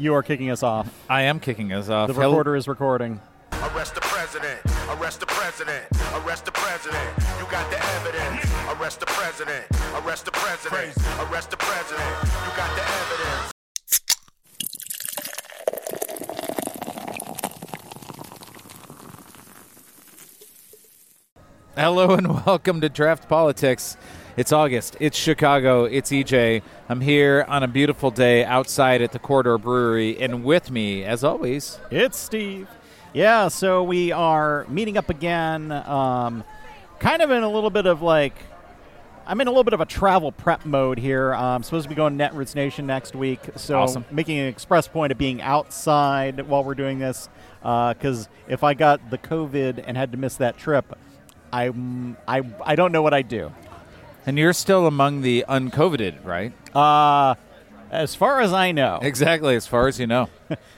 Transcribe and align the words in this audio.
You 0.00 0.14
are 0.14 0.22
kicking 0.22 0.48
us 0.48 0.62
off. 0.62 0.88
I 1.10 1.22
am 1.24 1.40
kicking 1.40 1.74
us 1.74 1.90
off. 1.90 2.08
The 2.08 2.14
Hel- 2.14 2.30
recorder 2.30 2.56
is 2.56 2.66
recording. 2.66 3.20
Arrest 3.52 3.94
the 3.94 4.00
president. 4.00 4.58
Arrest 4.88 5.20
the 5.20 5.26
president. 5.26 5.84
Arrest 6.14 6.46
the 6.46 6.52
president. 6.52 7.04
You 7.38 7.44
got 7.50 7.70
the 7.70 7.76
evidence. 7.76 8.50
Arrest 8.72 9.00
the 9.00 9.04
president. 9.04 9.66
Arrest 10.02 10.24
the 10.24 10.30
president. 10.30 10.96
Arrest 11.28 11.50
the 11.50 11.58
president. 11.58 12.16
You 12.22 12.56
got 12.56 12.74
the 12.76 12.82
evidence. 12.82 13.52
Hello 21.76 22.14
and 22.14 22.26
welcome 22.46 22.80
to 22.80 22.88
Draft 22.88 23.28
Politics. 23.28 23.98
It's 24.36 24.52
August. 24.52 24.96
It's 25.00 25.16
Chicago. 25.18 25.84
It's 25.84 26.10
EJ. 26.10 26.62
I'm 26.88 27.00
here 27.00 27.44
on 27.48 27.62
a 27.62 27.68
beautiful 27.68 28.10
day 28.10 28.44
outside 28.44 29.02
at 29.02 29.12
the 29.12 29.18
Corridor 29.18 29.58
Brewery, 29.58 30.18
and 30.20 30.44
with 30.44 30.70
me, 30.70 31.04
as 31.04 31.24
always, 31.24 31.78
It's 31.90 32.16
Steve. 32.18 32.68
Yeah, 33.12 33.48
so 33.48 33.82
we 33.82 34.12
are 34.12 34.66
meeting 34.68 34.96
up 34.96 35.10
again. 35.10 35.72
Um, 35.72 36.44
kind 37.00 37.22
of 37.22 37.30
in 37.30 37.42
a 37.42 37.48
little 37.50 37.70
bit 37.70 37.86
of 37.86 38.02
like, 38.02 38.34
I'm 39.26 39.40
in 39.40 39.48
a 39.48 39.50
little 39.50 39.64
bit 39.64 39.74
of 39.74 39.80
a 39.80 39.86
travel 39.86 40.30
prep 40.32 40.64
mode 40.64 40.98
here. 40.98 41.34
I'm 41.34 41.62
supposed 41.64 41.84
to 41.84 41.88
be 41.88 41.94
going 41.96 42.16
Netroots 42.16 42.54
Nation 42.54 42.86
next 42.86 43.14
week, 43.16 43.40
so 43.56 43.80
Awesome. 43.80 44.04
making 44.12 44.38
an 44.38 44.46
express 44.46 44.86
point 44.86 45.10
of 45.12 45.18
being 45.18 45.42
outside 45.42 46.46
while 46.48 46.62
we're 46.62 46.74
doing 46.74 46.98
this. 47.00 47.28
Because 47.60 48.28
if 48.48 48.62
I 48.64 48.74
got 48.74 49.10
the 49.10 49.18
COVID 49.18 49.82
and 49.86 49.96
had 49.96 50.12
to 50.12 50.18
miss 50.18 50.36
that 50.36 50.56
trip, 50.56 50.96
I 51.52 51.72
I 52.28 52.42
I 52.64 52.76
don't 52.76 52.92
know 52.92 53.02
what 53.02 53.12
I'd 53.12 53.28
do. 53.28 53.52
And 54.30 54.38
you're 54.38 54.52
still 54.52 54.86
among 54.86 55.22
the 55.22 55.44
uncoveted, 55.48 56.24
right? 56.24 56.52
Uh, 56.72 57.34
as 57.90 58.14
far 58.14 58.40
as 58.40 58.52
I 58.52 58.70
know, 58.70 59.00
Exactly, 59.02 59.56
as 59.56 59.66
far 59.66 59.88
as 59.88 59.98
you 59.98 60.06
know. 60.06 60.28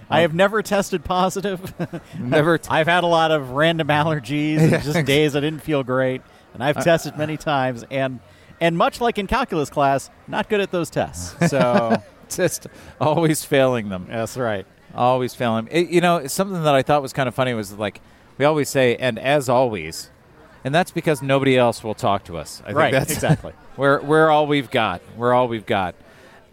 I 0.09 0.21
have 0.21 0.33
never 0.33 0.63
tested 0.63 1.05
positive. 1.05 1.75
Never. 2.19 2.57
T- 2.57 2.69
I've 2.71 2.87
had 2.87 3.05
a 3.05 3.07
lot 3.07 3.31
of 3.31 3.51
random 3.51 3.89
allergies 3.89 4.57
and 4.57 4.83
just 4.83 5.05
days 5.05 5.37
I 5.37 5.41
didn't 5.41 5.61
feel 5.61 5.83
great, 5.83 6.23
and 6.55 6.65
I've 6.65 6.83
tested 6.83 7.19
many 7.19 7.37
times, 7.37 7.85
and 7.91 8.21
and 8.59 8.79
much 8.79 9.03
like 9.03 9.19
in 9.19 9.27
calculus 9.27 9.69
class, 9.69 10.09
not 10.27 10.49
good 10.49 10.63
at 10.63 10.71
those 10.71 10.89
tests. 10.89 11.51
So 11.51 12.03
just 12.31 12.69
always 13.03 13.45
failing 13.45 13.91
them. 13.91 14.07
that's 14.09 14.39
right. 14.39 14.67
Always 14.95 15.35
failing. 15.35 15.69
It, 15.71 15.91
you 15.91 16.01
know, 16.01 16.27
something 16.27 16.63
that 16.63 16.75
I 16.75 16.81
thought 16.81 17.03
was 17.03 17.13
kind 17.13 17.29
of 17.29 17.35
funny 17.35 17.53
was 17.53 17.75
like 17.75 18.01
we 18.39 18.47
always 18.47 18.71
say, 18.71 18.97
and 18.97 19.19
as 19.19 19.51
always, 19.51 20.09
and 20.65 20.75
that's 20.75 20.91
because 20.91 21.23
nobody 21.23 21.57
else 21.57 21.83
will 21.85 21.95
talk 21.95 22.25
to 22.25 22.37
us. 22.37 22.61
I 22.63 22.69
think 22.69 22.79
Right, 22.79 22.93
that's 22.93 23.13
exactly. 23.13 23.53
We're 23.77 24.01
we're 24.03 24.29
all 24.29 24.47
we've 24.47 24.71
got. 24.71 25.01
We're 25.17 25.33
all 25.33 25.49
we've 25.49 25.65
got. 25.67 25.95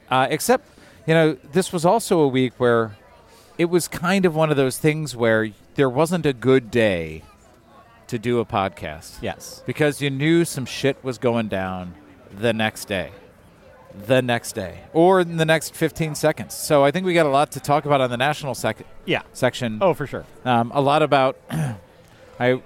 Uh, 0.09 0.27
except, 0.29 0.66
you 1.05 1.13
know, 1.13 1.33
this 1.51 1.73
was 1.73 1.83
also 1.85 2.19
a 2.21 2.27
week 2.27 2.53
where 2.57 2.95
it 3.57 3.66
was 3.66 3.88
kind 3.89 4.25
of 4.25 4.33
one 4.35 4.49
of 4.49 4.55
those 4.57 4.77
things 4.77 5.16
where 5.16 5.49
there 5.75 5.89
wasn't 5.89 6.25
a 6.25 6.31
good 6.33 6.71
day 6.71 7.23
to 8.07 8.17
do 8.17 8.39
a 8.39 8.45
podcast. 8.45 9.17
Yes. 9.21 9.61
Because 9.66 10.01
you 10.01 10.09
knew 10.09 10.45
some 10.45 10.66
shit 10.66 11.03
was 11.03 11.17
going 11.17 11.49
down 11.49 11.94
the 12.31 12.53
next 12.53 12.85
day. 12.88 13.11
The 14.07 14.21
next 14.21 14.53
day. 14.53 14.79
Or 14.94 15.19
in 15.19 15.35
the 15.38 15.45
next 15.45 15.75
15 15.75 16.16
seconds. 16.16 16.53
So 16.53 16.83
I 16.85 16.91
think 16.91 17.05
we 17.05 17.13
got 17.13 17.25
a 17.25 17.29
lot 17.29 17.51
to 17.51 17.59
talk 17.59 17.85
about 17.85 17.99
on 18.01 18.09
the 18.09 18.17
national 18.17 18.55
sec- 18.55 18.85
Yeah. 19.05 19.23
section. 19.33 19.79
Oh, 19.81 19.94
for 19.94 20.07
sure. 20.07 20.25
Um, 20.45 20.71
a 20.73 20.79
lot 20.81 21.01
about 21.03 21.38
I, 22.39 22.61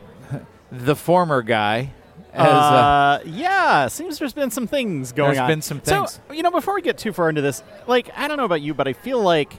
the 0.74 0.96
former 0.96 1.42
guy. 1.42 1.92
As, 2.34 2.48
uh, 2.48 2.50
uh, 2.50 3.20
yeah, 3.26 3.88
seems 3.88 4.18
there's 4.18 4.34
been 4.34 4.50
some 4.50 4.66
things 4.66 5.12
going 5.12 5.30
There's 5.30 5.40
on. 5.42 5.48
been 5.48 5.62
some 5.62 5.80
things. 5.80 6.20
So, 6.28 6.34
you 6.34 6.42
know, 6.42 6.50
before 6.50 6.74
we 6.74 6.82
get 6.82 6.98
too 6.98 7.14
far 7.14 7.30
into 7.30 7.42
this, 7.42 7.62
like, 7.86 8.10
I 8.18 8.28
don't 8.28 8.38
know 8.38 8.46
about 8.46 8.62
you, 8.62 8.74
but 8.74 8.88
I 8.88 8.94
feel 8.94 9.22
like 9.22 9.54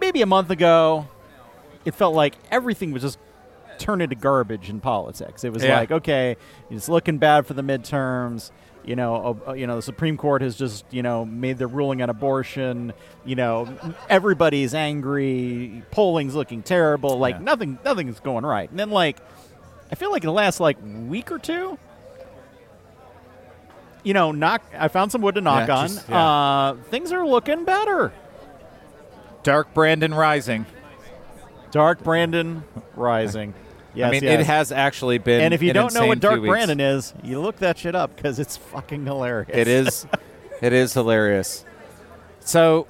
maybe 0.00 0.22
a 0.22 0.26
month 0.26 0.50
ago, 0.50 1.06
it 1.84 1.94
felt 1.94 2.14
like 2.14 2.34
everything 2.50 2.92
was 2.92 3.02
just 3.02 3.18
turned 3.78 4.00
into 4.00 4.14
garbage 4.16 4.70
in 4.70 4.80
politics. 4.80 5.44
It 5.44 5.52
was 5.52 5.62
Yeah. 5.62 5.78
like, 5.78 5.90
okay, 5.92 6.36
it's 6.70 6.88
looking 6.88 7.18
bad 7.18 7.46
for 7.46 7.52
the 7.52 7.62
midterms. 7.62 8.50
You 8.86 8.94
know, 8.96 9.36
uh, 9.48 9.52
you 9.52 9.66
know, 9.66 9.76
the 9.76 9.82
Supreme 9.82 10.16
Court 10.16 10.42
has 10.42 10.56
just 10.56 10.84
you 10.92 11.02
know 11.02 11.24
made 11.24 11.58
the 11.58 11.66
ruling 11.66 12.02
on 12.02 12.08
abortion. 12.08 12.92
You 13.24 13.34
know, 13.34 13.68
everybody's 14.08 14.74
angry. 14.74 15.82
Polling's 15.90 16.34
looking 16.36 16.62
terrible. 16.62 17.18
Like 17.18 17.34
Yeah. 17.36 17.42
nothing, 17.42 17.78
nothing's 17.84 18.20
going 18.20 18.46
right. 18.46 18.70
And 18.70 18.78
then 18.78 18.90
like, 18.90 19.16
I 19.90 19.96
feel 19.96 20.10
like 20.12 20.22
in 20.22 20.28
the 20.28 20.32
last 20.32 20.60
like 20.60 20.76
week 20.82 21.32
or 21.32 21.38
two, 21.40 21.78
you 24.04 24.14
know, 24.14 24.30
knock. 24.32 24.62
I 24.78 24.88
found 24.88 25.10
some 25.10 25.20
wood 25.22 25.34
to 25.34 25.40
knock 25.40 25.66
Yeah, 25.68 25.76
on. 25.76 25.88
just- 25.88 26.08
yeah. 26.08 26.26
uh, 26.28 26.74
things 26.90 27.10
are 27.12 27.26
looking 27.26 27.64
better. 27.64 28.12
Dark 29.42 29.74
Brandon 29.74 30.14
Rising. 30.14 30.64
Dark 31.72 32.02
Brandon 32.02 32.62
rising. 32.94 33.52
Yes, 33.96 34.08
I 34.08 34.10
mean, 34.10 34.22
yes. 34.24 34.40
it 34.40 34.46
has 34.46 34.72
actually 34.72 35.18
been. 35.18 35.40
And 35.40 35.54
if 35.54 35.62
you 35.62 35.72
don't 35.72 35.94
know 35.94 36.06
what 36.06 36.20
Dark. 36.20 36.42
Brandon 36.42 36.80
is, 36.80 37.14
you 37.22 37.40
look 37.40 37.56
that 37.56 37.78
shit 37.78 37.94
up 37.94 38.14
because 38.14 38.38
it's 38.38 38.56
fucking 38.56 39.06
hilarious. 39.06 39.56
It 39.56 39.68
is. 39.68 40.06
it 40.62 40.72
is 40.74 40.92
hilarious. 40.92 41.64
So, 42.40 42.86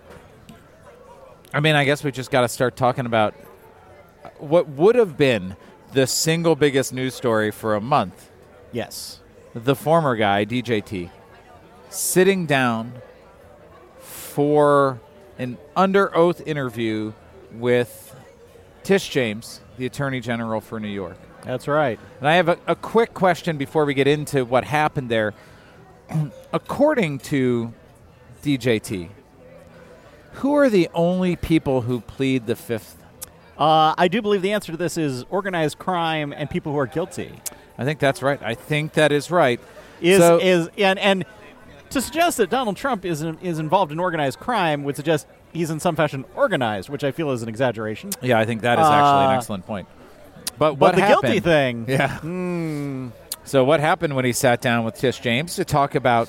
I 1.54 1.60
mean, 1.60 1.76
I 1.76 1.84
guess 1.84 2.02
we 2.02 2.10
just 2.10 2.30
got 2.30 2.40
to 2.40 2.48
start 2.48 2.76
talking 2.76 3.06
about 3.06 3.34
uh, 4.24 4.30
what 4.38 4.68
would 4.68 4.96
have 4.96 5.16
been 5.16 5.56
the 5.92 6.06
single 6.06 6.56
biggest 6.56 6.92
news 6.92 7.14
story 7.14 7.50
for 7.50 7.74
a 7.74 7.80
month. 7.80 8.30
yes. 8.72 9.20
The 9.54 9.74
former 9.74 10.16
guy, 10.16 10.44
DJT, 10.44 11.08
sitting 11.88 12.44
down 12.44 12.92
for 13.98 15.00
an 15.38 15.56
under 15.74 16.14
oath 16.14 16.42
interview 16.46 17.14
with 17.52 18.05
Tish 18.86 19.08
James, 19.08 19.62
the 19.78 19.86
Attorney 19.86 20.20
General 20.20 20.60
for 20.60 20.78
New 20.78 20.86
York. 20.86 21.18
That's 21.42 21.66
right. 21.66 21.98
And 22.20 22.28
I 22.28 22.36
have 22.36 22.48
a, 22.48 22.56
a 22.68 22.76
quick 22.76 23.14
question 23.14 23.56
before 23.56 23.84
we 23.84 23.94
get 23.94 24.06
into 24.06 24.44
what 24.44 24.62
happened 24.62 25.08
there. 25.08 25.34
According 26.52 27.18
to 27.18 27.74
DJT, 28.44 29.08
who 30.34 30.54
are 30.54 30.70
the 30.70 30.88
only 30.94 31.34
people 31.34 31.80
who 31.80 32.00
plead 32.00 32.46
the 32.46 32.54
fifth? 32.54 33.02
Uh, 33.58 33.92
I 33.98 34.06
do 34.06 34.22
believe 34.22 34.42
the 34.42 34.52
answer 34.52 34.70
to 34.70 34.78
this 34.78 34.96
is 34.96 35.24
organized 35.30 35.80
crime 35.80 36.32
and 36.32 36.48
people 36.48 36.70
who 36.70 36.78
are 36.78 36.86
guilty. 36.86 37.32
I 37.76 37.84
think 37.84 37.98
that's 37.98 38.22
right. 38.22 38.40
I 38.40 38.54
think 38.54 38.92
that 38.92 39.10
is 39.10 39.32
right. 39.32 39.58
Is 40.00 40.20
So- 40.20 40.38
is 40.38 40.68
and 40.78 41.00
and 41.00 41.24
to 41.90 42.00
suggest 42.00 42.36
that 42.36 42.50
Donald 42.50 42.76
Trump 42.76 43.04
is 43.04 43.20
is 43.42 43.58
involved 43.58 43.90
in 43.90 43.98
organized 43.98 44.38
crime 44.38 44.84
would 44.84 44.94
suggest 44.94 45.26
he's 45.52 45.70
in 45.70 45.80
some 45.80 45.96
fashion 45.96 46.24
organized, 46.34 46.88
which 46.88 47.04
I 47.04 47.12
feel 47.12 47.30
is 47.30 47.42
an 47.42 47.48
exaggeration. 47.48 48.10
Yeah, 48.22 48.38
I 48.38 48.44
think 48.44 48.62
that 48.62 48.78
is 48.78 48.86
actually 48.86 49.24
an 49.24 49.30
Uh, 49.30 49.36
excellent 49.36 49.66
point. 49.66 49.88
But, 50.58 50.72
But 50.72 50.74
what 50.78 50.94
the 50.94 51.02
happened? 51.02 51.22
guilty 51.22 51.40
thing, 51.40 51.84
Yeah. 51.88 52.18
Hmm. 52.18 53.08
So 53.44 53.62
what 53.64 53.78
happened 53.80 54.16
when 54.16 54.24
he 54.24 54.32
sat 54.32 54.60
down 54.60 54.84
with 54.84 54.96
Tish 54.96 55.20
James 55.20 55.54
to 55.56 55.64
talk 55.64 55.94
about, 55.94 56.28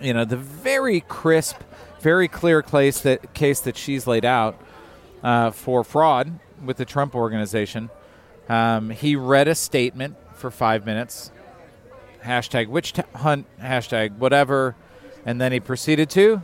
you 0.00 0.12
know, 0.12 0.24
the 0.24 0.36
very 0.36 1.00
crisp, 1.00 1.56
very 2.00 2.26
clear 2.28 2.62
case 2.62 3.00
that 3.00 3.32
case 3.34 3.60
that 3.60 3.76
she's 3.76 4.06
laid 4.08 4.24
out 4.24 4.60
uh, 5.22 5.50
for 5.52 5.84
fraud 5.84 6.38
with 6.64 6.78
the 6.78 6.84
Trump 6.84 7.14
organization? 7.14 7.90
Um, 8.48 8.90
he 8.90 9.14
read 9.16 9.46
a 9.48 9.54
statement 9.54 10.16
for 10.34 10.50
five 10.50 10.84
minutes. 10.84 11.30
Hashtag 12.24 12.68
witch 12.68 12.92
t- 12.94 13.02
hunt. 13.14 13.46
Hashtag 13.60 14.16
whatever, 14.18 14.74
and 15.24 15.40
then 15.40 15.52
he 15.52 15.60
proceeded 15.60 16.10
to 16.10 16.42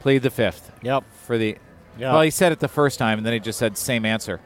plead 0.00 0.22
the 0.22 0.30
fifth 0.30 0.72
Yep. 0.82 1.04
for 1.26 1.38
the. 1.38 1.56
Yeah. 1.98 2.12
Well, 2.12 2.22
he 2.22 2.30
said 2.30 2.50
it 2.52 2.60
the 2.60 2.68
first 2.68 2.98
time, 2.98 3.18
and 3.18 3.26
then 3.26 3.32
he 3.34 3.40
just 3.40 3.58
said 3.58 3.76
same 3.78 4.04
answer, 4.04 4.40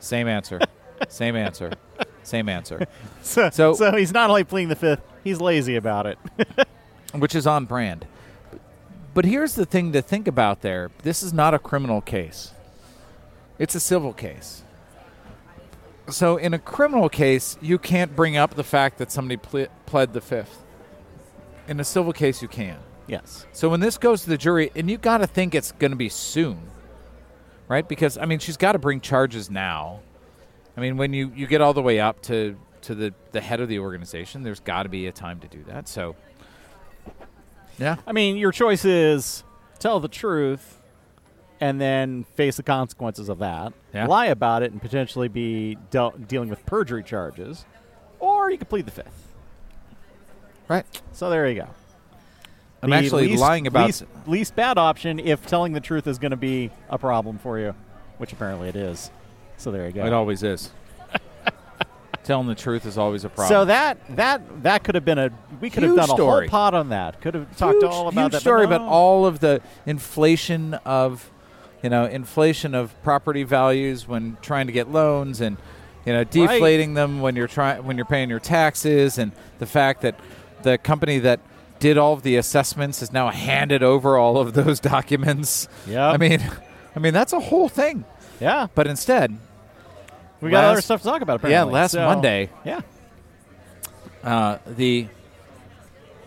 same 0.00 0.26
answer, 0.26 0.58
same 1.08 1.36
answer, 1.36 1.72
same 2.22 2.48
answer. 2.48 2.86
So, 3.22 3.50
So- 3.50 3.74
so 3.74 3.96
he's 3.96 4.12
not 4.12 4.28
only 4.30 4.44
pleading 4.44 4.68
the 4.68 4.76
fifth, 4.76 5.00
he's 5.22 5.40
lazy 5.40 5.76
about 5.76 6.06
it. 6.06 6.18
which 7.14 7.34
is 7.34 7.46
on 7.46 7.64
brand. 7.64 8.06
But 9.14 9.24
here's 9.24 9.54
the 9.54 9.64
thing 9.64 9.92
to 9.92 10.02
think 10.02 10.26
about 10.26 10.62
there 10.62 10.90
this 11.04 11.22
is 11.22 11.32
not 11.32 11.54
a 11.54 11.58
criminal 11.58 12.00
case, 12.00 12.52
it's 13.58 13.74
a 13.74 13.80
civil 13.80 14.12
case. 14.12 14.62
So, 16.10 16.36
in 16.36 16.52
a 16.52 16.58
criminal 16.58 17.08
case, 17.08 17.56
you 17.62 17.78
can't 17.78 18.14
bring 18.14 18.36
up 18.36 18.54
the 18.54 18.64
fact 18.64 18.98
that 18.98 19.10
somebody 19.10 19.38
ple- 19.38 19.68
pled 19.86 20.12
the 20.12 20.20
fifth. 20.20 20.62
In 21.66 21.80
a 21.80 21.84
civil 21.84 22.12
case, 22.12 22.42
you 22.42 22.48
can. 22.48 22.76
Yes. 23.06 23.46
So, 23.52 23.68
when 23.68 23.80
this 23.80 23.98
goes 23.98 24.22
to 24.22 24.30
the 24.30 24.38
jury, 24.38 24.70
and 24.74 24.90
you 24.90 24.98
got 24.98 25.18
to 25.18 25.26
think 25.26 25.54
it's 25.54 25.72
going 25.72 25.90
to 25.92 25.96
be 25.96 26.08
soon, 26.08 26.58
right? 27.68 27.86
Because, 27.88 28.18
I 28.18 28.26
mean, 28.26 28.38
she's 28.38 28.56
got 28.56 28.72
to 28.72 28.78
bring 28.78 29.00
charges 29.00 29.50
now. 29.50 30.00
I 30.76 30.80
mean, 30.80 30.96
when 30.96 31.12
you, 31.12 31.32
you 31.34 31.46
get 31.46 31.60
all 31.60 31.72
the 31.72 31.82
way 31.82 32.00
up 32.00 32.20
to, 32.22 32.56
to 32.82 32.94
the, 32.94 33.14
the 33.32 33.40
head 33.40 33.60
of 33.60 33.68
the 33.68 33.78
organization, 33.78 34.42
there's 34.42 34.60
got 34.60 34.84
to 34.84 34.88
be 34.88 35.06
a 35.06 35.12
time 35.12 35.40
to 35.40 35.48
do 35.48 35.62
that. 35.64 35.88
So, 35.88 36.16
yeah. 37.78 37.96
I 38.06 38.12
mean, 38.12 38.36
your 38.36 38.52
choice 38.52 38.84
is 38.84 39.44
tell 39.78 40.00
the 40.00 40.08
truth 40.08 40.80
and 41.60 41.80
then 41.80 42.24
face 42.34 42.56
the 42.56 42.62
consequences 42.62 43.28
of 43.28 43.38
that. 43.38 43.72
Yeah. 43.92 44.06
Lie 44.06 44.26
about 44.26 44.62
it 44.62 44.72
and 44.72 44.80
potentially 44.80 45.28
be 45.28 45.76
deal 45.90 46.10
dealing 46.10 46.48
with 46.48 46.64
perjury 46.66 47.02
charges, 47.02 47.64
or 48.18 48.50
you 48.50 48.58
could 48.58 48.68
plead 48.68 48.86
the 48.86 48.90
fifth. 48.90 49.28
Right. 50.68 50.84
So 51.12 51.30
there 51.30 51.48
you 51.48 51.62
go. 51.62 51.68
I'm 52.84 52.90
The 52.90 52.96
actually 52.96 53.28
least- 53.28 53.40
lying 53.40 53.66
about. 53.66 53.86
least, 53.86 54.04
least 54.26 54.54
bad 54.56 54.78
option 54.78 55.18
if 55.18 55.46
telling 55.46 55.72
the 55.72 55.80
truth 55.80 56.06
is 56.06 56.18
going 56.18 56.30
to 56.32 56.36
be 56.36 56.70
a 56.90 56.98
problem 56.98 57.38
for 57.38 57.58
you, 57.58 57.74
which 58.18 58.32
apparently 58.32 58.68
it 58.68 58.76
is. 58.76 59.10
So 59.56 59.70
there 59.72 59.86
you 59.86 59.92
go. 59.92 60.04
It 60.06 60.12
always 60.12 60.42
is. 60.42 60.70
Telling 62.24 62.46
the 62.46 62.54
truth 62.54 62.86
is 62.86 62.96
always 62.96 63.24
a 63.24 63.28
problem. 63.28 63.48
So 63.48 63.64
that 63.66 63.98
that 64.16 64.62
that 64.62 64.82
could 64.82 64.94
have 64.94 65.04
been 65.04 65.18
a 65.18 65.30
we 65.60 65.68
could 65.68 65.82
have 65.82 65.92
Huge 65.92 66.00
done 66.00 66.10
a 66.10 66.14
story. 66.14 66.46
whole 66.46 66.50
pod 66.50 66.72
on 66.72 66.88
that. 66.88 67.20
Could 67.20 67.34
have 67.34 67.54
talked 67.56 67.74
huge, 67.82 67.84
all 67.84 68.08
about 68.08 68.20
huge 68.22 68.32
that. 68.32 68.36
but 68.36 68.40
story 68.40 68.66
no. 68.66 68.76
about 68.76 68.80
all 68.88 69.26
of 69.26 69.40
the 69.40 69.60
inflation 69.84 70.72
of, 70.86 71.30
you 71.82 71.90
know, 71.90 72.06
inflation 72.06 72.74
of 72.74 72.94
property 73.02 73.42
values 73.42 74.08
when 74.08 74.38
trying 74.40 74.66
to 74.68 74.72
get 74.72 74.90
loans, 74.90 75.42
and 75.42 75.58
you 76.06 76.14
know, 76.14 76.24
deflating 76.24 76.94
them 76.94 77.20
when 77.20 77.36
you're 77.36 77.46
trying 77.46 77.84
when 77.84 77.96
you're 77.98 78.06
paying 78.06 78.30
your 78.30 78.40
taxes, 78.40 79.18
and 79.18 79.32
the 79.58 79.66
fact 79.66 80.00
that 80.00 80.18
the 80.62 80.78
company 80.78 81.18
that 81.18 81.40
did 81.84 81.98
all 81.98 82.14
of 82.14 82.22
the 82.22 82.36
assessments 82.36 83.00
has 83.00 83.12
now 83.12 83.28
handed 83.28 83.82
over 83.82 84.16
all 84.16 84.38
of 84.38 84.54
those 84.54 84.80
documents. 84.94 85.68
Yeah. 85.86 86.08
I 86.08 86.16
mean, 86.16 86.40
I 86.96 86.98
mean 86.98 87.12
that's 87.12 87.34
a 87.34 87.40
whole 87.40 87.68
thing. 87.68 88.06
Yeah, 88.40 88.68
But 88.74 88.86
instead, 88.86 89.36
we 90.40 90.50
got 90.50 90.64
other 90.64 90.80
stuff 90.80 91.02
to 91.02 91.08
talk 91.08 91.20
about. 91.20 91.36
Apparently. 91.36 91.52
Yeah, 91.74 91.80
last 91.80 91.92
So, 91.92 92.04
Monday, 92.06 92.48
Yeah, 92.64 92.80
uh, 94.22 94.58
the 94.66 95.08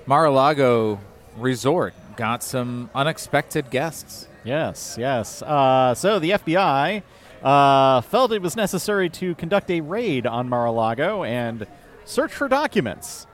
Mar-a-Lago 0.05 0.99
resort 1.37 1.93
got 2.15 2.43
some 2.43 2.89
unexpected 2.95 3.69
guests. 3.71 4.27
yes, 4.43 4.95
yes. 4.99 5.41
Uh, 5.41 5.93
so 5.95 6.19
the 6.19 6.31
FBI 6.31 7.01
uh, 7.43 8.01
felt 8.01 8.31
it 8.31 8.41
was 8.41 8.55
necessary 8.55 9.09
to 9.09 9.33
conduct 9.35 9.69
a 9.71 9.81
raid 9.81 10.25
on 10.27 10.47
Mar-a-Lago 10.49 11.23
and 11.23 11.65
search 12.05 12.31
for 12.31 12.47
documents. 12.47 13.25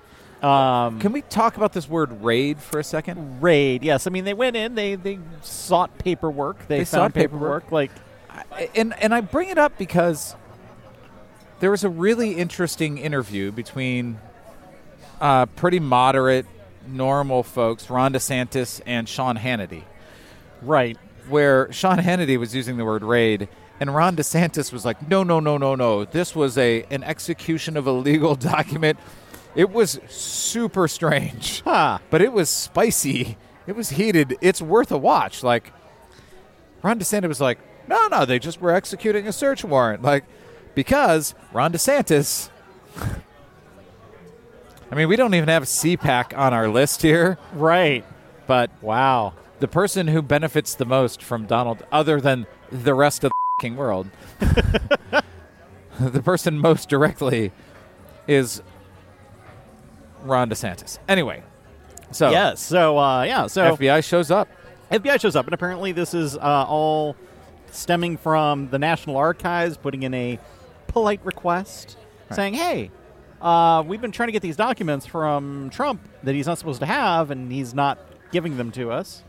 Um, 0.43 0.99
Can 0.99 1.13
we 1.13 1.21
talk 1.21 1.55
about 1.55 1.71
this 1.71 1.87
word 1.87 2.21
raid 2.21 2.59
for 2.59 2.77
a 2.79 2.83
second? 2.83 3.41
raid? 3.41 3.81
Yes, 3.83 4.07
I 4.07 4.09
mean 4.09 4.25
they 4.25 4.33
went 4.33 4.55
in, 4.57 4.75
they 4.75 4.95
they 4.95 5.19
sought 5.41 5.97
paperwork, 5.97 6.67
they, 6.67 6.79
They 6.79 6.85
found 6.85 6.85
sought 6.85 7.13
paperwork. 7.13 7.71
Like 7.71 7.91
I- 8.51 8.69
And 8.75 8.93
and 9.01 9.13
I 9.15 9.21
bring 9.21 9.49
it 9.49 9.57
up 9.57 9.77
because 9.77 10.35
there 11.61 11.71
was 11.71 11.83
a 11.85 11.89
really 11.89 12.33
interesting 12.33 12.97
interview 12.97 13.51
between 13.51 14.17
uh, 15.21 15.45
pretty 15.45 15.79
moderate, 15.79 16.45
normal 16.87 17.43
folks, 17.43 17.89
Ron 17.89 18.11
DeSantis 18.13 18.81
and 18.85 19.07
Sean 19.07 19.37
Hannity, 19.37 19.83
right, 20.61 20.97
where 21.29 21.71
Sean 21.71 21.99
Hannity 21.99 22.37
was 22.37 22.53
using 22.53 22.75
the 22.75 22.83
word 22.83 23.03
raid. 23.03 23.47
And 23.79 23.95
Ron 23.95 24.17
DeSantis 24.17 24.73
was 24.73 24.83
like, 24.83 25.07
"No, 25.07 25.23
no, 25.23 25.39
no, 25.39 25.57
no, 25.57 25.75
no! 25.75 26.03
This 26.03 26.35
was 26.35 26.57
a 26.57 26.83
an 26.91 27.03
execution 27.03 27.77
of 27.77 27.87
a 27.87 27.91
legal 27.93 28.35
document. 28.53 28.99
It 29.55 29.69
was 29.71 29.99
super 30.07 30.87
strange." 30.87 31.61
huh? 31.65 31.99
but 32.09 32.21
it 32.21 32.33
was 32.33 32.49
spicy. 32.49 33.37
It 33.67 33.75
was 33.75 33.91
heated. 33.91 34.35
It's 34.41 34.61
worth 34.61 34.91
a 34.91 34.97
watch. 34.97 35.41
Like 35.43 35.71
Ron 36.81 36.99
DeSantis 36.99 37.27
was 37.29 37.39
like, 37.41 37.59
no, 37.87 38.07
no, 38.07 38.25
they 38.25 38.39
just 38.39 38.59
were 38.61 38.71
executing 38.71 39.27
a 39.27 39.31
search 39.31 39.63
warrant. 39.63 40.01
Like 40.03 40.25
because 40.75 41.33
Ron 41.53 41.71
DeSantis. 41.71 42.49
I 44.91 44.95
mean, 44.95 45.07
we 45.07 45.15
don't 45.15 45.33
even 45.33 45.49
have 45.49 45.63
CPAC 45.63 46.37
on 46.37 46.53
our 46.53 46.67
list 46.67 47.01
here, 47.01 47.37
Right. 47.53 48.05
but 48.45 48.69
Wow. 48.81 49.33
the 49.59 49.67
person 49.67 50.07
who 50.07 50.21
benefits 50.21 50.75
the 50.75 50.85
most 50.85 51.23
from 51.23 51.45
Donald, 51.47 51.83
other 51.91 52.21
than 52.21 52.45
the 52.71 52.93
rest 52.93 53.23
of 53.23 53.31
the 53.31 53.61
fing 53.61 53.75
world, 53.75 54.07
the 55.99 56.21
person 56.21 56.59
most 56.59 56.89
directly 56.89 57.51
is 58.27 58.61
Ron 60.23 60.49
DeSantis. 60.49 60.99
Anyway, 61.07 61.43
so 62.11 62.31
Yes. 62.31 62.61
So 62.61 62.97
uh, 62.97 63.23
yeah. 63.23 63.47
So 63.47 63.75
FBI 63.75 64.03
shows 64.03 64.31
up. 64.31 64.47
FBI 64.91 65.19
shows 65.19 65.35
up, 65.35 65.45
and 65.45 65.53
apparently 65.53 65.91
this 65.91 66.13
is 66.13 66.37
uh, 66.37 66.65
all 66.67 67.15
stemming 67.71 68.17
from 68.17 68.69
the 68.69 68.77
National 68.77 69.17
Archives 69.17 69.77
putting 69.77 70.03
in 70.03 70.13
a 70.13 70.39
polite 70.87 71.19
request 71.25 71.97
saying, 72.31 72.53
"Hey, 72.53 72.91
uh, 73.41 73.83
we've 73.85 74.01
been 74.01 74.11
trying 74.11 74.27
to 74.27 74.33
get 74.33 74.41
these 74.41 74.55
documents 74.55 75.05
from 75.05 75.69
Trump 75.71 76.01
that 76.23 76.35
he's 76.35 76.45
not 76.45 76.57
supposed 76.59 76.79
to 76.81 76.85
have, 76.85 77.31
and 77.31 77.51
he's 77.51 77.73
not 77.73 77.97
giving 78.31 78.57
them 78.57 78.71
to 78.71 78.91
us." 78.91 79.23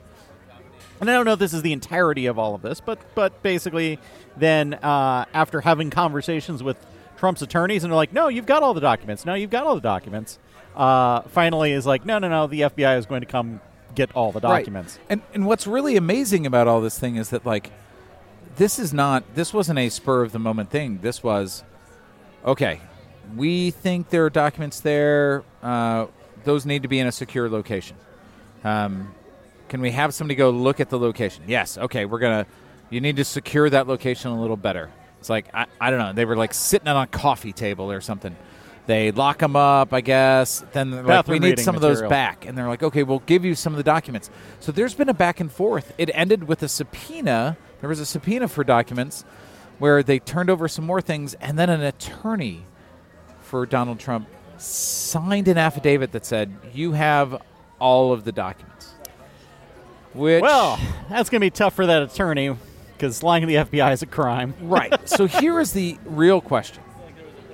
And 1.00 1.10
I 1.10 1.14
don't 1.14 1.24
know 1.24 1.32
if 1.32 1.38
this 1.38 1.52
is 1.52 1.62
the 1.62 1.72
entirety 1.72 2.26
of 2.26 2.38
all 2.38 2.54
of 2.54 2.62
this, 2.62 2.80
but 2.80 2.98
but 3.14 3.42
basically, 3.42 3.98
then 4.36 4.74
uh, 4.74 5.24
after 5.32 5.62
having 5.62 5.90
conversations 5.90 6.62
with 6.62 6.76
Trump's 7.16 7.42
attorneys, 7.42 7.84
and 7.84 7.90
they're 7.90 7.96
like, 7.96 8.12
"No, 8.12 8.28
you've 8.28 8.46
got 8.46 8.62
all 8.62 8.74
the 8.74 8.80
documents. 8.80 9.24
No, 9.24 9.34
you've 9.34 9.50
got 9.50 9.66
all 9.66 9.74
the 9.74 9.80
documents." 9.80 10.38
Uh, 10.76 11.22
finally, 11.22 11.72
is 11.72 11.86
like, 11.86 12.04
"No, 12.04 12.18
no, 12.18 12.28
no. 12.28 12.46
The 12.46 12.62
FBI 12.62 12.98
is 12.98 13.06
going 13.06 13.20
to 13.20 13.26
come 13.26 13.60
get 13.94 14.14
all 14.14 14.32
the 14.32 14.40
documents." 14.40 14.98
Right. 14.98 15.06
And 15.10 15.22
and 15.32 15.46
what's 15.46 15.66
really 15.66 15.96
amazing 15.96 16.46
about 16.46 16.66
all 16.68 16.80
this 16.80 16.98
thing 16.98 17.16
is 17.16 17.30
that 17.30 17.46
like 17.46 17.70
this 18.56 18.78
is 18.78 18.92
not 18.92 19.24
this 19.34 19.52
wasn't 19.52 19.78
a 19.78 19.88
spur 19.88 20.22
of 20.22 20.32
the 20.32 20.38
moment 20.38 20.70
thing. 20.70 20.98
This 21.00 21.22
was 21.22 21.64
okay. 22.44 22.80
We 23.36 23.70
think 23.70 24.10
there 24.10 24.24
are 24.24 24.30
documents 24.30 24.80
there. 24.80 25.44
Uh, 25.62 26.06
those 26.44 26.66
need 26.66 26.82
to 26.82 26.88
be 26.88 26.98
in 26.98 27.06
a 27.06 27.12
secure 27.12 27.48
location. 27.48 27.96
Um, 28.64 29.14
can 29.68 29.80
we 29.80 29.90
have 29.92 30.14
somebody 30.14 30.36
go 30.36 30.50
look 30.50 30.78
at 30.80 30.90
the 30.90 30.98
location? 30.98 31.44
Yes. 31.46 31.78
Okay. 31.78 32.04
We're 32.04 32.18
gonna. 32.18 32.46
You 32.90 33.00
need 33.00 33.16
to 33.16 33.24
secure 33.24 33.68
that 33.70 33.88
location 33.88 34.30
a 34.30 34.40
little 34.40 34.56
better. 34.56 34.90
It's 35.20 35.30
like 35.30 35.46
I, 35.54 35.66
I 35.80 35.90
don't 35.90 35.98
know. 35.98 36.12
They 36.12 36.24
were 36.24 36.36
like 36.36 36.52
sitting 36.52 36.86
on 36.86 37.02
a 37.02 37.06
coffee 37.06 37.52
table 37.52 37.90
or 37.90 38.00
something. 38.00 38.36
They 38.86 39.12
lock 39.12 39.38
them 39.38 39.56
up, 39.56 39.94
I 39.94 40.00
guess. 40.02 40.64
Then 40.72 41.06
like, 41.06 41.26
we 41.26 41.38
need 41.38 41.58
some 41.58 41.74
of 41.74 41.80
those 41.80 42.02
back, 42.02 42.44
and 42.44 42.56
they're 42.56 42.68
like, 42.68 42.82
okay, 42.82 43.02
we'll 43.02 43.20
give 43.20 43.44
you 43.44 43.54
some 43.54 43.72
of 43.72 43.78
the 43.78 43.82
documents. 43.82 44.30
So 44.60 44.72
there's 44.72 44.94
been 44.94 45.08
a 45.08 45.14
back 45.14 45.40
and 45.40 45.50
forth. 45.50 45.94
It 45.96 46.10
ended 46.12 46.44
with 46.46 46.62
a 46.62 46.68
subpoena. 46.68 47.56
There 47.80 47.88
was 47.88 48.00
a 48.00 48.06
subpoena 48.06 48.48
for 48.48 48.62
documents 48.62 49.24
where 49.78 50.02
they 50.02 50.18
turned 50.18 50.50
over 50.50 50.68
some 50.68 50.84
more 50.84 51.00
things, 51.00 51.34
and 51.34 51.58
then 51.58 51.70
an 51.70 51.80
attorney 51.80 52.64
for 53.40 53.66
Donald 53.66 53.98
Trump 53.98 54.28
signed 54.58 55.48
an 55.48 55.58
affidavit 55.58 56.12
that 56.12 56.24
said 56.24 56.54
you 56.72 56.92
have 56.92 57.42
all 57.78 58.12
of 58.12 58.24
the 58.24 58.32
documents. 58.32 58.92
Which 60.12 60.42
Well, 60.42 60.78
that's 61.08 61.28
going 61.28 61.40
to 61.40 61.46
be 61.46 61.50
tough 61.50 61.74
for 61.74 61.86
that 61.86 62.02
attorney 62.02 62.54
because 62.96 63.22
lying 63.22 63.40
to 63.40 63.46
the 63.46 63.56
FBI 63.56 63.92
is 63.92 64.02
a 64.02 64.06
crime. 64.06 64.54
right. 64.60 65.08
so 65.08 65.26
here 65.40 65.58
is 65.58 65.72
the 65.72 65.98
real 66.04 66.40
question, 66.40 66.82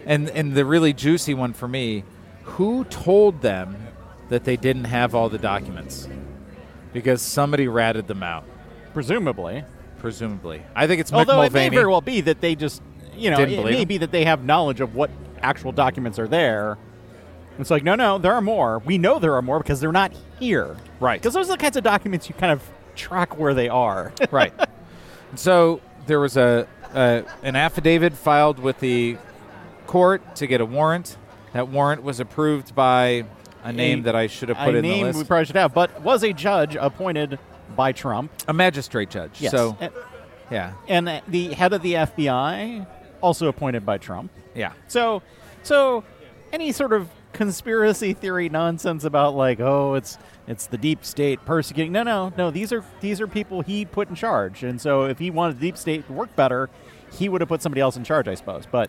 and 0.07 0.29
and 0.31 0.55
the 0.55 0.65
really 0.65 0.93
juicy 0.93 1.35
one 1.35 1.53
for 1.53 1.69
me: 1.69 2.05
Who 2.45 2.85
told 2.85 3.43
them 3.43 3.77
that 4.29 4.45
they 4.45 4.57
didn't 4.57 4.85
have 4.85 5.15
all 5.15 5.29
the 5.29 5.39
documents? 5.39 6.09
Because 6.93 7.23
somebody 7.23 7.69
ratted 7.69 8.09
them 8.09 8.23
out, 8.23 8.45
Presumably. 8.93 9.65
presumably. 9.99 10.63
I 10.75 10.87
think 10.89 11.01
it's 11.01 11.11
Mick 11.13 11.19
Although 11.19 11.43
it 11.43 11.53
may 11.53 11.69
very 11.69 11.87
well 11.87 12.01
be 12.01 12.21
that 12.23 12.41
they 12.41 12.57
just, 12.57 12.83
you 13.17 13.31
know, 13.31 13.37
Didn't 13.37 13.55
it 13.55 13.57
believe 13.59 13.75
may 13.75 13.83
him. 13.83 13.89
be 13.89 13.99
that 13.99 14.11
they 14.11 14.25
have 14.25 14.43
knowledge 14.45 14.81
of 14.81 14.95
what 14.97 15.09
actual 15.41 15.71
documents 15.73 16.19
are 16.19 16.27
there. 16.27 16.79
It's 17.61 17.71
like, 17.71 17.85
no, 17.85 17.95
no, 17.95 18.19
there 18.19 18.33
are 18.33 18.41
more. 18.41 18.79
We 18.81 18.99
know 18.99 19.19
there 19.21 19.35
are 19.35 19.43
more 19.43 19.59
because 19.59 19.81
they're 19.81 19.93
not 19.93 20.13
here. 20.41 20.77
Right. 20.99 21.21
Because 21.21 21.35
those 21.35 21.49
are 21.49 21.53
the 21.57 21.63
kinds 21.63 21.77
of 21.77 21.85
documents 21.85 22.29
you 22.29 22.35
kind 22.35 22.53
of 22.53 22.63
track 22.97 23.39
where 23.39 23.55
they 23.55 23.69
are. 23.69 24.13
right. 24.31 24.53
So 25.37 25.81
there 26.07 26.19
was 26.19 26.37
a, 26.37 26.67
a 26.93 27.23
an 27.45 27.55
affidavit 27.55 28.15
filed 28.15 28.59
with 28.59 28.81
the 28.81 29.17
court 29.91 30.37
to 30.37 30.47
get 30.47 30.61
a 30.61 30.65
warrant. 30.65 31.17
That 31.53 31.67
warrant 31.69 32.05
was 32.05 32.21
approved 32.21 32.77
by 32.77 33.25
a 33.65 33.73
name 33.73 34.01
A- 34.01 34.03
that 34.03 34.15
I 34.15 34.29
should 34.29 34.49
have 34.49 34.59
put 34.59 34.69
in 34.77 34.83
the 34.83 34.89
name 34.89 35.07
list. 35.07 35.19
we 35.19 35.25
probably 35.25 35.47
should 35.47 35.57
have, 35.57 35.75
but 35.75 36.01
was 36.03 36.23
a 36.23 36.33
judge 36.33 36.77
appointed 36.77 37.41
by 37.75 37.91
Trump. 37.91 38.31
a 38.47 38.53
magistrate 38.53 39.11
judge. 39.11 39.41
Yes. 39.41 39.51
So 39.51 39.77
and, 39.81 39.93
yeah, 40.51 40.75
and 40.87 41.23
the 41.27 41.55
head 41.55 41.73
of 41.73 41.83
the 41.83 41.95
FBI 41.95 42.87
also 43.21 43.49
appointed 43.49 43.85
by 43.85 43.99
Trump. 43.99 44.31
yeah. 44.55 44.73
So, 44.87 45.23
so 45.65 46.05
any 46.53 46.71
sort 46.71 46.93
of 46.93 47.09
conspiracy 47.33 48.13
theory 48.13 48.49
nonsense 48.49 49.03
about 49.05 49.35
like, 49.35 49.59
oh, 49.59 49.95
it's 49.95 50.19
it's 50.47 50.67
the 50.67 50.79
deep 50.79 51.05
state 51.05 51.45
persecuting. 51.45 51.91
No, 51.91 52.05
no, 52.05 52.33
no. 52.39 52.53
These 52.53 52.73
are 52.73 52.85
these 53.01 53.21
are 53.21 53.27
people 53.27 53.63
he 53.63 53.85
put 53.85 54.09
in 54.09 54.15
charge, 54.15 54.63
and 54.63 54.81
so 54.81 55.05
if 55.07 55.19
he 55.19 55.33
wanted 55.33 55.57
the 55.57 55.63
deep 55.63 55.77
state 55.77 56.07
to 56.07 56.13
work 56.13 56.35
better, 56.37 56.71
he 57.13 57.29
would 57.29 57.41
have 57.41 57.49
put 57.49 57.61
somebody 57.61 57.81
else 57.81 57.97
in 57.97 58.05
charge, 58.05 58.29
I 58.29 58.35
suppose. 58.35 58.65
But 58.71 58.89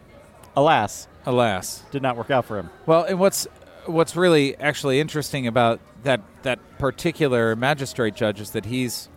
alas, 0.56 1.08
Alas. 1.26 1.84
did 1.92 2.02
not 2.02 2.18
work 2.18 2.32
out 2.32 2.46
for 2.46 2.58
him. 2.58 2.70
Well, 2.86 3.04
and 3.04 3.20
what's 3.20 3.48
what's 3.86 4.16
really 4.16 4.56
actually 4.58 5.00
interesting 5.00 5.48
about 5.48 5.80
that 6.04 6.22
that 6.44 6.60
particular 6.80 7.56
magistrate 7.56 8.16
judge 8.16 8.40
is 8.42 8.52
that 8.52 8.66
he's, 8.66 9.10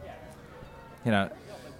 you 1.04 1.10
know, 1.10 1.30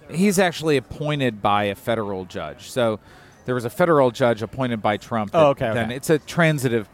he's 0.09 0.39
actually 0.39 0.77
appointed 0.77 1.41
by 1.41 1.65
a 1.65 1.75
federal 1.75 2.25
judge. 2.25 2.69
So 2.69 2.99
there 3.45 3.55
was 3.55 3.65
a 3.65 3.69
federal 3.69 4.11
judge 4.11 4.41
appointed 4.41 4.81
by 4.81 4.97
Trump. 4.97 5.31
Oh, 5.33 5.49
okay, 5.49 5.73
Then 5.73 5.85
okay. 5.87 5.95
it's 5.95 6.09
a 6.09 6.17
transitive 6.19 6.89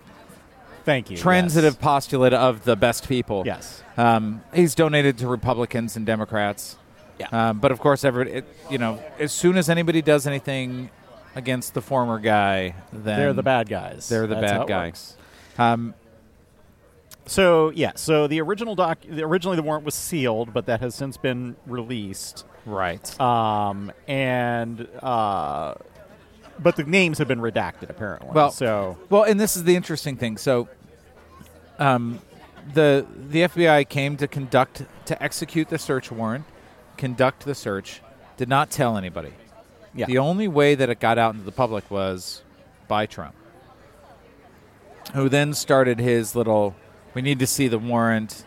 Thank 0.83 1.09
you. 1.11 1.17
transitive 1.17 1.75
Yes. 1.75 1.81
postulate 1.83 2.33
of 2.33 2.63
the 2.65 2.75
best 2.75 3.07
people. 3.07 3.43
Yes. 3.45 3.81
Um, 3.97 4.41
he's 4.53 4.75
donated 4.75 5.17
to 5.19 5.27
Republicans 5.27 5.95
and 5.95 6.05
Democrats. 6.05 6.77
Yeah. 7.19 7.27
Um, 7.49 7.59
but 7.59 7.71
of 7.71 7.79
course, 7.79 8.03
every 8.03 8.31
it, 8.31 8.45
you 8.69 8.77
know, 8.79 9.01
as 9.19 9.31
soon 9.31 9.57
as 9.57 9.69
anybody 9.69 10.01
does 10.01 10.25
anything 10.25 10.89
against 11.35 11.73
the 11.73 11.81
former 11.81 12.19
guy, 12.19 12.75
then 12.91 13.19
They're 13.19 13.33
the 13.33 13.43
bad 13.43 13.69
guys. 13.69 14.09
They're 14.09 14.27
the 14.27 14.35
That's 14.35 14.51
bad 14.51 14.67
guys. 14.67 15.17
Um, 15.57 15.93
So 17.25 17.69
yeah, 17.71 17.91
so 17.95 18.27
the 18.27 18.41
original 18.41 18.75
doc, 18.75 18.99
originally 19.09 19.55
the 19.55 19.63
warrant 19.63 19.85
was 19.85 19.95
sealed, 19.95 20.53
but 20.53 20.65
that 20.65 20.81
has 20.81 20.95
since 20.95 21.17
been 21.17 21.55
released. 21.65 22.45
Right. 22.65 23.19
Um, 23.19 23.91
and 24.07 24.87
uh, 25.01 25.75
but 26.59 26.75
the 26.75 26.83
names 26.83 27.17
have 27.17 27.27
been 27.27 27.39
redacted 27.39 27.89
apparently. 27.89 28.31
Well, 28.33 28.51
so 28.51 28.97
Well, 29.09 29.23
and 29.23 29.39
this 29.39 29.55
is 29.55 29.63
the 29.63 29.75
interesting 29.75 30.17
thing. 30.17 30.37
So, 30.37 30.67
um, 31.79 32.21
the 32.73 33.05
the 33.29 33.43
FBI 33.43 33.87
came 33.89 34.17
to 34.17 34.27
conduct 34.27 34.83
to 35.05 35.23
execute 35.23 35.69
the 35.69 35.79
search 35.79 36.11
warrant, 36.11 36.45
conduct 36.97 37.45
the 37.45 37.55
search, 37.55 38.01
did 38.37 38.49
not 38.49 38.69
tell 38.69 38.97
anybody. 38.97 39.33
Yeah, 39.93 40.05
The 40.05 40.17
only 40.19 40.47
way 40.47 40.75
that 40.75 40.89
it 40.89 40.99
got 40.99 41.17
out 41.17 41.33
into 41.33 41.45
the 41.45 41.51
public 41.51 41.89
was 41.91 42.43
by 42.87 43.05
Trump, 43.05 43.35
who 45.13 45.27
then 45.27 45.53
started 45.53 45.99
his 45.99 46.35
little. 46.35 46.75
We 47.13 47.21
need 47.21 47.39
to 47.39 47.47
see 47.47 47.67
the 47.67 47.79
warrant. 47.79 48.45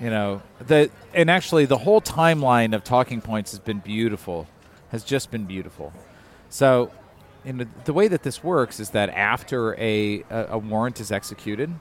You 0.00 0.10
know 0.10 0.42
the 0.64 0.90
and 1.12 1.28
actually 1.28 1.64
the 1.64 1.78
whole 1.78 2.00
timeline 2.00 2.72
of 2.74 2.84
talking 2.84 3.20
points 3.20 3.50
has 3.50 3.58
been 3.58 3.80
beautiful, 3.80 4.46
has 4.90 5.02
just 5.02 5.32
been 5.32 5.46
beautiful. 5.46 5.92
So, 6.50 6.92
know, 7.44 7.66
the 7.84 7.92
way 7.92 8.06
that 8.06 8.22
this 8.22 8.44
works 8.44 8.78
is 8.78 8.90
that 8.90 9.10
after 9.10 9.74
a 9.74 10.22
a, 10.30 10.46
a 10.50 10.58
warrant 10.58 11.00
is 11.00 11.10
executed, 11.10 11.74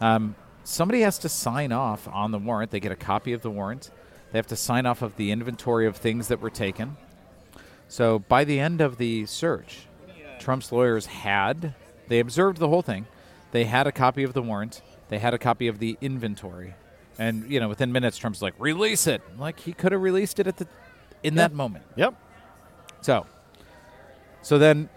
um, 0.00 0.36
somebody 0.62 1.00
has 1.00 1.18
to 1.18 1.28
sign 1.28 1.72
off 1.72 2.06
on 2.06 2.30
the 2.30 2.38
warrant. 2.38 2.70
They 2.70 2.78
get 2.78 2.92
a 2.92 2.96
copy 2.96 3.32
of 3.32 3.42
the 3.42 3.50
warrant. 3.50 3.90
They 4.30 4.38
have 4.38 4.46
to 4.48 4.56
sign 4.56 4.86
off 4.86 5.02
of 5.02 5.16
the 5.16 5.32
inventory 5.32 5.86
of 5.86 5.96
things 5.96 6.28
that 6.28 6.40
were 6.40 6.50
taken. 6.50 6.96
So 7.88 8.18
by 8.18 8.44
the 8.44 8.60
end 8.60 8.80
of 8.80 8.98
the 8.98 9.26
search, 9.26 9.86
Trump's 10.38 10.70
lawyers 10.70 11.06
had 11.06 11.74
they 12.08 12.20
observed 12.20 12.58
the 12.58 12.68
whole 12.68 12.82
thing. 12.82 13.06
They 13.50 13.64
had 13.64 13.86
a 13.86 13.92
copy 13.92 14.22
of 14.22 14.34
the 14.34 14.42
warrant. 14.42 14.82
They 15.08 15.18
had 15.18 15.34
a 15.34 15.38
copy 15.38 15.68
of 15.68 15.78
the 15.78 15.96
inventory, 16.00 16.74
and 17.18 17.50
you 17.50 17.60
know 17.60 17.68
within 17.68 17.92
minutes, 17.92 18.18
Trump's 18.18 18.42
like, 18.42 18.54
"Release 18.58 19.06
it!" 19.06 19.22
Like 19.38 19.60
he 19.60 19.72
could 19.72 19.92
have 19.92 20.02
released 20.02 20.38
it 20.38 20.46
at 20.46 20.58
the 20.58 20.66
in 21.22 21.34
that 21.36 21.52
moment. 21.52 21.84
yep, 21.96 22.14
So, 23.00 23.26
so 24.42 24.58
then 24.58 24.88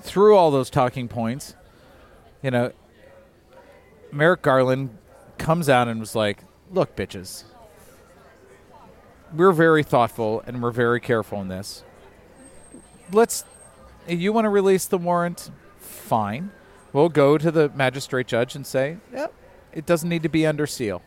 through 0.00 0.36
all 0.36 0.50
those 0.50 0.70
talking 0.70 1.08
points, 1.08 1.54
you 2.42 2.50
know, 2.50 2.72
Merrick 4.12 4.42
Garland 4.42 4.96
comes 5.36 5.68
out 5.68 5.88
and 5.88 6.00
was 6.00 6.14
like, 6.14 6.44
"Look, 6.70 6.96
bitches, 6.96 7.44
we're 9.34 9.52
very 9.52 9.82
thoughtful 9.82 10.42
and 10.46 10.62
we're 10.62 10.70
very 10.70 11.00
careful 11.00 11.40
in 11.40 11.48
this. 11.48 11.84
Let's, 13.12 13.44
you 14.06 14.32
want 14.32 14.44
to 14.44 14.50
release 14.50 14.86
the 14.86 14.98
warrant, 14.98 15.50
fine. 15.78 16.50
We'll 16.92 17.08
go 17.08 17.38
to 17.38 17.50
the 17.50 17.68
magistrate 17.70 18.26
judge 18.26 18.54
and 18.54 18.66
say, 18.66 18.96
yep, 19.12 19.32
it 19.72 19.86
doesn't 19.86 20.08
need 20.08 20.22
to 20.22 20.28
be 20.28 20.46
under 20.46 20.66
seal." 20.66 21.02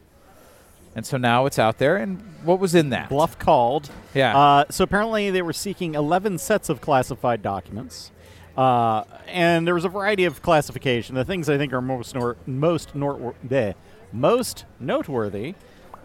And 0.95 1.05
so 1.05 1.17
now 1.17 1.45
it's 1.45 1.57
out 1.57 1.77
there. 1.77 1.95
And 1.95 2.21
what 2.43 2.59
was 2.59 2.75
in 2.75 2.89
that? 2.89 3.09
bluff 3.09 3.39
called. 3.39 3.89
Yeah. 4.13 4.37
Uh, 4.37 4.65
so 4.69 4.83
apparently 4.83 5.29
they 5.31 5.41
were 5.41 5.53
seeking 5.53 5.95
11 5.95 6.37
sets 6.37 6.67
of 6.69 6.81
classified 6.81 7.41
documents. 7.41 8.11
Uh, 8.57 9.05
and 9.27 9.65
there 9.65 9.73
was 9.73 9.85
a 9.85 9.89
variety 9.89 10.25
of 10.25 10.41
classification. 10.41 11.15
The 11.15 11.23
things 11.23 11.49
I 11.49 11.57
think 11.57 11.71
are 11.71 11.81
most 11.81 12.13
nor- 12.13 12.35
most 12.45 12.93
nor- 12.93 13.33
bleh, 13.47 13.75
most 14.11 14.65
noteworthy, 14.79 15.55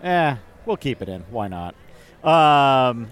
eh, 0.04 0.36
we'll 0.64 0.76
keep 0.76 1.02
it 1.02 1.08
in. 1.08 1.22
Why 1.30 1.48
not? 1.48 1.74
Um, 2.22 3.08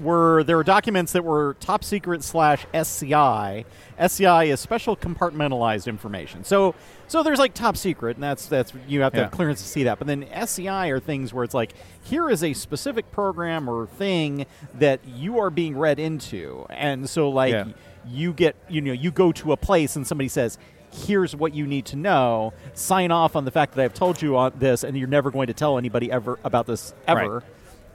were 0.00 0.44
there 0.44 0.56
were 0.56 0.64
documents 0.64 1.12
that 1.12 1.24
were 1.24 1.56
top 1.60 1.82
secret 1.84 2.22
slash 2.22 2.66
SCI. 2.74 3.64
SCI 3.98 4.44
is 4.44 4.60
special 4.60 4.96
compartmentalized 4.96 5.86
information. 5.86 6.44
So 6.44 6.74
so 7.08 7.22
there's 7.22 7.38
like 7.38 7.54
top 7.54 7.76
secret, 7.76 8.16
and 8.16 8.22
that's 8.22 8.46
that's 8.46 8.72
you 8.86 9.00
have 9.02 9.12
to 9.14 9.22
have 9.22 9.30
clearance 9.30 9.62
to 9.62 9.68
see 9.68 9.84
that. 9.84 9.98
But 9.98 10.06
then 10.06 10.24
SCI 10.24 10.88
are 10.88 11.00
things 11.00 11.32
where 11.32 11.44
it's 11.44 11.54
like 11.54 11.72
here 12.02 12.28
is 12.30 12.42
a 12.42 12.52
specific 12.52 13.10
program 13.10 13.68
or 13.70 13.86
thing 13.86 14.46
that 14.74 15.00
you 15.06 15.38
are 15.38 15.50
being 15.50 15.76
read 15.76 15.98
into, 15.98 16.66
and 16.70 17.08
so 17.08 17.28
like 17.30 17.52
Yeah. 17.52 17.64
you 18.06 18.32
get 18.32 18.56
you 18.68 18.80
know 18.80 18.92
you 18.92 19.10
go 19.10 19.32
to 19.32 19.52
a 19.52 19.56
place 19.56 19.96
and 19.96 20.06
somebody 20.06 20.28
says. 20.28 20.58
Here's 20.92 21.36
what 21.36 21.52
you 21.52 21.66
need 21.66 21.84
to 21.86 21.96
know. 21.96 22.54
Sign 22.72 23.10
off 23.10 23.36
on 23.36 23.44
the 23.44 23.50
fact 23.50 23.74
that 23.74 23.84
I've 23.84 23.92
told 23.92 24.22
you 24.22 24.36
on 24.38 24.52
this, 24.56 24.82
and 24.82 24.96
you're 24.96 25.08
never 25.08 25.30
going 25.30 25.48
to 25.48 25.52
tell 25.52 25.76
anybody 25.76 26.10
ever 26.10 26.38
about 26.42 26.66
this 26.66 26.94
ever. 27.06 27.34
Right. 27.40 27.42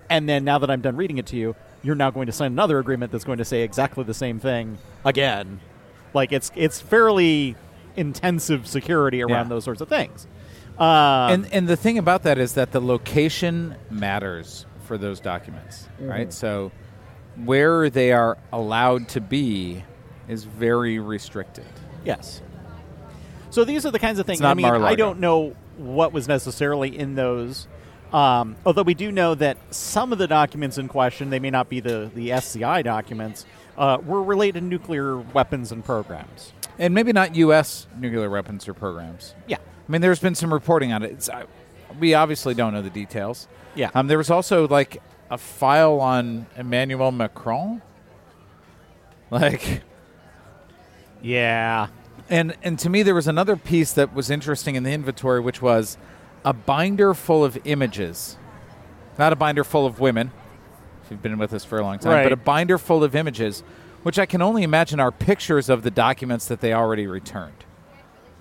And 0.09 0.29
then 0.29 0.43
now 0.43 0.59
that 0.59 0.69
I'm 0.69 0.81
done 0.81 0.97
reading 0.97 1.17
it 1.17 1.25
to 1.27 1.37
you, 1.37 1.55
you're 1.83 1.95
now 1.95 2.11
going 2.11 2.27
to 2.27 2.31
sign 2.31 2.51
another 2.51 2.79
agreement 2.79 3.11
that's 3.11 3.23
going 3.23 3.37
to 3.39 3.45
say 3.45 3.61
exactly 3.61 4.03
the 4.03 4.13
same 4.13 4.39
thing 4.39 4.77
again. 5.05 5.59
Like 6.13 6.31
it's 6.31 6.51
it's 6.55 6.79
fairly 6.79 7.55
intensive 7.95 8.67
security 8.67 9.21
around 9.21 9.45
Yeah. 9.45 9.49
those 9.49 9.63
sorts 9.63 9.81
of 9.81 9.87
things. 9.89 10.27
Um, 10.77 10.87
and 11.31 11.53
and 11.53 11.67
the 11.67 11.75
thing 11.75 11.97
about 11.97 12.23
that 12.23 12.37
is 12.37 12.53
that 12.53 12.71
the 12.71 12.79
location 12.81 13.75
matters 13.89 14.65
for 14.85 14.97
those 14.97 15.19
documents, 15.19 15.87
Mm-hmm. 15.99 16.09
right? 16.09 16.33
So 16.33 16.71
where 17.45 17.89
they 17.89 18.11
are 18.11 18.37
allowed 18.51 19.07
to 19.09 19.21
be 19.21 19.83
is 20.27 20.43
very 20.43 20.99
restricted. 20.99 21.65
yes. 22.05 22.41
So 23.49 23.65
these 23.65 23.85
are 23.85 23.91
the 23.91 23.99
kinds 23.99 24.17
of 24.19 24.25
things. 24.25 24.41
I 24.41 24.53
mean, 24.53 24.63
Mar-a-Lago. 24.65 24.85
I 24.93 24.95
don't 24.95 25.19
know 25.19 25.55
what 25.77 26.13
was 26.13 26.27
necessarily 26.29 26.97
in 26.97 27.15
those. 27.15 27.67
Um, 28.13 28.55
although 28.65 28.83
we 28.83 28.93
do 28.93 29.11
know 29.11 29.35
that 29.35 29.57
some 29.73 30.11
of 30.11 30.17
the 30.19 30.27
documents 30.27 30.77
in 30.77 30.87
question, 30.87 31.29
they 31.29 31.39
may 31.39 31.49
not 31.49 31.69
be 31.69 31.79
the, 31.79 32.11
the 32.13 32.31
SCI 32.33 32.81
documents, 32.81 33.45
uh, 33.77 33.99
were 34.05 34.21
related 34.21 34.59
to 34.59 34.65
nuclear 34.65 35.17
weapons 35.17 35.71
and 35.71 35.83
programs. 35.83 36.51
And 36.77 36.93
maybe 36.93 37.13
not 37.13 37.35
U.S. 37.35 37.87
nuclear 37.97 38.29
weapons 38.29 38.67
or 38.67 38.73
programs. 38.73 39.33
Yeah. 39.47 39.57
I 39.57 39.91
mean, 39.91 40.01
there's 40.01 40.19
been 40.19 40.35
some 40.35 40.53
reporting 40.53 40.91
on 40.91 41.03
it. 41.03 41.11
It's, 41.11 41.29
I, 41.29 41.45
we 41.99 42.13
obviously 42.13 42.53
don't 42.53 42.73
know 42.73 42.81
the 42.81 42.89
details. 42.89 43.47
Yeah. 43.75 43.91
Um, 43.93 44.07
there 44.07 44.17
was 44.17 44.29
also 44.29 44.67
like 44.67 45.01
a 45.29 45.37
file 45.37 46.01
on 46.01 46.47
Emmanuel 46.57 47.11
Macron. 47.11 47.81
Like, 49.29 49.83
Yeah. 51.21 51.87
And 52.29 52.55
and 52.63 52.79
to 52.79 52.89
me, 52.89 53.03
there 53.03 53.15
was 53.15 53.27
another 53.27 53.55
piece 53.55 53.93
that 53.93 54.13
was 54.13 54.29
interesting 54.29 54.75
in 54.75 54.83
the 54.83 54.91
inventory, 54.91 55.39
which 55.41 55.61
was 55.61 55.97
a 56.45 56.53
binder 56.53 57.13
full 57.13 57.43
of 57.43 57.57
images, 57.65 58.37
not 59.17 59.31
a 59.33 59.35
binder 59.35 59.63
full 59.63 59.85
of 59.85 59.99
women. 59.99 60.31
If 61.03 61.11
you've 61.11 61.21
been 61.21 61.37
with 61.37 61.53
us 61.53 61.63
for 61.65 61.77
a 61.79 61.83
long 61.83 61.99
time, 61.99 62.13
Right. 62.13 62.23
but 62.23 62.31
a 62.31 62.37
binder 62.37 62.77
full 62.77 63.03
of 63.03 63.15
images, 63.15 63.63
which 64.03 64.17
I 64.17 64.25
can 64.25 64.41
only 64.41 64.63
imagine 64.63 64.99
are 64.99 65.11
pictures 65.11 65.69
of 65.69 65.83
the 65.83 65.91
documents 65.91 66.45
that 66.47 66.61
they 66.61 66.73
already 66.73 67.05
returned. 67.07 67.63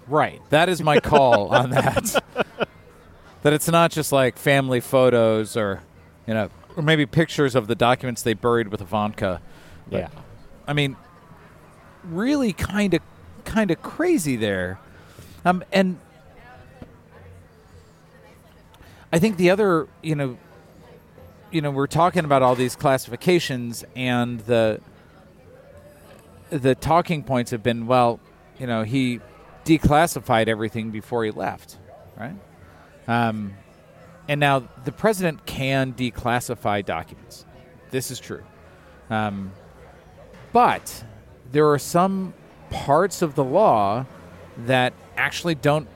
Right. 0.06 0.40
That 0.50 0.68
is 0.68 0.82
my 0.82 0.98
call 1.00 1.48
on 1.54 1.70
that. 1.70 2.22
That 3.42 3.52
it's 3.52 3.68
not 3.68 3.90
just 3.90 4.12
like 4.12 4.36
family 4.38 4.80
photos 4.80 5.56
or, 5.56 5.80
you 6.26 6.34
know, 6.34 6.48
or 6.76 6.82
maybe 6.82 7.06
pictures 7.06 7.54
of 7.54 7.66
the 7.66 7.74
documents 7.74 8.22
they 8.22 8.34
buried 8.34 8.68
with 8.68 8.80
Ivanka. 8.80 9.40
But- 9.90 9.98
Yeah. 9.98 10.08
I 10.66 10.72
mean, 10.72 10.96
really 12.04 12.52
kind 12.52 12.94
of 12.94 13.00
kind 13.44 13.70
of 13.70 13.82
crazy 13.82 14.36
there. 14.36 14.78
Um, 15.44 15.64
and 15.72 15.98
I 19.12 19.18
think 19.18 19.36
the 19.36 19.50
other, 19.50 19.88
you 20.02 20.14
know, 20.14 20.38
you 21.50 21.60
know, 21.60 21.70
we're 21.70 21.88
talking 21.88 22.24
about 22.24 22.42
all 22.42 22.54
these 22.54 22.76
classifications 22.76 23.84
and 23.96 24.40
the 24.40 24.80
the 26.50 26.74
talking 26.74 27.22
points 27.22 27.52
have 27.52 27.62
been, 27.62 27.86
well, 27.86 28.20
you 28.58 28.66
know, 28.66 28.82
he 28.82 29.20
declassified 29.64 30.48
everything 30.48 30.90
before 30.90 31.24
he 31.24 31.30
left, 31.30 31.78
right? 32.18 32.34
Um, 33.06 33.54
and 34.28 34.40
now 34.40 34.68
the 34.84 34.92
president 34.92 35.46
can 35.46 35.92
declassify 35.92 36.84
documents. 36.84 37.44
This 37.90 38.10
is 38.10 38.18
true. 38.20 38.42
Um, 39.08 39.52
but 40.52 41.04
there 41.50 41.68
are 41.70 41.78
some 41.78 42.34
parts 42.70 43.22
of 43.22 43.34
the 43.34 43.44
law 43.44 44.06
that 44.66 44.92
actually 45.16 45.54
don't 45.54 45.88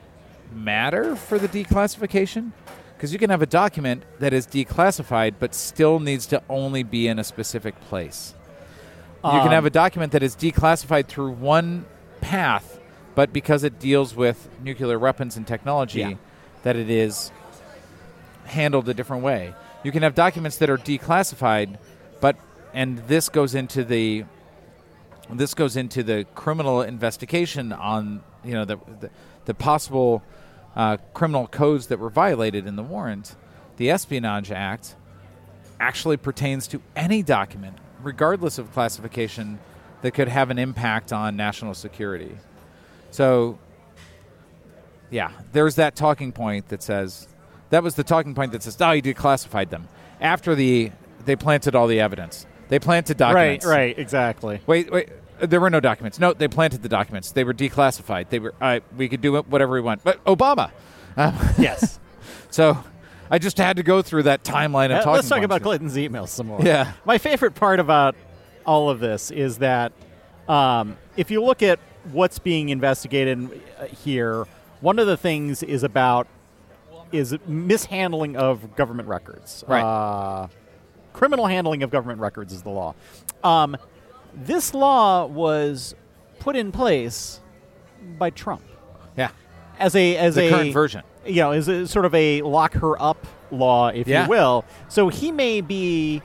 matter 0.53 1.17
for 1.17 1.39
the 1.39 1.49
declassification 1.49 2.53
because 2.97 3.13
you 3.13 3.19
can 3.19 3.31
have 3.31 3.43
a 3.43 3.47
document 3.47 4.03
that 4.21 4.33
is 4.33 4.47
declassified 4.47 5.35
but 5.39 5.55
still 5.55 5.99
needs 6.01 6.27
to 6.27 6.43
only 6.49 6.83
be 6.83 7.07
in 7.09 7.19
a 7.19 7.25
specific 7.25 7.79
place. 7.89 8.35
you 9.25 9.31
can 9.31 9.41
Um, 9.49 9.53
have 9.53 9.65
a 9.65 9.71
document 9.71 10.13
that 10.13 10.23
is 10.23 10.37
declassified 10.37 11.07
through 11.07 11.31
one 11.33 11.87
path, 12.21 12.79
but 13.15 13.33
because 13.33 13.65
it 13.65 13.79
deals 13.79 14.15
with 14.15 14.49
nuclear 14.63 14.99
weapons 14.99 15.37
and 15.37 15.47
technology, 15.47 16.01
Yeah. 16.01 16.15
that 16.63 16.77
it 16.77 16.91
is 16.91 17.33
handled 18.47 18.89
a 18.89 18.95
different 18.95 19.23
way. 19.23 19.55
You 19.83 19.93
can 19.93 20.03
have 20.03 20.15
documents 20.15 20.59
that 20.59 20.69
are 20.71 20.77
declassified, 20.79 21.77
but 22.21 22.37
and 22.75 22.99
this 23.09 23.29
goes 23.29 23.55
into 23.55 23.85
the 23.85 24.25
this 25.31 25.55
goes 25.55 25.75
into 25.77 26.03
the 26.03 26.27
criminal 26.35 26.83
investigation 26.83 27.73
on 27.73 28.21
you 28.45 28.53
know 28.53 28.65
the 28.67 28.77
the, 29.01 29.11
the 29.47 29.55
possible 29.55 30.23
uh, 30.77 30.97
criminal 31.13 31.47
codes 31.47 31.89
that 31.89 31.99
were 31.99 32.11
violated 32.11 32.67
in 32.67 32.77
the 32.77 32.83
warrant. 32.83 33.37
The 33.77 33.91
Espionage 33.91 34.51
Act 34.51 34.97
actually 35.81 36.17
pertains 36.17 36.67
to 36.69 36.81
any 36.95 37.23
document, 37.23 37.77
regardless 38.03 38.59
of 38.59 38.73
classification, 38.73 39.59
that 40.03 40.13
could 40.13 40.29
have 40.29 40.51
an 40.51 40.59
impact 40.59 41.13
on 41.13 41.35
national 41.35 41.73
security. 41.73 42.37
So, 43.11 43.59
yeah, 45.11 45.31
there's 45.53 45.77
that 45.77 45.97
talking 45.97 46.31
point 46.31 46.69
that 46.69 46.83
says 46.83 47.27
that 47.71 47.83
was 47.83 47.95
the 47.95 48.05
talking 48.05 48.35
point 48.35 48.53
that 48.53 48.63
says, 48.63 48.77
"Oh, 48.81 48.91
you 48.91 49.01
declassified 49.01 49.71
them." 49.71 49.89
After 50.21 50.55
the 50.55 50.93
they 51.25 51.37
planted 51.37 51.75
all 51.75 51.87
the 51.87 52.01
evidence, 52.01 52.47
they 52.69 52.79
planted 52.79 53.17
documents. 53.17 53.65
Right, 53.65 53.77
right, 53.77 53.99
exactly. 53.99 54.61
Wait, 54.67 54.93
wait. 54.93 55.09
There 55.41 55.61
were 55.61 55.71
no 55.71 55.81
documents. 55.81 56.19
No, 56.21 56.33
they 56.33 56.49
planted 56.49 56.83
the 56.83 56.89
documents. 56.89 57.33
They 57.33 57.45
were 57.45 57.55
declassified. 57.55 58.29
They 58.31 58.39
were. 58.39 58.55
Uh, 58.61 58.81
we 58.97 59.09
could 59.09 59.21
do 59.21 59.37
whatever 59.43 59.73
we 59.75 59.81
want. 59.81 60.05
But 60.05 60.23
Obama. 60.25 60.71
Um, 61.17 61.35
Yes. 61.59 61.99
so 62.51 62.79
I 63.31 63.39
just 63.39 63.59
had 63.59 63.77
to 63.77 63.83
go 63.83 64.01
through 64.03 64.25
that 64.25 64.45
timeline 64.45 64.87
of 64.87 64.93
Uh, 64.93 64.99
talking. 64.99 65.13
Let's 65.15 65.29
talk 65.29 65.43
about 65.43 65.63
Clinton's 65.63 65.97
emails 65.97 66.29
some 66.29 66.47
more. 66.49 66.61
Yeah. 66.63 66.93
My 67.05 67.19
favorite 67.19 67.55
part 67.55 67.81
about 67.81 68.15
all 68.67 68.91
of 68.91 69.01
this 69.01 69.31
is 69.31 69.59
that 69.59 69.93
um, 70.49 70.97
if 71.17 71.31
you 71.31 71.43
look 71.43 71.63
at 71.63 71.79
what's 72.13 72.39
being 72.39 72.69
investigated 72.69 73.61
uh, 73.79 73.87
here, 73.87 74.47
one 74.81 74.99
of 74.99 75.07
the 75.07 75.17
things 75.17 75.63
is 75.63 75.83
about 75.83 76.27
is 77.13 77.37
mishandling 77.47 78.37
of 78.37 78.75
government 78.77 79.09
records. 79.09 79.63
Right. 79.69 79.83
Uh, 79.83 80.49
criminal 81.13 81.47
handling 81.47 81.83
of 81.83 81.91
government 81.91 82.21
records 82.21 82.53
is 82.53 82.63
the 82.63 82.71
law. 82.71 82.95
Um, 83.45 83.77
this 84.35 84.75
law 84.75 85.27
was 85.27 85.95
put 86.39 86.57
in 86.57 86.73
place 86.73 87.41
by 88.19 88.31
Trump 88.31 88.63
Yeah. 89.17 89.31
as 89.79 89.95
a 89.97 90.17
as 90.17 90.35
The 90.35 90.47
a 90.47 90.51
current 90.51 90.73
version. 90.73 91.03
You 91.27 91.37
know, 91.37 91.51
as 91.53 91.69
a, 91.69 91.87
sort 91.89 92.05
of 92.05 92.15
a 92.15 92.43
lock 92.43 92.75
her 92.75 93.01
up 93.01 93.27
law, 93.51 93.89
if 93.89 94.07
Yeah. 94.07 94.25
you 94.25 94.31
will. 94.31 94.65
So 94.89 95.09
he 95.09 95.33
may 95.33 95.61
be 95.63 96.21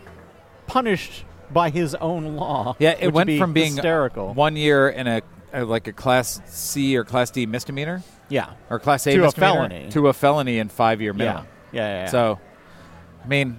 punished 0.67 1.23
by 1.51 1.69
his 1.69 1.95
own 1.95 2.35
law. 2.35 2.75
Yeah, 2.79 2.95
it 2.99 3.13
went 3.13 3.27
be 3.27 3.39
from 3.39 3.53
being 3.53 3.73
hysterical. 3.73 4.33
one 4.33 4.55
year 4.55 4.89
in 4.89 5.07
a, 5.07 5.21
a 5.53 5.63
like 5.65 5.87
a 5.87 5.93
class 5.93 6.41
C 6.45 6.95
or 6.97 7.03
class 7.03 7.31
D 7.31 7.45
misdemeanor 7.45 8.03
yeah, 8.27 8.51
or 8.69 8.77
class 8.79 9.07
A 9.07 9.15
To 9.15 9.23
a 9.25 9.31
felony. 9.31 9.87
to 9.91 10.07
a 10.09 10.13
felony 10.13 10.59
in 10.59 10.69
five 10.69 11.01
year 11.01 11.11
yeah, 11.13 11.17
minimum. 11.17 11.45
yeah, 11.71 11.81
yeah, 11.87 12.03
yeah. 12.03 12.09
So, 12.09 12.39
I 13.23 13.27
mean, 13.27 13.57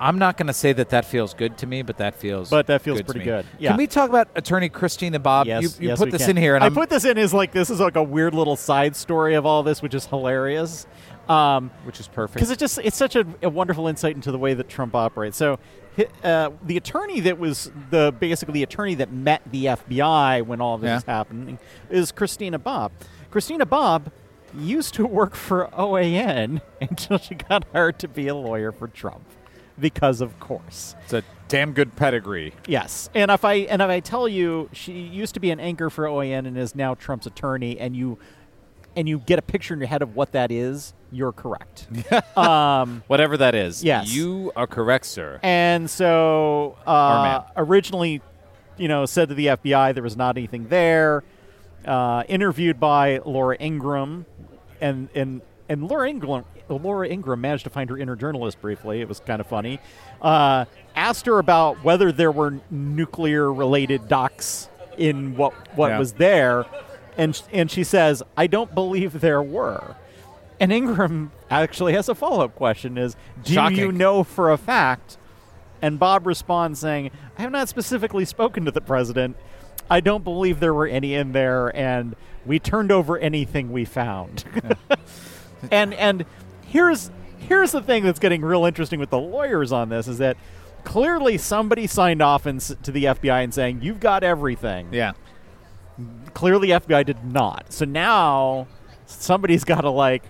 I'm 0.00 0.18
not 0.18 0.36
going 0.38 0.46
to 0.46 0.52
say 0.54 0.72
that 0.72 0.88
that 0.90 1.04
feels 1.04 1.34
good 1.34 1.58
to 1.58 1.66
me, 1.66 1.82
but 1.82 1.98
that 1.98 2.14
feels 2.14 2.48
But 2.48 2.66
that 2.68 2.80
feels 2.80 2.98
good 3.00 3.06
pretty 3.06 3.24
good. 3.24 3.44
Yeah. 3.58 3.70
Can 3.70 3.76
we 3.78 3.86
talk 3.86 4.08
about 4.08 4.28
Attorney 4.34 4.70
Christina 4.70 5.18
Bobb? 5.18 5.46
yes, 5.46 5.62
you 5.62 5.68
you 5.84 5.88
yes, 5.90 5.98
put 5.98 6.06
we 6.06 6.10
this 6.12 6.22
can. 6.22 6.30
in 6.30 6.36
here, 6.38 6.54
and 6.54 6.64
I 6.64 6.68
I'm, 6.68 6.74
put 6.74 6.88
this 6.88 7.04
in 7.04 7.18
as 7.18 7.34
like 7.34 7.52
this 7.52 7.68
is 7.68 7.80
like 7.80 7.96
a 7.96 8.02
weird 8.02 8.34
little 8.34 8.56
side 8.56 8.96
story 8.96 9.34
of 9.34 9.44
all 9.44 9.62
this, 9.62 9.82
which 9.82 9.94
is 9.94 10.06
hilarious. 10.06 10.86
Um, 11.28 11.70
which 11.84 12.00
is 12.00 12.08
perfect. 12.08 12.34
because 12.34 12.50
it 12.50 12.58
just 12.58 12.78
it's 12.82 12.96
such 12.96 13.14
a, 13.14 13.24
a 13.42 13.48
wonderful 13.48 13.86
insight 13.86 14.16
into 14.16 14.32
the 14.32 14.38
way 14.38 14.52
that 14.54 14.68
Trump 14.68 14.96
operates. 14.96 15.36
So, 15.36 15.60
uh, 16.24 16.50
the 16.64 16.76
attorney 16.76 17.20
that 17.20 17.38
was 17.38 17.70
the 17.90 18.12
basically 18.18 18.54
the 18.54 18.62
attorney 18.64 18.96
that 18.96 19.12
met 19.12 19.42
the 19.52 19.66
FBI 19.66 20.42
when 20.44 20.60
all 20.60 20.76
this 20.78 20.88
Yeah. 20.88 20.94
was 20.96 21.04
happening 21.04 21.58
is 21.88 22.10
Christina 22.10 22.58
Bobb. 22.58 22.90
Christina 23.30 23.64
Bobb 23.64 24.10
used 24.58 24.94
to 24.94 25.06
work 25.06 25.36
for 25.36 25.68
OAN 25.72 26.62
until 26.80 27.18
she 27.18 27.36
got 27.36 27.64
hired 27.72 28.00
to 28.00 28.08
be 28.08 28.26
a 28.26 28.34
lawyer 28.34 28.72
for 28.72 28.88
Trump, 28.88 29.22
because 29.80 30.20
of 30.20 30.38
course. 30.40 30.94
It's 31.04 31.12
a 31.12 31.22
damn 31.48 31.72
good 31.72 31.96
pedigree. 31.96 32.54
Yes, 32.66 33.10
and 33.14 33.30
if 33.30 33.44
I 33.44 33.54
and 33.54 33.82
if 33.82 33.88
I 33.88 34.00
tell 34.00 34.28
you 34.28 34.68
she 34.72 34.92
used 34.92 35.34
to 35.34 35.40
be 35.40 35.50
an 35.50 35.60
anchor 35.60 35.90
for 35.90 36.04
OAN 36.04 36.46
and 36.46 36.56
is 36.56 36.74
now 36.74 36.94
Trump's 36.94 37.26
attorney, 37.26 37.78
and 37.78 37.96
you 37.96 38.18
and 38.96 39.08
you 39.08 39.18
get 39.18 39.38
a 39.38 39.42
picture 39.42 39.74
in 39.74 39.80
your 39.80 39.88
head 39.88 40.02
of 40.02 40.16
what 40.16 40.32
that 40.32 40.50
is, 40.50 40.94
you're 41.12 41.32
correct. 41.32 41.86
um, 42.36 43.02
Whatever 43.06 43.36
that 43.36 43.54
is. 43.54 43.84
Yes. 43.84 44.12
You 44.12 44.52
are 44.56 44.66
correct, 44.66 45.06
sir. 45.06 45.38
and 45.42 45.88
so 45.88 46.76
uh, 46.86 47.42
originally, 47.56 48.20
you 48.76 48.88
know, 48.88 49.06
said 49.06 49.28
to 49.28 49.34
the 49.34 49.46
FBI 49.46 49.94
there 49.94 50.02
was 50.02 50.16
not 50.16 50.36
anything 50.36 50.68
there. 50.68 51.22
Uh, 51.84 52.24
interviewed 52.28 52.78
by 52.78 53.20
Laura 53.24 53.56
Ingraham, 53.58 54.26
and 54.80 55.08
and 55.14 55.40
and 55.68 55.88
Laura 55.88 56.08
Ingraham. 56.10 56.44
Laura 56.76 57.08
Ingraham 57.08 57.40
managed 57.40 57.64
to 57.64 57.70
find 57.70 57.90
her 57.90 57.98
inner 57.98 58.16
journalist 58.16 58.60
briefly. 58.60 59.00
It 59.00 59.08
was 59.08 59.20
kind 59.20 59.40
of 59.40 59.46
funny. 59.46 59.80
Uh, 60.20 60.64
asked 60.96 61.26
her 61.26 61.38
about 61.38 61.82
whether 61.84 62.12
there 62.12 62.32
were 62.32 62.58
nuclear 62.70 63.52
related 63.52 64.08
docs 64.08 64.68
in 64.98 65.36
what 65.36 65.52
what 65.76 65.88
Yeah. 65.88 65.98
was 65.98 66.12
there, 66.14 66.66
and 67.16 67.40
and 67.52 67.70
she 67.70 67.84
says, 67.84 68.22
"I 68.36 68.46
don't 68.46 68.74
believe 68.74 69.20
there 69.20 69.42
were." 69.42 69.96
And 70.58 70.72
Ingraham 70.72 71.32
actually 71.50 71.94
has 71.94 72.08
a 72.08 72.14
follow 72.14 72.44
up 72.44 72.54
question: 72.54 72.98
Is 72.98 73.16
do 73.44 73.54
you 73.72 73.92
know 73.92 74.22
for 74.24 74.50
a 74.52 74.58
fact? 74.58 75.16
And 75.82 75.98
Bobb 75.98 76.26
responds 76.26 76.78
saying, 76.80 77.10
"I 77.38 77.42
have 77.42 77.50
not 77.52 77.68
specifically 77.70 78.24
spoken 78.26 78.64
to 78.66 78.70
the 78.70 78.82
president. 78.82 79.36
I 79.88 80.00
don't 80.00 80.22
believe 80.22 80.60
there 80.60 80.74
were 80.74 80.86
any 80.86 81.14
in 81.14 81.32
there, 81.32 81.74
and 81.74 82.14
we 82.44 82.58
turned 82.58 82.92
over 82.92 83.16
anything 83.16 83.72
we 83.72 83.86
found." 83.86 84.44
and 85.70 85.94
and 85.94 86.26
here's 86.70 87.10
here's 87.38 87.72
the 87.72 87.82
thing 87.82 88.04
that's 88.04 88.18
getting 88.20 88.42
real 88.42 88.64
interesting 88.64 89.00
with 89.00 89.10
the 89.10 89.18
lawyers 89.18 89.72
on 89.72 89.88
this 89.88 90.06
is 90.08 90.18
that 90.18 90.36
clearly 90.84 91.36
somebody 91.36 91.86
signed 91.86 92.22
off 92.22 92.46
s- 92.46 92.74
to 92.82 92.92
the 92.92 93.04
FBI 93.04 93.42
and 93.44 93.52
saying 93.52 93.80
you've 93.82 94.00
got 94.00 94.22
everything. 94.22 94.88
Yeah. 94.92 95.12
Clearly, 96.32 96.68
FBI 96.68 97.04
did 97.04 97.24
not. 97.24 97.72
So 97.72 97.84
now 97.84 98.66
somebody's 99.06 99.64
got 99.64 99.82
to 99.82 99.90
like 99.90 100.22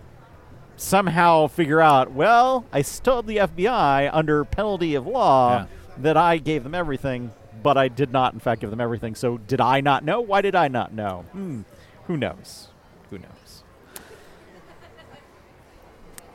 somehow 0.76 1.46
figure 1.46 1.80
out. 1.80 2.10
Well, 2.12 2.64
I 2.72 2.82
told 2.82 3.26
the 3.26 3.36
FBI 3.36 4.10
under 4.12 4.44
penalty 4.44 4.94
of 4.94 5.06
law 5.06 5.52
Yeah. 5.60 5.66
that 5.98 6.16
I 6.16 6.38
gave 6.38 6.64
them 6.64 6.74
everything, 6.74 7.30
but 7.62 7.76
I 7.76 7.88
did 7.88 8.10
not, 8.12 8.32
in 8.32 8.40
fact, 8.40 8.62
give 8.62 8.70
them 8.70 8.80
everything. 8.80 9.14
So 9.14 9.36
did 9.38 9.60
I 9.60 9.80
not 9.82 10.04
know? 10.04 10.20
Why 10.20 10.40
did 10.40 10.54
I 10.56 10.68
not 10.68 10.92
know? 10.94 11.26
Hmm. 11.32 11.60
Who 12.06 12.16
knows? 12.16 12.69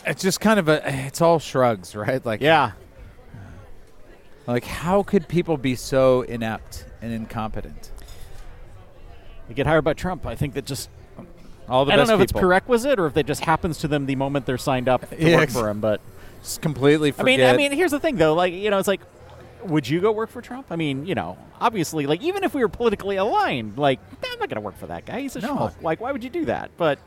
It's 0.06 0.22
just 0.22 0.40
kind 0.40 0.60
of 0.60 0.68
a. 0.68 0.82
It's 1.08 1.22
all 1.22 1.40
shrugs, 1.40 1.96
right? 1.96 2.24
Like, 2.26 2.42
Yeah. 2.42 2.72
Like, 4.48 4.64
how 4.66 5.02
could 5.02 5.28
people 5.28 5.58
be 5.58 5.76
so 5.76 6.22
inept 6.22 6.86
and 7.02 7.12
incompetent? 7.12 7.92
They 9.48 9.56
get 9.56 9.66
hired 9.66 9.84
by 9.84 9.94
Trump. 9.94 10.26
I 10.26 10.36
think 10.36 10.54
that 10.54 10.66
just 10.66 10.90
All 11.68 11.86
the 11.86 11.94
I 11.94 11.96
don't 11.96 12.08
know 12.08 12.16
if 12.16 12.22
it's 12.22 12.32
people 12.32 12.42
prerequisite 12.42 13.00
or 13.00 13.08
if 13.08 13.18
it 13.18 13.26
just 13.26 13.44
happens 13.44 13.80
to 13.80 13.88
them 13.88 14.06
the 14.06 14.16
moment 14.16 14.46
they're 14.46 14.58
signed 14.60 14.88
up 14.88 15.10
to 15.10 15.20
Yeah, 15.20 15.38
work 15.38 15.50
for 15.50 15.68
him. 15.70 15.80
But 15.82 16.00
just 16.44 16.62
completely 16.62 17.12
I 17.18 17.24
mean, 17.24 17.42
I 17.42 17.58
mean, 17.58 17.72
here's 17.72 17.90
the 17.92 18.00
thing 18.00 18.18
though. 18.18 18.36
Like, 18.36 18.54
you 18.54 18.70
know, 18.70 18.78
it's 18.78 18.88
like, 18.88 19.02
would 19.64 19.88
you 19.90 20.00
go 20.00 20.12
work 20.12 20.30
for 20.30 20.42
Trump? 20.44 20.68
I 20.70 20.76
mean, 20.76 21.08
you 21.08 21.16
know, 21.16 21.40
obviously, 21.60 22.06
like, 22.06 22.22
even 22.22 22.44
if 22.44 22.54
we 22.54 22.62
were 22.62 22.70
politically 22.70 23.16
aligned, 23.16 23.80
like, 23.80 24.00
I'm 24.24 24.38
not 24.40 24.48
going 24.50 24.56
to 24.58 24.62
work 24.62 24.78
for 24.78 24.86
that 24.88 25.06
guy. 25.08 25.22
He's 25.22 25.36
a 25.36 25.42
No. 25.42 25.56
schmuck. 25.56 25.82
Like, 25.82 26.00
why 26.02 26.12
would 26.12 26.24
you 26.24 26.30
do 26.30 26.46
that? 26.46 26.70
But, 26.78 27.00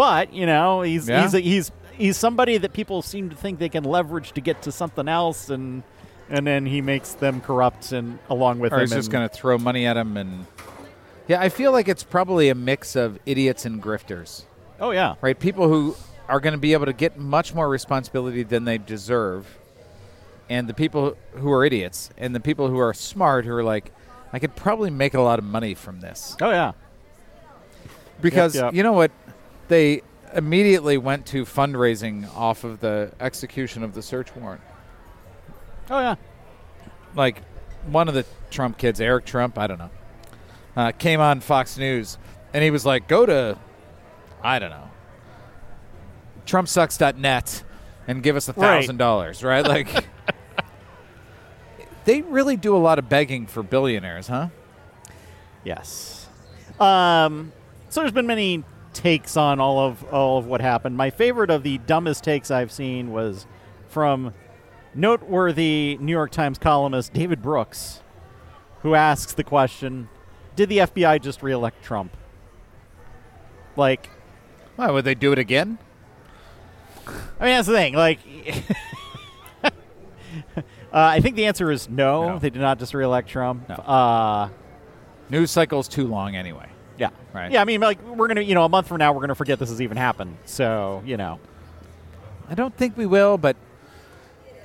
but 0.00 0.32
you 0.32 0.46
know, 0.46 0.80
he's 0.80 1.06
Yeah. 1.06 1.20
he's 1.20 1.34
a, 1.34 1.40
he's 1.40 1.72
he's 1.92 2.16
somebody 2.16 2.56
that 2.56 2.72
people 2.72 3.02
seem 3.02 3.28
to 3.28 3.36
think 3.36 3.58
they 3.58 3.68
can 3.68 3.84
leverage 3.84 4.32
to 4.32 4.40
get 4.40 4.62
to 4.62 4.72
something 4.72 5.08
else, 5.08 5.50
and 5.50 5.82
and 6.30 6.46
then 6.46 6.64
he 6.64 6.80
makes 6.80 7.12
them 7.12 7.42
corrupt 7.42 7.92
and 7.92 8.18
along 8.30 8.60
with 8.60 8.72
or 8.72 8.76
him. 8.76 8.80
he's 8.82 8.94
just 8.94 9.10
going 9.10 9.28
to 9.28 9.34
throw 9.34 9.58
money 9.58 9.86
at 9.86 9.98
him 9.98 10.16
and. 10.16 10.46
Yeah, 11.28 11.38
I 11.38 11.50
feel 11.50 11.70
like 11.70 11.86
it's 11.86 12.02
probably 12.02 12.48
a 12.48 12.54
mix 12.54 12.96
of 12.96 13.18
idiots 13.26 13.66
and 13.66 13.80
grifters, 13.80 14.44
Oh 14.80 14.90
yeah. 14.90 15.16
right? 15.20 15.38
People 15.38 15.68
who 15.68 15.94
are 16.28 16.40
going 16.40 16.54
to 16.54 16.58
be 16.58 16.72
able 16.72 16.86
to 16.86 16.94
get 16.94 17.18
much 17.18 17.54
more 17.54 17.68
responsibility 17.68 18.42
than 18.42 18.64
they 18.64 18.78
deserve, 18.78 19.46
and 20.48 20.66
the 20.66 20.74
people 20.74 21.14
who 21.34 21.52
are 21.52 21.62
idiots, 21.62 22.08
and 22.16 22.34
the 22.34 22.40
people 22.40 22.68
who 22.68 22.78
are 22.78 22.94
smart 22.94 23.44
who 23.44 23.52
are 23.52 23.62
like, 23.62 23.92
I 24.32 24.38
could 24.38 24.56
probably 24.56 24.88
make 24.90 25.12
a 25.12 25.20
lot 25.20 25.38
of 25.38 25.44
money 25.44 25.74
from 25.74 26.00
this. 26.00 26.36
Oh 26.40 26.50
yeah. 26.50 26.72
Because 28.22 28.54
yep. 28.56 28.74
you 28.74 28.82
know 28.82 28.92
what? 28.92 29.12
They 29.70 30.02
immediately 30.34 30.98
went 30.98 31.26
to 31.26 31.44
fundraising 31.44 32.28
off 32.36 32.64
of 32.64 32.80
the 32.80 33.12
execution 33.20 33.84
of 33.84 33.94
the 33.94 34.02
search 34.02 34.34
warrant. 34.34 34.62
Oh 35.88 36.00
yeah. 36.00 36.16
Like 37.14 37.42
one 37.86 38.08
of 38.08 38.14
the 38.14 38.26
Trump 38.50 38.78
kids, 38.78 39.00
Eric 39.00 39.26
Trump, 39.26 39.56
I 39.56 39.68
don't 39.68 39.78
know, 39.78 39.90
uh, 40.76 40.90
came 40.90 41.20
on 41.20 41.38
Fox 41.38 41.78
News 41.78 42.18
and 42.52 42.64
he 42.64 42.72
was 42.72 42.84
like, 42.84 43.06
go 43.06 43.24
to, 43.24 43.56
I 44.42 44.58
don't 44.58 44.70
know, 44.70 44.90
trumpsucks.net 46.46 47.62
and 48.08 48.24
give 48.24 48.34
us 48.34 48.48
a 48.48 48.52
thousand 48.52 48.96
dollars, 48.96 49.44
right? 49.44 49.64
Like, 49.64 50.04
they 52.06 52.22
really 52.22 52.56
do 52.56 52.74
a 52.74 52.78
lot 52.78 52.98
of 52.98 53.08
begging 53.08 53.46
for 53.46 53.62
billionaires, 53.62 54.26
huh? 54.26 54.48
Yes. 55.62 56.28
Um, 56.80 57.52
so 57.88 58.00
there's 58.00 58.10
been 58.10 58.26
many 58.26 58.64
takes 58.92 59.36
on 59.36 59.60
all 59.60 59.78
of 59.78 60.04
all 60.12 60.38
of 60.38 60.46
what 60.46 60.60
happened. 60.60 60.96
My 60.96 61.10
favorite 61.10 61.50
of 61.50 61.62
the 61.62 61.78
dumbest 61.78 62.24
takes 62.24 62.50
I've 62.50 62.72
seen 62.72 63.12
was 63.12 63.46
from 63.88 64.34
noteworthy 64.94 65.96
New 66.00 66.12
York 66.12 66.30
Times 66.32 66.58
columnist 66.58 67.12
David 67.12 67.42
Brooks, 67.42 68.02
who 68.82 68.94
asks 68.94 69.32
the 69.32 69.44
question, 69.44 70.08
"Did 70.56 70.68
the 70.68 70.78
FBI 70.78 71.20
just 71.20 71.42
reelect 71.42 71.82
Trump?" 71.84 72.16
Like, 73.76 74.10
Why 74.76 74.90
would 74.90 75.04
they 75.04 75.14
do 75.14 75.32
it 75.32 75.38
again? 75.38 75.78
I 77.06 77.44
mean, 77.44 77.54
that's 77.54 77.68
the 77.68 77.74
thing. 77.74 77.94
Like, 77.94 78.18
uh, 79.64 79.70
I 80.92 81.20
think 81.20 81.36
the 81.36 81.46
answer 81.46 81.70
is 81.70 81.88
no, 81.88 82.28
No. 82.28 82.38
They 82.38 82.50
did 82.50 82.60
not 82.60 82.78
just 82.78 82.94
reelect 82.94 83.28
Trump. 83.28 83.68
No. 83.68 83.74
Uh, 83.76 84.48
News 85.28 85.50
cycle's 85.50 85.86
too 85.88 86.06
long 86.06 86.34
anyway. 86.34 86.68
Yeah. 87.00 87.08
Right. 87.32 87.50
Yeah, 87.50 87.62
I 87.62 87.64
mean, 87.64 87.80
like 87.80 88.00
we're 88.04 88.28
gonna, 88.28 88.42
you 88.42 88.54
know, 88.54 88.64
a 88.64 88.68
month 88.68 88.86
from 88.86 88.98
now, 88.98 89.12
we're 89.12 89.22
gonna 89.22 89.34
forget 89.34 89.58
this 89.58 89.70
has 89.70 89.80
even 89.80 89.96
happened. 89.96 90.36
So, 90.44 91.02
you 91.06 91.16
know, 91.16 91.40
I 92.48 92.54
don't 92.54 92.76
think 92.76 92.96
we 92.96 93.06
will, 93.06 93.38
but 93.38 93.56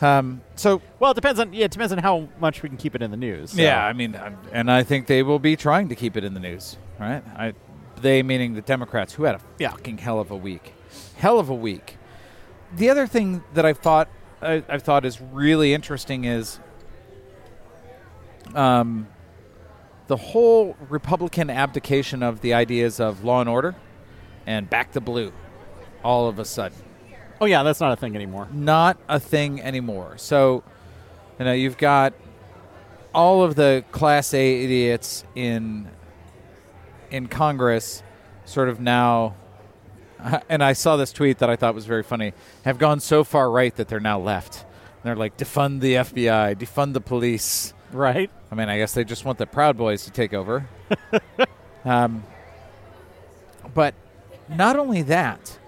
um, 0.01 0.41
so 0.55 0.81
well, 0.99 1.11
it 1.11 1.15
depends 1.15 1.39
on. 1.39 1.53
Yeah, 1.53 1.65
it 1.65 1.71
depends 1.71 1.93
on 1.93 1.99
how 1.99 2.27
much 2.39 2.61
we 2.61 2.67
can 2.67 2.77
keep 2.77 2.93
it 2.93 3.01
in 3.01 3.09
the 3.09 3.17
news. 3.17 3.51
so. 3.51 3.61
yeah, 3.61 3.85
I 3.85 3.93
mean, 3.93 4.19
and 4.51 4.69
I 4.69 4.83
think 4.83 5.07
they 5.07 5.23
will 5.23 5.39
be 5.39 5.55
trying 5.55 5.87
to 5.89 5.95
keep 5.95 6.17
it 6.17 6.23
in 6.25 6.33
the 6.33 6.39
news, 6.41 6.75
right? 6.99 7.23
I, 7.37 7.53
they 8.01 8.21
meaning 8.21 8.53
the 8.55 8.61
Democrats, 8.61 9.13
who 9.13 9.23
had 9.23 9.35
a 9.35 9.41
Yeah. 9.57 9.69
fucking 9.71 9.99
hell 9.99 10.19
of 10.19 10.29
a 10.31 10.35
week, 10.35 10.73
hell 11.15 11.39
of 11.39 11.49
a 11.49 11.55
week. 11.55 11.97
The 12.75 12.89
other 12.89 13.07
thing 13.07 13.41
that 13.53 13.65
I've 13.65 13.77
thought 13.77 14.09
I, 14.41 14.61
I've 14.67 14.83
thought 14.83 15.05
is 15.05 15.21
really 15.21 15.73
interesting 15.73 16.25
is, 16.25 16.59
um, 18.53 19.07
the 20.07 20.17
whole 20.17 20.75
Republican 20.89 21.49
abdication 21.49 22.23
of 22.23 22.41
the 22.41 22.53
ideas 22.53 22.99
of 22.99 23.23
law 23.23 23.41
and 23.41 23.49
order, 23.49 23.75
and 24.45 24.69
back 24.69 24.91
to 24.93 25.01
blue, 25.01 25.31
all 26.03 26.27
of 26.27 26.39
a 26.39 26.45
sudden 26.45 26.77
Oh 27.41 27.45
yeah, 27.45 27.63
that's 27.63 27.81
not 27.81 27.91
a 27.91 27.95
thing 27.95 28.15
anymore. 28.15 28.47
not 28.51 28.97
a 29.09 29.19
thing 29.19 29.61
anymore. 29.61 30.17
So, 30.17 30.63
you 31.37 31.45
know, 31.45 31.53
you've 31.53 31.77
got 31.77 32.13
all 33.13 33.43
of 33.43 33.55
the 33.55 33.83
class 33.91 34.33
A 34.33 34.63
idiots 34.63 35.23
in 35.35 35.89
in 37.11 37.27
Congress 37.27 38.03
sort 38.45 38.67
of 38.69 38.79
now 38.79 39.35
and 40.49 40.63
I 40.63 40.73
saw 40.73 40.95
this 40.95 41.11
tweet 41.11 41.39
that 41.39 41.49
I 41.49 41.55
thought 41.55 41.75
was 41.75 41.85
very 41.85 42.03
funny. 42.03 42.33
Have 42.63 42.77
gone 42.77 42.99
so 42.99 43.23
far 43.23 43.51
right 43.51 43.75
that 43.75 43.87
they're 43.87 43.99
now 43.99 44.19
left. 44.19 44.65
They're 45.03 45.15
like 45.15 45.37
defund 45.37 45.81
the 45.81 45.95
FBI, 45.95 46.55
defund 46.55 46.93
the 46.93 47.01
police. 47.01 47.73
Right. 47.91 48.31
I 48.55 48.57
mean, 48.57 48.69
I 48.69 48.77
guess 48.77 48.93
they 48.93 49.03
just 49.03 49.25
want 49.25 49.37
the 49.37 49.45
Proud 49.45 49.75
Boys 49.75 50.05
to 50.05 50.11
take 50.11 50.33
over. 50.33 50.65
um, 51.85 52.23
but 53.73 53.93
not 54.47 54.79
only 54.79 55.01
that, 55.01 55.59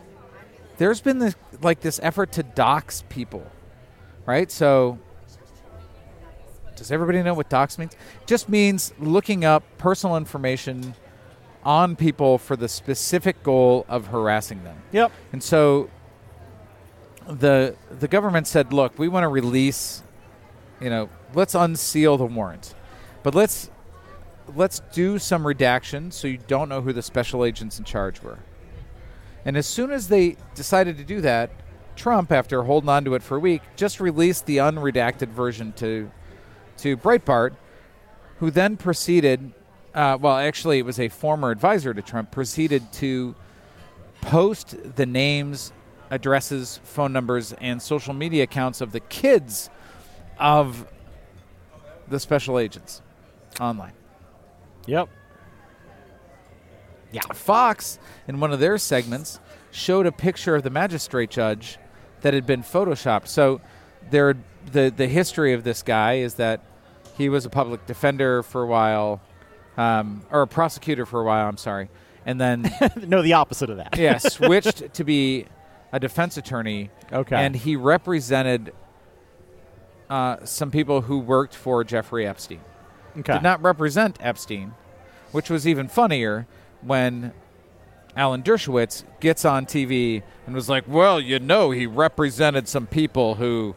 there's 0.78 1.02
been 1.02 1.20
this 1.20 1.36
like 1.62 1.82
this 1.82 2.00
effort 2.02 2.32
to 2.34 2.44
dox 2.44 3.04
people, 3.10 3.46
right? 4.26 4.50
So, 4.50 5.00
does 6.78 6.90
everybody 6.90 7.22
know 7.24 7.34
what 7.34 7.50
dox 7.50 7.78
means? 7.78 7.94
Just 8.26 8.48
means 8.48 8.94
looking 9.00 9.44
up 9.44 9.66
personal 9.78 10.16
information 10.16 10.96
on 11.66 11.98
people 11.98 12.38
for 12.38 12.56
the 12.56 12.70
specific 12.70 13.44
goal 13.44 13.86
of 13.90 14.08
harassing 14.08 14.64
them. 14.64 14.82
Yep. 14.94 15.12
And 15.34 15.44
so 15.44 15.90
the 17.28 17.76
the 18.00 18.08
government 18.08 18.48
said, 18.48 18.72
"Look, 18.72 18.98
we 18.98 19.10
want 19.10 19.26
to 19.26 19.28
release, 19.28 20.04
you 20.80 20.90
know, 20.90 21.10
let's 21.34 21.56
unseal 21.56 22.18
the 22.18 22.26
warrant, 22.26 22.74
but 23.28 23.36
let's 23.36 23.70
let's 24.56 24.80
do 24.94 25.20
some 25.20 25.46
redaction 25.46 26.12
so 26.12 26.30
you 26.30 26.38
don't 26.48 26.70
know 26.70 26.80
who 26.80 26.94
the 26.94 27.02
special 27.02 27.44
agents 27.44 27.78
in 27.78 27.84
charge 27.84 28.22
were." 28.22 28.40
And 29.44 29.58
as 29.58 29.68
soon 29.68 29.92
as 29.92 30.08
they 30.08 30.38
decided 30.56 30.98
to 30.98 31.04
do 31.04 31.20
that, 31.20 31.50
Trump, 31.98 32.32
after 32.32 32.64
holding 32.64 32.88
on 32.88 33.04
to 33.04 33.16
it 33.16 33.22
for 33.22 33.36
a 33.36 33.40
week, 33.42 33.64
just 33.76 34.00
released 34.00 34.46
the 34.46 34.60
unredacted 34.60 35.28
version 35.28 35.74
to 35.74 36.10
to 36.78 36.96
Breitbart, 36.96 37.58
who 38.40 38.50
then 38.50 38.78
proceeded. 38.78 39.52
Uh, 39.94 40.18
well, 40.22 40.38
actually, 40.38 40.80
it 40.80 40.86
was 40.86 40.98
a 40.98 41.10
former 41.10 41.52
advisor 41.52 41.94
to 41.94 42.02
Trump. 42.02 42.32
Proceeded 42.32 42.94
to 42.94 43.36
post 44.22 44.78
the 44.96 45.06
names, 45.06 45.74
addresses, 46.12 46.80
phone 46.86 47.12
numbers, 47.12 47.52
and 47.52 47.82
social 47.82 48.14
media 48.14 48.44
accounts 48.44 48.80
of 48.80 48.94
the 48.94 49.02
kids 49.02 49.70
of 50.40 50.88
the 52.08 52.22
special 52.22 52.58
agents 52.58 53.02
online. 53.60 53.94
Yep. 54.86 55.10
Yeah. 57.12 57.22
Fox, 57.34 58.00
in 58.28 58.40
one 58.40 58.52
of 58.52 58.60
their 58.60 58.78
segments, 58.78 59.40
showed 59.72 60.06
a 60.06 60.12
picture 60.12 60.56
of 60.56 60.64
the 60.64 60.70
magistrate 60.70 61.30
judge 61.30 61.78
that 62.22 62.34
had 62.34 62.46
been 62.46 62.64
photoshopped. 62.64 63.28
So, 63.28 63.62
there, 64.10 64.36
the 64.72 64.94
the 64.96 65.08
history 65.08 65.54
of 65.54 65.64
this 65.64 65.84
guy 65.84 66.16
is 66.16 66.36
that 66.36 66.62
he 67.18 67.30
was 67.30 67.46
a 67.46 67.50
public 67.50 67.86
defender 67.86 68.44
for 68.44 68.64
a 68.64 68.68
while, 68.68 69.22
um, 69.78 70.26
or 70.32 70.42
a 70.42 70.48
prosecutor 70.48 71.06
for 71.06 71.22
a 71.22 71.24
while. 71.24 71.48
I'm 71.48 71.58
sorry, 71.58 71.90
and 72.26 72.40
then 72.40 72.72
no, 72.98 73.22
the 73.22 73.34
opposite 73.34 73.70
of 73.70 73.78
that. 73.78 73.98
yeah, 73.98 74.18
switched 74.18 74.94
to 74.94 75.04
be 75.04 75.46
a 75.92 76.00
defense 76.00 76.38
attorney. 76.38 76.90
Okay. 77.12 77.36
And 77.36 77.56
he 77.56 77.76
represented 77.76 78.74
uh, 80.10 80.46
some 80.46 80.72
people 80.72 81.02
who 81.02 81.20
worked 81.20 81.56
for 81.56 81.84
Jeffrey 81.84 82.28
Epstein. 82.28 82.62
Okay. 83.20 83.34
Did 83.34 83.44
not 83.44 83.62
represent 83.64 84.18
Epstein, 84.22 84.74
which 85.32 85.50
was 85.50 85.68
even 85.68 85.88
funnier 85.88 86.46
when 86.82 87.34
Alan 88.16 88.42
Dershowitz 88.44 89.04
gets 89.20 89.46
on 89.46 89.66
TV 89.66 90.24
and 90.46 90.56
was 90.56 90.70
like, 90.70 90.86
"Well, 90.88 91.20
you 91.20 91.40
know, 91.40 91.72
he 91.72 91.86
represented 91.86 92.68
some 92.68 92.88
people 92.88 93.36
who 93.36 93.76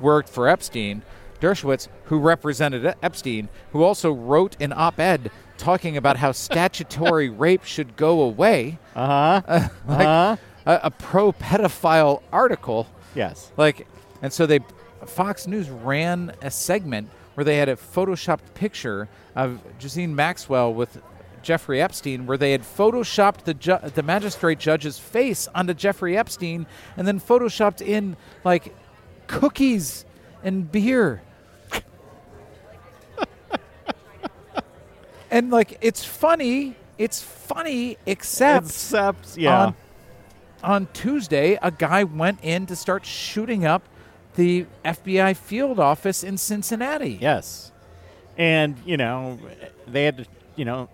worked 0.00 0.28
for 0.28 0.48
Epstein." 0.48 1.02
Dershowitz, 1.40 1.88
who 2.04 2.18
represented 2.20 2.94
Epstein, 3.02 3.48
who 3.72 3.82
also 3.82 4.12
wrote 4.12 4.56
an 4.60 4.72
op-ed 4.72 5.28
talking 5.58 5.96
about 5.96 6.16
how 6.18 6.30
statutory 6.46 7.28
rape 7.28 7.64
should 7.64 7.96
go 7.96 8.20
away, 8.22 8.78
Uh 8.94 9.40
huh. 9.40 9.68
like 9.88 10.06
Uh-huh. 10.06 10.36
a, 10.66 10.80
a 10.84 10.90
pro 10.90 11.32
pedophile 11.32 12.22
article. 12.32 12.86
yes. 13.16 13.50
Like, 13.56 13.88
and 14.22 14.32
so 14.32 14.46
they, 14.46 14.60
Fox 15.04 15.48
News 15.48 15.68
ran 15.68 16.32
a 16.42 16.50
segment 16.50 17.08
where 17.34 17.44
they 17.44 17.56
had 17.56 17.68
a 17.68 17.76
photoshopped 17.76 18.54
picture 18.54 19.08
of 19.34 19.60
Justine 19.78 20.14
Maxwell 20.14 20.72
with 20.72 21.00
Jeffrey 21.42 21.80
Epstein, 21.82 22.26
where 22.26 22.36
they 22.36 22.52
had 22.52 22.62
photoshopped 22.62 23.44
the 23.44 23.54
ju- 23.54 23.78
the 23.94 24.02
magistrate 24.02 24.58
judge's 24.58 24.98
face 24.98 25.48
onto 25.54 25.74
Jeffrey 25.74 26.16
Epstein, 26.16 26.66
and 26.96 27.06
then 27.06 27.18
photoshopped 27.20 27.80
in 27.80 28.16
like 28.44 28.74
cookies 29.26 30.04
and 30.44 30.70
beer. 30.70 31.22
and 35.30 35.50
like 35.50 35.78
it's 35.80 36.04
funny, 36.04 36.76
it's 36.98 37.22
funny, 37.22 37.96
except 38.06 38.66
Except, 38.66 39.36
yeah. 39.36 39.66
on, 39.66 39.74
on 40.62 40.88
Tuesday, 40.92 41.58
a 41.60 41.70
guy 41.70 42.04
went 42.04 42.38
in 42.42 42.66
to 42.66 42.76
start 42.76 43.04
shooting 43.04 43.64
up 43.64 43.82
the 44.36 44.66
FBI 44.84 45.36
field 45.36 45.78
office 45.78 46.22
in 46.24 46.38
Cincinnati. 46.38 47.18
Yes. 47.20 47.70
And, 48.38 48.76
you 48.86 48.96
know, 48.96 49.38
they 49.86 50.04
had 50.04 50.16
to, 50.18 50.26
you 50.56 50.64
know, 50.64 50.88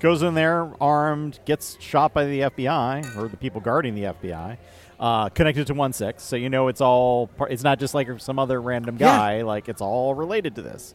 goes 0.00 0.22
in 0.22 0.34
there 0.34 0.70
armed, 0.80 1.38
gets 1.44 1.80
shot 1.80 2.12
by 2.12 2.24
the 2.24 2.40
FBI 2.40 3.16
or 3.16 3.28
the 3.28 3.36
people 3.36 3.60
guarding 3.60 3.94
the 3.94 4.02
FBI, 4.02 4.56
uh, 4.98 5.28
connected 5.28 5.66
to 5.68 5.74
1 5.74 5.92
6. 5.92 6.22
So, 6.22 6.36
you 6.36 6.50
know, 6.50 6.68
it's 6.68 6.80
all, 6.80 7.30
it's 7.48 7.62
not 7.62 7.78
just 7.78 7.94
like 7.94 8.08
some 8.20 8.38
other 8.38 8.60
random 8.60 8.96
Yeah. 8.98 9.06
guy. 9.06 9.42
Like, 9.42 9.68
it's 9.68 9.80
all 9.80 10.14
related 10.14 10.56
to 10.56 10.62
this. 10.62 10.94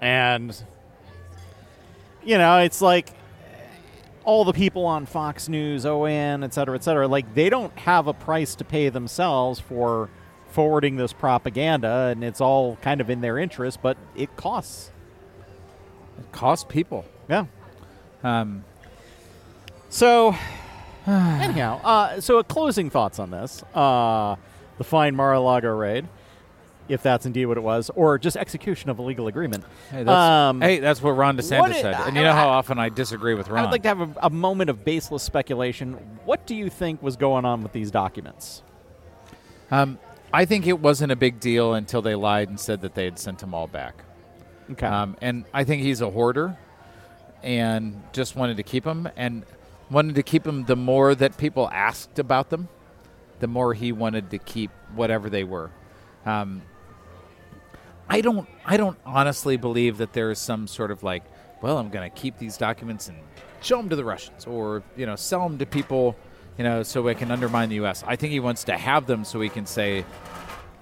And, 0.00 0.56
you 2.24 2.38
know, 2.38 2.58
it's 2.58 2.80
like 2.80 3.12
all 4.24 4.44
the 4.44 4.52
people 4.52 4.86
on 4.86 5.04
Fox 5.06 5.48
News, 5.48 5.84
OAN, 5.84 6.44
et 6.44 6.54
cetera, 6.54 6.74
et 6.76 6.84
cetera, 6.84 7.06
like 7.08 7.34
they 7.34 7.50
don't 7.50 7.76
have 7.78 8.06
a 8.06 8.12
price 8.12 8.54
to 8.56 8.64
pay 8.64 8.88
themselves 8.88 9.60
for 9.60 10.08
forwarding 10.50 10.96
this 10.96 11.12
propaganda, 11.12 12.08
and 12.12 12.22
it's 12.24 12.40
all 12.40 12.76
kind 12.82 13.00
of 13.00 13.08
in 13.10 13.20
their 13.20 13.38
interest, 13.38 13.80
but 13.82 13.96
it 14.16 14.36
costs. 14.36 14.90
It 16.18 16.30
costs 16.32 16.64
people. 16.68 17.04
Yeah. 17.28 17.46
Um, 18.22 18.64
So, 19.88 20.34
anyhow, 21.06 21.80
uh, 21.82 22.20
so 22.20 22.38
a 22.38 22.44
closing 22.44 22.90
thoughts 22.90 23.18
on 23.18 23.30
this: 23.30 23.62
uh, 23.74 24.36
the 24.78 24.84
fine 24.84 25.16
Mar-a-Lago 25.16 25.70
raid, 25.74 26.06
if 26.88 27.02
that's 27.02 27.26
indeed 27.26 27.46
what 27.46 27.56
it 27.56 27.62
was, 27.62 27.90
or 27.94 28.18
just 28.18 28.36
execution 28.36 28.90
of 28.90 28.98
a 28.98 29.02
legal 29.02 29.26
agreement. 29.28 29.64
hey, 29.90 30.02
that's, 30.04 30.10
Um, 30.16 30.60
hey, 30.60 30.78
that's 30.80 31.02
what 31.02 31.12
Ron 31.12 31.36
DeSantis 31.36 31.58
what 31.60 31.70
it- 31.70 31.80
said. 31.82 31.94
And 31.94 32.16
you 32.16 32.22
know 32.22 32.32
how 32.32 32.48
often 32.48 32.78
I 32.78 32.88
disagree 32.88 33.34
with 33.34 33.48
Ron. 33.48 33.60
I 33.60 33.62
would 33.62 33.70
like 33.72 33.82
to 33.82 33.88
have 33.88 34.00
a, 34.00 34.10
a 34.24 34.30
moment 34.30 34.70
of 34.70 34.84
baseless 34.84 35.22
speculation. 35.22 35.94
What 36.24 36.46
do 36.46 36.54
you 36.54 36.68
think 36.68 37.02
was 37.02 37.16
going 37.16 37.44
on 37.44 37.62
with 37.62 37.72
these 37.72 37.90
documents? 37.90 38.62
um, 39.72 39.98
I 40.32 40.44
think 40.44 40.66
it 40.66 40.78
wasn't 40.80 41.12
a 41.12 41.16
big 41.16 41.40
deal 41.40 41.74
until 41.74 42.02
they 42.02 42.14
lied 42.14 42.48
and 42.48 42.58
said 42.58 42.82
that 42.82 42.94
they 42.94 43.04
had 43.04 43.18
sent 43.18 43.38
them 43.40 43.54
all 43.54 43.66
back. 43.66 44.04
Okay. 44.70 44.86
Um, 44.86 45.16
and 45.20 45.44
I 45.52 45.64
think 45.64 45.82
he's 45.82 46.00
a 46.00 46.10
hoarder 46.10 46.56
and 47.42 48.02
just 48.12 48.36
wanted 48.36 48.58
to 48.58 48.62
keep 48.62 48.84
them 48.84 49.08
and 49.16 49.44
wanted 49.90 50.14
to 50.14 50.22
keep 50.22 50.44
them 50.44 50.64
the 50.66 50.76
more 50.76 51.14
that 51.14 51.36
people 51.36 51.68
asked 51.72 52.18
about 52.18 52.50
them, 52.50 52.68
the 53.40 53.48
more 53.48 53.74
he 53.74 53.90
wanted 53.90 54.30
to 54.30 54.38
keep 54.38 54.70
whatever 54.94 55.28
they 55.28 55.42
were. 55.42 55.70
Um, 56.24 56.62
I 58.08 58.20
don't 58.20 58.48
I 58.64 58.76
don't 58.76 58.98
honestly 59.06 59.56
believe 59.56 59.98
that 59.98 60.12
there 60.12 60.30
is 60.30 60.38
some 60.38 60.66
sort 60.66 60.90
of 60.90 61.02
like, 61.02 61.24
well, 61.62 61.78
I'm 61.78 61.90
going 61.90 62.08
to 62.08 62.16
keep 62.16 62.38
these 62.38 62.56
documents 62.56 63.08
and 63.08 63.18
show 63.62 63.76
them 63.76 63.88
to 63.88 63.96
the 63.96 64.04
Russians 64.04 64.46
or, 64.46 64.82
you 64.96 65.06
know, 65.06 65.16
sell 65.16 65.42
them 65.48 65.58
to 65.58 65.66
people, 65.66 66.16
you 66.60 66.64
know, 66.64 66.82
so 66.82 67.00
we 67.00 67.14
can 67.14 67.30
undermine 67.30 67.70
the 67.70 67.76
US. 67.76 68.04
I 68.06 68.16
think 68.16 68.32
he 68.32 68.38
wants 68.38 68.64
to 68.64 68.76
have 68.76 69.06
them 69.06 69.24
so 69.24 69.40
he 69.40 69.48
can 69.48 69.64
say, 69.64 70.04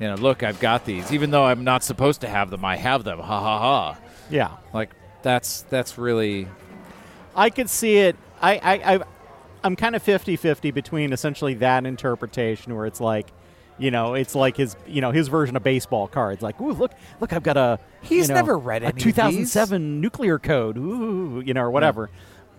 you 0.01 0.09
know, 0.09 0.17
look, 0.17 0.43
I've 0.43 0.59
got 0.59 0.85
these. 0.85 1.13
Even 1.13 1.31
though 1.31 1.45
I'm 1.45 1.63
not 1.63 1.85
supposed 1.85 2.23
to 2.23 2.29
have 2.29 2.51
them, 2.51 2.65
I 2.65 2.75
have 2.75 3.05
them. 3.05 3.21
Ha 3.21 3.41
ha 3.41 3.59
ha. 3.61 3.99
yeah. 4.29 4.57
Like 4.75 4.91
that's 5.23 5.63
that's 5.71 5.97
really 5.97 6.49
I 7.37 7.51
could 7.51 7.71
see 7.71 7.99
it. 7.99 8.17
I, 8.43 8.57
I, 8.57 8.95
I 8.95 9.01
I'm 9.63 9.77
kind 9.77 9.95
of 9.95 10.03
50-50 10.03 10.75
between 10.75 11.13
essentially 11.13 11.55
that 11.55 11.87
interpretation 11.87 12.75
where 12.75 12.87
it's 12.87 13.01
like, 13.01 13.29
you 13.79 13.93
know, 13.93 14.15
it's 14.15 14.35
like 14.35 14.57
his, 14.57 14.75
you 14.85 15.01
know, 15.01 15.13
his 15.13 15.29
version 15.29 15.55
of 15.55 15.63
baseball 15.63 16.09
cards. 16.09 16.43
Like, 16.43 16.61
ooh, 16.61 16.73
look, 16.73 16.91
look, 17.21 17.33
I've 17.33 17.45
got 17.45 17.57
a. 17.57 17.79
He's 18.01 18.27
you 18.27 18.35
know, 18.35 18.41
never 18.41 18.59
read 18.59 18.83
a 18.83 18.87
any 18.87 18.97
of 18.97 19.03
2007 19.05 20.01
nuclear 20.01 20.41
code. 20.41 20.77
Ooh, 20.77 21.41
you 21.47 21.55
know, 21.55 21.63
or 21.63 21.71
whatever. 21.71 22.11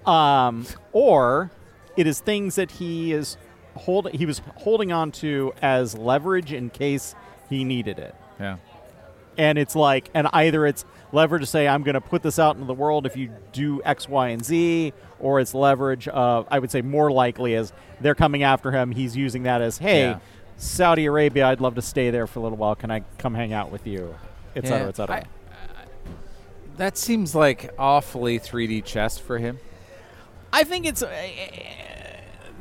Um, 0.05 0.65
or 0.93 1.51
it 1.99 2.07
is 2.07 2.19
things 2.19 2.55
that 2.55 2.71
he 2.71 3.11
is 3.13 3.37
hold. 3.75 4.09
He 4.11 4.25
was 4.25 4.41
holding 4.55 4.91
on 4.91 5.11
to 5.23 5.53
as 5.61 5.95
leverage 5.97 6.51
in 6.53 6.69
case 6.69 7.13
he 7.49 7.63
needed 7.63 7.97
it 7.99 8.15
Yeah. 8.39 8.57
and 9.37 9.57
it's 9.57 9.75
like 9.75 10.09
and 10.13 10.27
either 10.33 10.65
it's 10.65 10.85
leverage 11.11 11.41
to 11.41 11.45
say 11.47 11.67
i'm 11.67 11.81
going 11.81 11.95
to 11.95 12.01
put 12.01 12.21
this 12.21 12.37
out 12.37 12.55
into 12.55 12.67
the 12.67 12.73
world 12.75 13.07
if 13.07 13.17
you 13.17 13.31
do 13.53 13.81
x 13.83 14.07
y 14.07 14.27
and 14.29 14.45
z 14.45 14.93
or 15.19 15.39
it's 15.39 15.55
leverage 15.55 16.07
of 16.09 16.47
i 16.51 16.59
would 16.59 16.69
say 16.69 16.81
more 16.83 17.11
likely 17.11 17.55
as 17.55 17.73
they're 18.01 18.13
coming 18.13 18.43
after 18.43 18.71
him 18.71 18.91
he's 18.91 19.17
using 19.17 19.43
that 19.43 19.61
as 19.61 19.79
hey 19.79 20.01
Yeah. 20.01 20.19
saudi 20.57 21.05
arabia 21.07 21.47
i'd 21.47 21.59
love 21.61 21.73
to 21.75 21.81
stay 21.81 22.11
there 22.11 22.27
for 22.27 22.37
a 22.39 22.43
little 22.43 22.57
while 22.59 22.75
can 22.75 22.91
i 22.91 22.99
come 23.17 23.33
hang 23.33 23.51
out 23.51 23.71
with 23.71 23.87
you 23.87 24.13
et 24.55 24.65
cetera 24.67 24.81
Yeah. 24.83 24.89
et 24.89 24.95
cetera 24.95 25.23
That 26.77 26.97
seems 26.97 27.33
like 27.35 27.73
awfully 27.79 28.39
3D 28.39 28.85
chess 28.85 29.17
for 29.17 29.37
him. 29.37 29.59
I 30.53 30.63
think 30.63 30.85
it's 30.85 31.03
uh, 31.03 31.09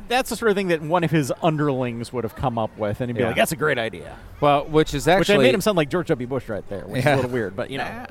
that's 0.09 0.31
the 0.31 0.37
sort 0.37 0.51
of 0.51 0.57
thing 0.57 0.69
that 0.69 0.83
one 0.83 1.05
of 1.05 1.11
his 1.11 1.33
underlings 1.43 2.13
would 2.13 2.25
have 2.25 2.35
come 2.35 2.59
up 2.59 2.77
with 2.79 3.01
and 3.01 3.09
he'd 3.11 3.15
be 3.15 3.21
Yeah. 3.21 3.29
like 3.29 3.37
that's 3.37 3.53
a 3.53 3.57
great 3.57 3.79
idea 3.79 4.17
Well, 4.41 4.65
which 4.65 4.95
is 4.95 5.07
which 5.07 5.15
actually 5.15 5.35
I 5.37 5.39
made 5.39 5.55
him 5.55 5.61
sound 5.61 5.77
like 5.77 5.91
george 5.91 6.09
w 6.09 6.27
bush 6.27 6.49
right 6.49 6.67
there 6.69 6.83
which 6.87 7.05
Yeah. 7.05 7.13
is 7.15 7.19
a 7.19 7.23
little 7.23 7.31
weird 7.31 7.55
but 7.57 7.71
you 7.71 7.79
know 7.79 8.07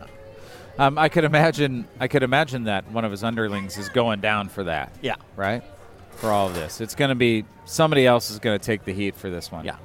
Um, 0.79 0.95
I 0.99 1.09
could 1.09 1.23
imagine. 1.23 1.87
I 1.99 2.07
could 2.07 2.21
imagine 2.21 2.65
that 2.65 2.91
one 2.91 3.03
of 3.03 3.09
his 3.09 3.23
underlings 3.23 3.79
is 3.79 3.89
going 3.89 4.19
down 4.21 4.47
for 4.49 4.63
that. 4.65 4.91
yeah 5.01 5.15
Right. 5.35 5.63
For 6.11 6.31
all 6.31 6.45
of 6.47 6.53
this, 6.53 6.81
it's 6.81 6.93
going 6.93 7.09
to 7.09 7.15
be 7.15 7.45
somebody 7.65 8.05
else 8.05 8.29
is 8.29 8.37
going 8.37 8.59
to 8.59 8.63
take 8.63 8.85
the 8.85 8.93
heat 8.93 9.15
for 9.15 9.29
this 9.31 9.51
one. 9.51 9.65
yeah 9.65 9.77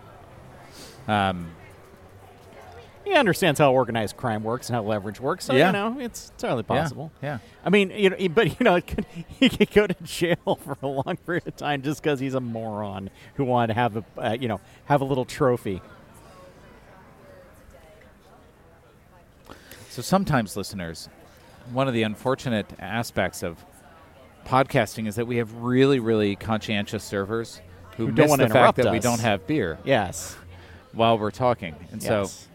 Um, 1.09 1.47
he 3.05 3.15
understands 3.15 3.59
how 3.59 3.73
organized 3.73 4.17
crime 4.17 4.43
works 4.45 4.69
and 4.69 4.77
how 4.77 4.83
leverage 4.83 5.21
works 5.21 5.45
so 5.45 5.55
Yeah. 5.55 5.67
you 5.67 5.73
know 5.73 5.99
it's 6.01 6.31
entirely 6.31 6.63
possible 6.63 7.11
Yeah. 7.23 7.35
yeah. 7.35 7.39
I 7.65 7.71
mean, 7.71 7.91
you 7.91 8.11
know, 8.11 8.17
but 8.31 8.59
you 8.59 8.65
know, 8.65 8.81
could, 8.87 9.07
he 9.39 9.49
could 9.49 9.71
go 9.71 9.87
to 9.87 9.95
jail 10.03 10.59
for 10.65 10.77
a 10.83 10.87
long 10.87 11.17
period 11.25 11.47
of 11.47 11.57
time 11.57 11.83
just 11.83 12.03
because 12.03 12.19
he's 12.19 12.35
a 12.35 12.41
moron 12.41 13.09
who 13.37 13.45
wanted 13.45 13.69
to 13.69 13.75
have 13.75 13.97
a, 13.97 14.05
uh, 14.19 14.33
you 14.33 14.49
know, 14.49 14.61
have 14.87 15.01
a 15.01 15.05
little 15.05 15.25
trophy. 15.25 15.81
So 19.91 20.03
sometimes, 20.03 20.57
listeners, 20.57 21.09
one 21.73 21.87
of 21.87 21.95
the 21.95 22.03
unfortunate 22.03 22.67
aspects 22.79 23.43
of 23.43 23.65
podcasting 24.47 25.07
is 25.07 25.17
that 25.17 25.27
we 25.27 25.37
have 25.37 25.53
really, 25.57 25.99
really 26.01 26.35
conscientious 26.35 27.05
servers 27.05 27.61
who, 27.97 28.07
Who 28.07 28.13
don't 28.13 28.25
miss 28.25 28.31
wanna 28.31 28.49
the 28.49 28.55
fact 28.55 28.77
that 28.79 28.91
we 28.91 28.99
don't 29.01 29.21
have 29.21 29.47
beer 29.47 29.79
Yes, 29.85 30.35
while 30.93 31.19
we're 31.19 31.31
talking, 31.31 31.75
and 31.93 32.03
so 32.03 32.21
yes. 32.23 32.49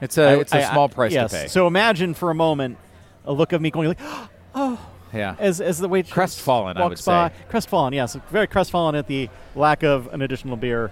It's 0.00 0.18
a 0.18 0.22
I- 0.28 0.34
it's 0.36 0.52
a 0.52 0.66
I- 0.66 0.72
small 0.72 0.84
I- 0.84 0.92
price 0.92 1.12
yes. 1.12 1.30
to 1.30 1.36
pay. 1.36 1.46
So 1.48 1.66
imagine 1.66 2.14
for 2.14 2.30
a 2.30 2.34
moment 2.34 2.78
a 3.24 3.32
look 3.32 3.52
of 3.52 3.60
me 3.60 3.70
going 3.70 3.88
like, 3.88 4.00
oh, 4.54 4.78
yeah. 5.12 5.36
as 5.38 5.60
as 5.60 5.78
the 5.78 5.88
way 5.88 6.02
Crestfallen, 6.02 6.76
I 6.76 6.86
would 6.86 7.02
by, 7.04 7.28
say. 7.28 7.34
crestfallen. 7.50 7.92
Yes, 7.94 8.16
very 8.30 8.46
crestfallen 8.46 8.94
at 8.94 9.06
the 9.06 9.28
lack 9.54 9.82
of 9.82 10.08
an 10.12 10.22
additional 10.22 10.56
beer 10.56 10.90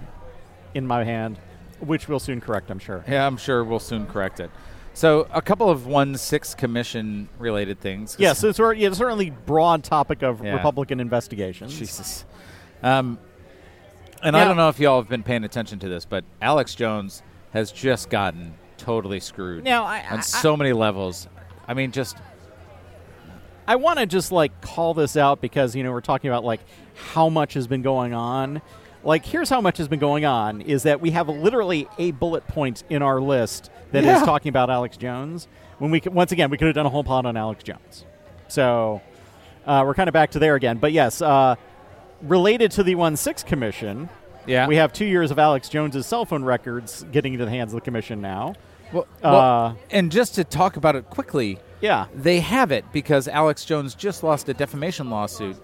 in 0.74 0.86
my 0.86 1.04
hand, 1.04 1.38
which 1.80 2.08
we'll 2.08 2.18
soon 2.18 2.40
correct, 2.40 2.70
I'm 2.70 2.78
sure. 2.78 3.04
Yeah, 3.08 3.26
I'm 3.26 3.36
sure 3.36 3.64
we'll 3.64 3.78
soon 3.78 4.06
correct 4.06 4.40
it. 4.40 4.50
So 4.94 5.28
a 5.32 5.40
couple 5.40 5.70
of 5.70 5.86
one 5.86 6.16
six 6.16 6.54
commission 6.54 7.28
related 7.38 7.80
things. 7.80 8.16
'cause- 8.16 8.20
Yes, 8.20 8.42
it's 8.44 8.58
yeah, 8.58 8.92
certainly 8.92 9.30
broad 9.30 9.84
topic 9.84 10.22
of 10.22 10.44
Yeah. 10.44 10.54
Republican 10.54 10.98
investigations. 10.98 11.78
Jesus. 11.78 12.24
Um, 12.82 13.18
and 14.22 14.36
I 14.36 14.42
don't 14.44 14.56
know 14.56 14.68
if 14.68 14.80
y'all 14.80 15.00
have 15.00 15.08
been 15.08 15.22
paying 15.22 15.44
attention 15.44 15.78
to 15.78 15.88
this, 15.88 16.04
but 16.04 16.24
Alex 16.42 16.74
Jones 16.74 17.22
has 17.52 17.70
just 17.70 18.10
gotten 18.10 18.54
totally 18.88 19.20
screwed 19.20 19.64
Now, 19.64 19.84
I- 19.84 19.98
I- 20.08 20.14
on 20.14 20.22
so 20.22 20.56
many 20.56 20.72
levels. 20.72 21.28
I 21.66 21.74
mean, 21.74 21.92
just 21.92 22.16
I 23.66 23.76
want 23.76 23.98
to 23.98 24.06
just 24.06 24.32
like 24.32 24.62
call 24.62 24.94
this 24.94 25.14
out 25.16 25.42
because 25.42 25.76
you 25.76 25.82
know 25.84 25.92
we're 25.92 26.00
talking 26.00 26.30
about 26.30 26.42
like 26.42 26.60
how 27.12 27.28
much 27.28 27.52
has 27.54 27.66
been 27.66 27.82
going 27.82 28.14
on. 28.14 28.62
Like 29.04 29.26
here's 29.26 29.50
how 29.50 29.60
much 29.60 29.76
has 29.76 29.88
been 29.88 29.98
going 29.98 30.24
on 30.24 30.62
is 30.62 30.84
that 30.84 31.02
we 31.02 31.10
have 31.10 31.28
literally 31.28 31.86
a 31.98 32.12
bullet 32.12 32.46
point 32.48 32.82
in 32.88 33.02
our 33.02 33.20
list 33.20 33.70
that 33.92 34.04
is 34.04 34.06
Yeah. 34.06 34.24
talking 34.24 34.48
about 34.48 34.70
Alex 34.70 34.96
Jones. 34.96 35.48
When 35.78 35.90
we 35.90 36.00
could, 36.00 36.14
once 36.14 36.32
again 36.32 36.48
we 36.50 36.56
could 36.56 36.66
have 36.66 36.74
done 36.74 36.86
a 36.86 36.90
whole 36.90 37.04
pod 37.04 37.26
on 37.26 37.36
Alex 37.36 37.62
Jones. 37.62 38.06
So 38.48 39.02
uh, 39.66 39.82
we're 39.86 39.94
kind 39.94 40.08
of 40.08 40.14
back 40.14 40.30
to 40.30 40.38
there 40.38 40.54
again. 40.54 40.78
But 40.78 40.92
yes, 40.92 41.20
uh, 41.20 41.56
related 42.22 42.70
to 42.72 42.82
the 42.82 42.94
one 42.94 43.16
six 43.16 43.42
commission, 43.42 44.08
yeah. 44.46 44.66
we 44.66 44.76
have 44.76 44.94
two 44.94 45.04
years 45.04 45.30
of 45.30 45.38
Alex 45.38 45.68
Jones's 45.68 46.06
cell 46.06 46.24
phone 46.24 46.42
records 46.42 47.04
getting 47.12 47.34
into 47.34 47.44
the 47.44 47.50
hands 47.50 47.74
of 47.74 47.80
the 47.80 47.84
commission 47.84 48.22
now. 48.22 48.54
Well, 48.92 49.06
uh, 49.22 49.30
well, 49.30 49.78
and 49.90 50.10
just 50.10 50.34
to 50.36 50.44
talk 50.44 50.76
about 50.76 50.96
it 50.96 51.08
quickly, 51.10 51.58
Yeah, 51.80 52.06
they 52.14 52.40
have 52.40 52.72
it 52.72 52.84
because 52.92 53.28
Alex 53.28 53.64
Jones 53.64 53.94
just 53.94 54.22
lost 54.22 54.48
a 54.48 54.54
defamation 54.54 55.10
lawsuit 55.10 55.56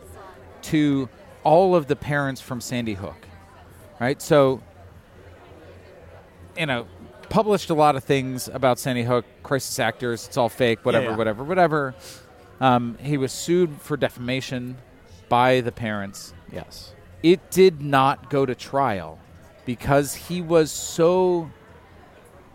to 0.63 1.09
all 1.43 1.75
of 1.77 1.87
the 1.87 1.97
parents 1.97 2.41
from 2.41 2.61
Sandy 2.61 2.95
Hook. 2.95 3.27
Right? 4.01 4.21
So, 4.21 4.61
you 6.59 6.67
know, 6.67 6.87
published 7.29 7.71
a 7.71 7.75
lot 7.75 7.97
of 7.97 8.05
things 8.05 8.49
about 8.49 8.79
Sandy 8.79 9.03
Hook, 9.03 9.25
crisis 9.43 9.79
actors, 9.79 10.27
it's 10.27 10.37
all 10.37 10.49
fake, 10.49 10.85
whatever, 10.85 11.11
yeah. 11.11 11.17
whatever, 11.17 11.45
whatever. 11.45 11.95
Um, 12.61 12.97
he 13.01 13.17
was 13.17 13.33
sued 13.33 13.81
for 13.81 13.97
defamation 13.97 14.79
by 15.29 15.61
the 15.61 15.73
parents. 15.73 16.35
yes, 16.53 16.93
It 17.23 17.51
did 17.51 17.81
not 17.83 18.31
go 18.31 18.47
to 18.47 18.55
trial 18.55 19.19
because 19.65 20.15
he 20.15 20.41
was 20.41 20.71
so 20.71 21.51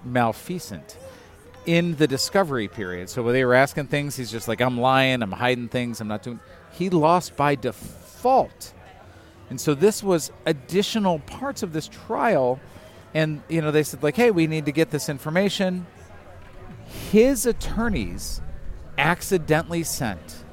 malfeasant 0.04 0.98
in 1.66 1.96
the 1.96 2.08
discovery 2.08 2.68
period. 2.68 3.10
So 3.10 3.22
when 3.22 3.34
they 3.34 3.46
were 3.46 3.54
asking 3.54 3.88
things, 3.88 4.16
he's 4.16 4.32
just 4.32 4.48
like, 4.48 4.62
I'm 4.62 4.80
lying, 4.80 5.22
I'm 5.22 5.32
hiding 5.32 5.68
things, 5.68 6.02
I'm 6.02 6.08
not 6.08 6.24
doing. 6.24 6.40
He 6.72 6.90
lost 6.90 7.36
by 7.36 7.56
default. 7.56 8.74
And 9.50 9.60
so 9.60 9.74
this 9.74 10.04
was 10.04 10.32
additional 10.46 11.20
parts 11.20 11.64
of 11.64 11.74
this 11.74 11.88
trial. 11.88 12.60
And, 13.14 13.42
you 13.50 13.62
know, 13.62 13.72
they 13.72 13.84
said, 13.84 14.04
like, 14.04 14.16
hey, 14.16 14.32
we 14.32 14.48
need 14.48 14.66
to 14.66 14.72
get 14.72 14.92
this 14.92 15.10
information. 15.10 15.88
His 17.12 17.46
attorneys 17.46 18.42
accidentally 18.98 19.84
sent 19.84 20.44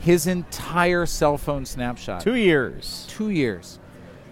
his 0.00 0.26
entire 0.26 1.06
cell 1.06 1.36
phone 1.36 1.66
snapshot 1.66 2.20
two 2.20 2.34
years. 2.34 3.06
two 3.08 3.30
years 3.30 3.78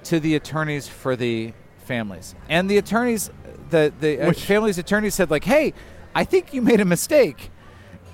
to 0.04 0.20
the 0.20 0.36
attorneys 0.36 0.86
for 0.86 1.16
the 1.16 1.52
families, 1.84 2.34
and 2.48 2.70
the 2.70 2.78
attorneys, 2.78 3.30
the 3.70 3.92
the 4.00 4.20
uh, 4.20 4.28
Which- 4.28 4.44
families' 4.44 4.78
attorneys 4.78 5.14
said 5.14 5.30
like, 5.30 5.44
"Hey, 5.44 5.74
I 6.14 6.24
think 6.24 6.52
you 6.54 6.62
made 6.62 6.80
a 6.80 6.84
mistake," 6.84 7.50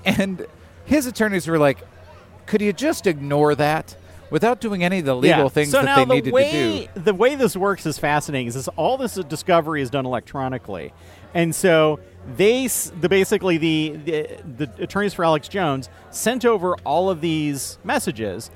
and 0.05 0.45
his 0.85 1.05
attorneys 1.05 1.47
were 1.47 1.57
like, 1.59 1.79
"Could 2.45 2.61
you 2.61 2.73
just 2.73 3.07
ignore 3.07 3.55
that?" 3.55 3.95
Without 4.29 4.59
doing 4.59 4.83
any 4.83 4.97
of 4.97 5.05
the 5.05 5.15
legal 5.15 5.43
Yeah. 5.43 5.47
things 5.49 5.69
so 5.69 5.83
that 5.83 5.95
they 5.95 6.05
the 6.05 6.13
needed 6.15 6.33
way, 6.33 6.89
to 6.91 6.93
do. 6.95 7.01
The 7.01 7.13
way 7.13 7.35
this 7.35 7.55
works 7.55 7.85
is 7.85 7.99
fascinating. 7.99 8.47
Is 8.47 8.55
this, 8.55 8.67
all 8.69 8.97
this 8.97 9.13
discovery 9.13 9.79
is 9.83 9.91
done 9.91 10.07
electronically, 10.07 10.91
and 11.35 11.53
so 11.53 11.99
they 12.35 12.65
the 12.99 13.09
basically 13.09 13.57
the, 13.59 13.89
the 14.05 14.27
the 14.57 14.83
attorneys 14.83 15.13
for 15.13 15.23
Alex 15.23 15.47
Jones 15.47 15.87
sent 16.09 16.45
over 16.45 16.73
all 16.83 17.11
of 17.11 17.21
these 17.21 17.77
messages, 17.83 18.49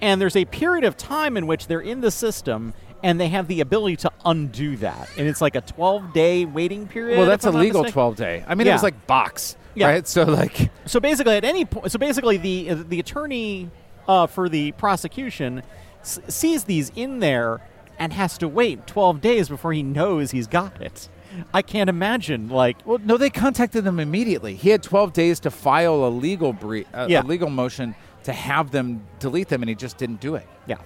and 0.00 0.20
there's 0.20 0.36
a 0.36 0.44
period 0.44 0.84
of 0.84 0.96
time 0.96 1.36
in 1.36 1.48
which 1.48 1.66
they're 1.66 1.80
in 1.80 2.00
the 2.00 2.12
system. 2.12 2.72
And 3.04 3.20
they 3.20 3.28
have 3.28 3.46
the 3.48 3.60
ability 3.60 3.96
to 3.96 4.10
undo 4.24 4.76
that, 4.78 5.08
and 5.18 5.28
it's 5.28 5.40
like 5.42 5.54
a 5.56 5.60
12 5.60 6.12
day 6.14 6.44
waiting 6.46 6.88
period. 6.88 7.18
Well, 7.18 7.26
that's 7.26 7.44
a 7.44 7.50
legal 7.52 7.84
twelve 7.84 8.16
day. 8.16 8.42
I 8.48 8.54
mean, 8.54 8.66
it 8.66 8.72
was 8.72 8.82
like 8.82 9.06
box, 9.06 9.56
Yeah. 9.74 9.88
right? 9.88 10.08
So 10.08 10.24
like, 10.24 10.70
So 10.86 11.00
basically, 11.00 11.36
at 11.36 11.44
any 11.44 11.66
point, 11.66 11.92
so 11.92 11.98
basically, 11.98 12.38
the 12.38 12.72
the 12.88 12.98
attorney 12.98 13.68
uh, 14.08 14.26
for 14.26 14.48
the 14.48 14.72
prosecution 14.72 15.62
s- 16.00 16.18
sees 16.28 16.64
these 16.64 16.90
in 16.96 17.18
there 17.20 17.60
and 17.98 18.12
has 18.14 18.38
to 18.38 18.48
wait 18.48 18.86
12 18.86 19.20
days 19.20 19.48
before 19.50 19.72
he 19.74 19.82
knows 19.82 20.30
he's 20.30 20.46
got 20.46 20.80
it. 20.80 21.08
I 21.52 21.60
can't 21.62 21.90
imagine, 21.90 22.48
like, 22.48 22.76
Well, 22.86 22.98
no, 23.04 23.16
they 23.18 23.28
contacted 23.30 23.84
them 23.84 24.00
immediately. 24.00 24.54
He 24.54 24.70
had 24.70 24.82
12 24.82 25.12
days 25.12 25.40
to 25.40 25.50
file 25.50 26.04
a 26.06 26.08
legal 26.08 26.52
bre- 26.54 26.88
Yeah. 27.08 27.20
a 27.20 27.22
legal 27.22 27.50
motion 27.50 27.94
to 28.22 28.32
have 28.32 28.70
them 28.70 29.02
delete 29.18 29.48
them, 29.48 29.62
and 29.62 29.68
he 29.68 29.74
just 29.74 29.98
didn't 29.98 30.20
do 30.20 30.36
it. 30.36 30.46
yeah, 30.66 30.76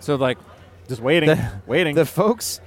So, 0.00 0.16
like, 0.16 0.38
just 0.88 1.00
waiting, 1.00 1.28
the, 1.28 1.52
waiting. 1.66 1.94
The 1.94 2.06
folks, 2.06 2.60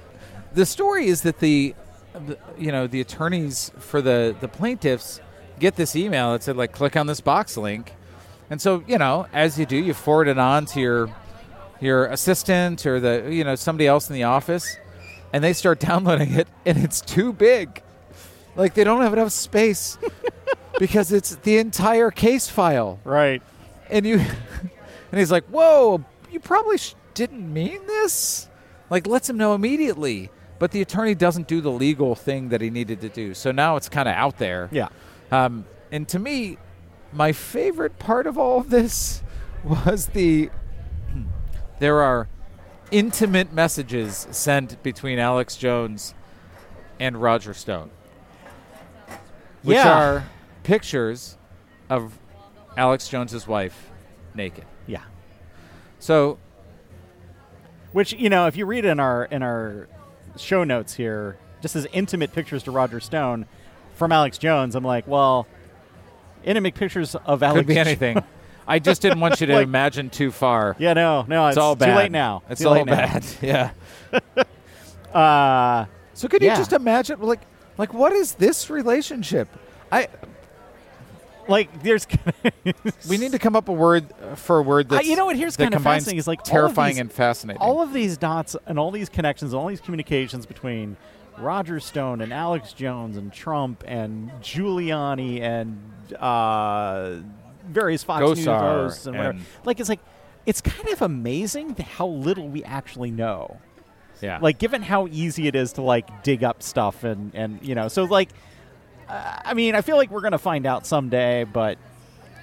the 0.54 0.66
story 0.66 1.06
is 1.06 1.22
that 1.22 1.38
the, 1.40 1.74
the, 2.14 2.38
you 2.58 2.72
know, 2.72 2.86
the 2.86 3.00
attorneys 3.00 3.70
for 3.78 4.00
the 4.02 4.34
the 4.40 4.48
plaintiffs 4.48 5.20
get 5.58 5.76
this 5.76 5.96
email 5.96 6.32
that 6.32 6.42
said 6.42 6.56
like, 6.56 6.72
click 6.72 6.96
on 6.96 7.06
this 7.06 7.20
box 7.20 7.56
link, 7.56 7.92
and 8.50 8.60
so 8.60 8.82
you 8.86 8.98
know, 8.98 9.26
as 9.32 9.58
you 9.58 9.66
do, 9.66 9.76
you 9.76 9.94
forward 9.94 10.28
it 10.28 10.38
on 10.38 10.66
to 10.66 10.80
your 10.80 11.10
your 11.80 12.06
assistant 12.06 12.86
or 12.86 13.00
the 13.00 13.28
you 13.30 13.44
know 13.44 13.54
somebody 13.54 13.86
else 13.86 14.08
in 14.08 14.14
the 14.14 14.24
office, 14.24 14.76
and 15.32 15.44
they 15.44 15.52
start 15.52 15.78
downloading 15.88 16.32
it, 16.32 16.48
and 16.64 16.78
it's 16.78 17.00
too 17.00 17.32
big, 17.32 17.82
like 18.56 18.74
they 18.74 18.84
don't 18.84 19.02
have 19.02 19.12
enough 19.12 19.32
space 19.32 19.98
because 20.78 21.12
it's 21.12 21.36
the 21.36 21.58
entire 21.58 22.10
case 22.10 22.48
file. 22.48 22.98
right. 23.04 23.42
and 23.90 24.06
you 24.06 24.18
and 25.12 25.18
he's 25.20 25.30
like, 25.30 25.44
"Whoa, 25.44 26.04
you 26.30 26.40
probably 26.40 26.78
sh- 26.78 26.94
didn't 27.16 27.52
mean 27.52 27.84
this." 27.88 28.48
Like, 28.88 29.08
lets 29.08 29.28
him 29.28 29.36
know 29.36 29.54
immediately. 29.54 30.30
But 30.60 30.70
the 30.70 30.80
attorney 30.80 31.14
doesn't 31.14 31.48
do 31.48 31.60
the 31.60 31.70
legal 31.72 32.14
thing 32.14 32.48
that 32.50 32.60
he 32.62 32.70
needed 32.70 33.00
to 33.02 33.08
do. 33.10 33.34
So 33.34 33.50
now 33.52 33.76
it's 33.76 33.88
kind 33.90 34.08
of 34.08 34.14
out 34.14 34.38
there. 34.38 34.68
Yeah. 34.72 34.88
Um, 35.30 35.66
and 35.92 36.08
to 36.08 36.18
me, 36.18 36.56
my 37.12 37.32
favorite 37.32 37.98
part 37.98 38.26
of 38.26 38.38
all 38.38 38.58
of 38.60 38.70
this 38.70 39.22
was 39.64 40.06
the 40.06 40.48
there 41.78 42.00
are 42.00 42.28
intimate 42.90 43.52
messages 43.52 44.26
sent 44.30 44.82
between 44.82 45.18
Alex 45.18 45.56
Jones 45.56 46.14
and 46.98 47.20
Roger 47.20 47.52
Stone, 47.52 47.90
which 49.62 49.74
Yeah. 49.76 49.92
are 49.92 50.24
pictures 50.62 51.36
of 51.90 52.18
Alex 52.78 53.08
Jones's 53.08 53.46
wife 53.46 53.90
naked. 54.34 54.64
Yeah. 54.86 55.02
So 55.98 56.38
Which 57.92 58.12
you 58.12 58.28
know, 58.28 58.46
if 58.46 58.56
you 58.56 58.66
read 58.66 58.84
in 58.84 59.00
our 59.00 59.24
in 59.26 59.42
our 59.42 59.88
show 60.36 60.64
notes 60.64 60.94
here, 60.94 61.36
just 61.62 61.76
as 61.76 61.86
intimate 61.92 62.32
pictures 62.32 62.62
to 62.64 62.70
Roger 62.70 63.00
Stone 63.00 63.46
from 63.94 64.12
Alex 64.12 64.36
Jones, 64.38 64.74
I'm 64.74 64.84
like, 64.84 65.06
well, 65.06 65.46
intimate 66.44 66.74
pictures 66.74 67.14
of 67.14 67.42
Alex. 67.42 67.60
could 67.60 67.66
be 67.66 67.78
anything. 67.78 68.22
I 68.68 68.78
just 68.80 69.00
didn't 69.00 69.20
want 69.20 69.40
you 69.40 69.46
to 69.46 69.54
Like- 69.56 69.64
imagine 69.64 70.10
too 70.10 70.30
far. 70.32 70.74
yeah, 70.78 70.92
no, 70.92 71.24
no, 71.28 71.46
it's, 71.46 71.56
it's 71.56 71.62
all 71.62 71.76
bad. 71.76 71.86
too 71.86 71.96
late 71.98 72.12
now. 72.12 72.42
It's 72.50 72.60
Too 72.60 72.68
all 72.68 72.74
late 72.74 72.86
now. 72.86 72.96
bad. 72.96 73.24
Yeah. 73.40 73.70
Uh, 75.14 75.86
So 76.14 76.28
could 76.28 76.42
Yeah. 76.42 76.52
you 76.52 76.58
just 76.58 76.72
imagine, 76.72 77.20
like, 77.20 77.40
like 77.78 77.94
what 77.94 78.12
is 78.12 78.34
this 78.34 78.68
relationship? 78.70 79.48
I 79.90 80.08
like, 81.48 81.82
there's 81.82 82.06
we 83.08 83.18
need 83.18 83.32
to 83.32 83.38
come 83.38 83.56
up 83.56 83.68
a 83.68 83.72
word 83.72 84.12
uh, 84.22 84.34
for 84.34 84.58
a 84.58 84.62
word 84.62 84.88
that 84.90 85.04
you 85.04 85.16
know 85.16 85.26
what? 85.26 85.36
Here's 85.36 85.56
kinda 85.56 85.78
fascinating 85.80 86.18
is, 86.18 86.26
like, 86.26 86.42
terrifying 86.42 86.94
these- 86.94 87.00
and 87.00 87.12
fascinating. 87.12 87.60
all 87.62 87.80
of 87.82 87.92
these 87.92 88.16
dots 88.16 88.56
and 88.66 88.78
all 88.78 88.90
these 88.90 89.08
connections, 89.08 89.54
all 89.54 89.66
these 89.68 89.80
communications 89.80 90.46
between 90.46 90.96
Roger 91.38 91.80
Stone 91.80 92.20
and 92.22 92.32
Alex 92.32 92.72
Jones 92.72 93.16
and 93.16 93.32
Trump 93.32 93.84
and 93.86 94.30
Giuliani 94.40 95.40
and 95.40 95.78
uh, 96.18 97.16
various 97.68 98.02
Fox 98.04 98.22
News 98.36 98.46
hosts 98.46 99.06
and 99.06 99.16
whatever. 99.16 99.36
and- 99.36 99.46
Like 99.64 99.80
it's 99.80 99.88
like 99.88 100.00
it's 100.46 100.60
kind 100.60 100.88
of 100.88 101.02
amazing 101.02 101.74
how 101.76 102.06
little 102.06 102.48
we 102.48 102.62
actually 102.64 103.10
know. 103.10 103.58
yeah, 104.22 104.38
Like 104.40 104.58
given 104.58 104.80
how 104.82 105.08
easy 105.08 105.46
it 105.48 105.54
is 105.56 105.72
to 105.74 105.82
like 105.82 106.22
dig 106.22 106.42
up 106.44 106.62
stuff 106.62 107.04
and 107.04 107.32
and 107.34 107.58
you 107.62 107.74
know 107.74 107.88
so 107.88 108.04
like 108.04 108.30
uh, 109.08 109.40
I 109.44 109.54
mean 109.54 109.74
I 109.74 109.80
feel 109.80 109.96
like 109.96 110.10
we're 110.10 110.20
gonna 110.20 110.38
find 110.38 110.66
out 110.66 110.86
someday, 110.86 111.44
but 111.44 111.78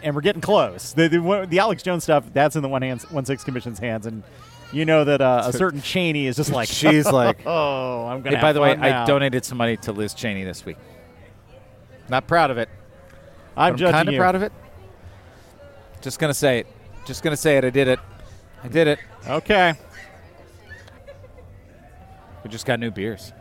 and 0.02 0.16
we're 0.16 0.22
getting 0.22 0.42
close. 0.42 0.94
The 0.94 1.08
the, 1.08 1.48
the 1.50 1.60
Alex 1.60 1.84
Jones 1.84 2.04
stuff 2.04 2.26
that's 2.34 2.56
in 2.56 2.62
the 2.62 2.70
one 2.70 2.82
hands 2.82 3.10
one 3.12 3.26
six 3.26 3.44
commission's 3.44 3.80
hands 3.80 4.06
and. 4.06 4.24
You 4.72 4.86
know 4.86 5.04
that 5.04 5.22
uh, 5.22 5.44
a 5.46 5.54
certain 5.54 5.84
Cheney 5.84 6.26
is 6.26 6.36
just 6.36 6.52
like 6.52 6.68
She's 6.68 7.06
like- 7.12 7.46
oh, 7.46 8.08
I'm 8.08 8.24
gonna. 8.24 8.38
Hey, 8.38 8.42
by 8.42 8.54
the 8.54 8.60
way, 8.60 8.74
fun 8.74 8.84
I 8.84 9.06
donated 9.06 9.46
some 9.46 9.60
money 9.60 9.78
to 9.78 9.92
Liz 9.92 10.16
Cheney 10.16 10.44
this 10.44 10.66
week. 10.66 10.78
Not 12.10 12.26
proud 12.26 12.50
of 12.50 12.58
it. 12.58 12.70
I'm 13.56 13.74
I'm 13.74 13.92
kind 13.92 14.10
of 14.10 14.16
proud 14.16 14.34
of 14.34 14.42
it. 14.42 14.52
Just 16.02 16.18
gonna 16.18 16.34
say 16.34 16.58
it. 16.62 16.68
Just 17.06 17.22
gonna 17.22 17.38
say 17.38 17.58
it. 17.58 17.66
I 17.66 17.70
did 17.70 17.88
it. 17.88 18.00
I 18.64 18.68
did 18.68 18.88
it. 18.88 19.00
Okay. 19.28 19.76
We 22.44 22.50
just 22.50 22.66
got 22.66 22.80
new 22.80 22.90
beers. 22.90 23.32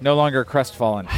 No 0.00 0.14
longer 0.14 0.44
crestfallen. 0.44 1.08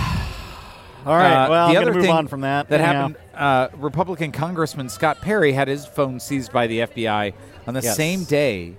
All 1.06 1.16
right. 1.16 1.46
Uh, 1.46 1.50
well, 1.50 1.68
the 1.68 1.76
I'm 1.76 1.82
other 1.82 1.94
move 1.94 2.02
thing 2.02 2.12
on 2.12 2.28
from 2.28 2.42
that. 2.42 2.68
That 2.68 2.80
happened. 2.80 3.16
Uh, 3.34 3.68
Republican 3.76 4.30
Congressman 4.32 4.88
Scott 4.88 5.20
Perry 5.20 5.52
had 5.52 5.68
his 5.68 5.84
phone 5.86 6.20
seized 6.20 6.52
by 6.52 6.66
the 6.66 6.80
FBI 6.80 7.32
on 7.66 7.74
the 7.74 7.80
Yes. 7.80 7.96
same 7.96 8.24
day 8.24 8.76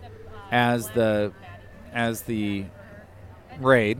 as 0.51 0.89
the 0.91 1.33
as 1.93 2.21
the 2.23 2.65
raid. 3.59 3.99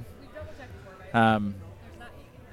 Um, 1.14 1.56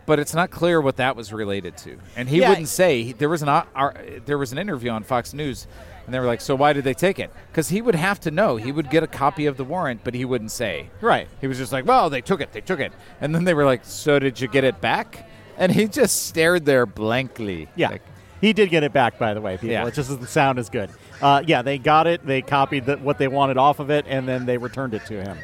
but 0.06 0.18
it's 0.18 0.34
not 0.34 0.50
clear 0.50 0.80
what 0.80 0.96
that 0.96 1.14
was 1.14 1.32
related 1.32 1.76
to, 1.78 1.98
and 2.16 2.28
he 2.28 2.40
Yeah. 2.40 2.48
wouldn't 2.48 2.68
say. 2.68 3.12
There 3.12 3.28
was 3.28 3.42
an 3.42 3.48
uh, 3.48 3.64
ar- 3.76 3.94
there 4.26 4.38
was 4.38 4.50
an 4.52 4.58
interview 4.58 4.90
on 4.90 5.04
Fox 5.04 5.32
News, 5.32 5.66
and 6.04 6.12
they 6.12 6.18
were 6.18 6.26
like, 6.26 6.40
"So 6.40 6.56
why 6.56 6.72
did 6.72 6.82
they 6.84 6.94
take 6.94 7.18
it?" 7.20 7.30
Because 7.52 7.68
he 7.68 7.80
would 7.80 7.94
have 7.94 8.18
to 8.20 8.30
know. 8.32 8.56
He 8.56 8.72
would 8.72 8.90
get 8.90 9.02
a 9.04 9.06
copy 9.06 9.46
of 9.46 9.56
the 9.56 9.62
warrant, 9.64 10.00
but 10.02 10.14
he 10.14 10.24
wouldn't 10.24 10.50
say. 10.50 10.90
Right. 11.00 11.28
He 11.40 11.46
was 11.46 11.58
just 11.58 11.70
like, 11.72 11.86
"Well, 11.86 12.10
they 12.10 12.20
took 12.22 12.40
it. 12.40 12.52
They 12.52 12.60
took 12.60 12.80
it." 12.80 12.92
And 13.20 13.32
then 13.34 13.44
they 13.44 13.54
were 13.54 13.64
like, 13.64 13.84
"So 13.84 14.18
did 14.18 14.40
you 14.40 14.48
get 14.48 14.64
it 14.64 14.80
back?" 14.80 15.26
And 15.60 15.70
he 15.70 15.86
just 15.86 16.26
stared 16.26 16.64
there 16.64 16.86
blankly. 16.86 17.68
Yeah. 17.76 17.90
Like, 17.90 18.02
he 18.40 18.52
did 18.54 18.70
get 18.70 18.82
it 18.82 18.92
back, 18.92 19.18
by 19.18 19.34
the 19.34 19.40
way, 19.40 19.56
people. 19.56 19.68
Yeah. 19.68 19.86
It 19.86 19.94
just 19.94 20.08
doesn't 20.08 20.28
sound 20.28 20.58
as 20.58 20.70
good. 20.70 20.90
Uh, 21.20 21.42
yeah, 21.46 21.60
they 21.60 21.76
got 21.76 22.06
it. 22.06 22.24
They 22.26 22.40
copied 22.40 22.86
the, 22.86 22.96
what 22.96 23.18
they 23.18 23.28
wanted 23.28 23.58
off 23.58 23.78
of 23.78 23.90
it, 23.90 24.06
and 24.08 24.26
then 24.26 24.46
they 24.46 24.56
returned 24.56 24.94
it 24.94 25.04
to 25.06 25.22
him. 25.22 25.38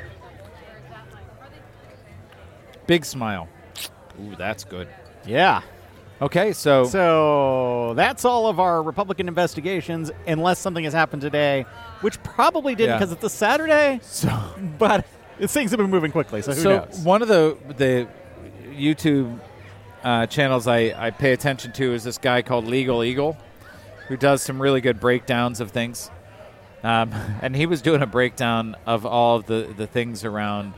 big 2.86 3.04
smile. 3.04 3.48
Ooh, 4.22 4.34
that's 4.36 4.64
good. 4.64 4.88
Yeah. 5.26 5.60
Okay, 6.22 6.52
so, 6.52 6.84
So 6.84 7.92
that's 7.94 8.24
all 8.24 8.46
of 8.46 8.58
our 8.58 8.82
Republican 8.82 9.28
investigations, 9.28 10.10
unless 10.26 10.58
something 10.58 10.84
has 10.84 10.94
happened 10.94 11.20
today, 11.20 11.66
which 12.00 12.22
probably 12.22 12.74
didn't 12.74 12.92
Yeah. 12.94 12.98
because 12.98 13.12
it's 13.12 13.24
a 13.24 13.28
Saturday. 13.28 14.00
so, 14.02 14.30
But 14.78 15.04
things 15.42 15.72
have 15.72 15.78
been 15.78 15.90
moving 15.90 16.12
quickly, 16.12 16.40
so 16.40 16.52
who 16.54 16.60
so 16.62 16.76
knows? 16.78 17.00
one 17.00 17.20
of 17.20 17.28
the 17.28 17.58
the 17.76 18.08
YouTube 18.70 19.38
uh, 20.06 20.24
channels 20.24 20.68
I, 20.68 20.94
I 20.96 21.10
pay 21.10 21.32
attention 21.32 21.72
to 21.72 21.92
is 21.92 22.04
this 22.04 22.16
guy 22.16 22.40
called 22.40 22.64
Legal 22.64 23.02
Eagle, 23.02 23.36
who 24.06 24.16
does 24.16 24.40
some 24.40 24.62
really 24.62 24.80
good 24.80 25.00
breakdowns 25.00 25.60
of 25.60 25.72
things. 25.72 26.12
Um, 26.84 27.10
and 27.42 27.56
he 27.56 27.66
was 27.66 27.82
doing 27.82 28.02
a 28.02 28.06
breakdown 28.06 28.76
of 28.86 29.04
all 29.04 29.36
of 29.36 29.46
the, 29.46 29.74
the 29.76 29.88
things 29.88 30.24
around 30.24 30.74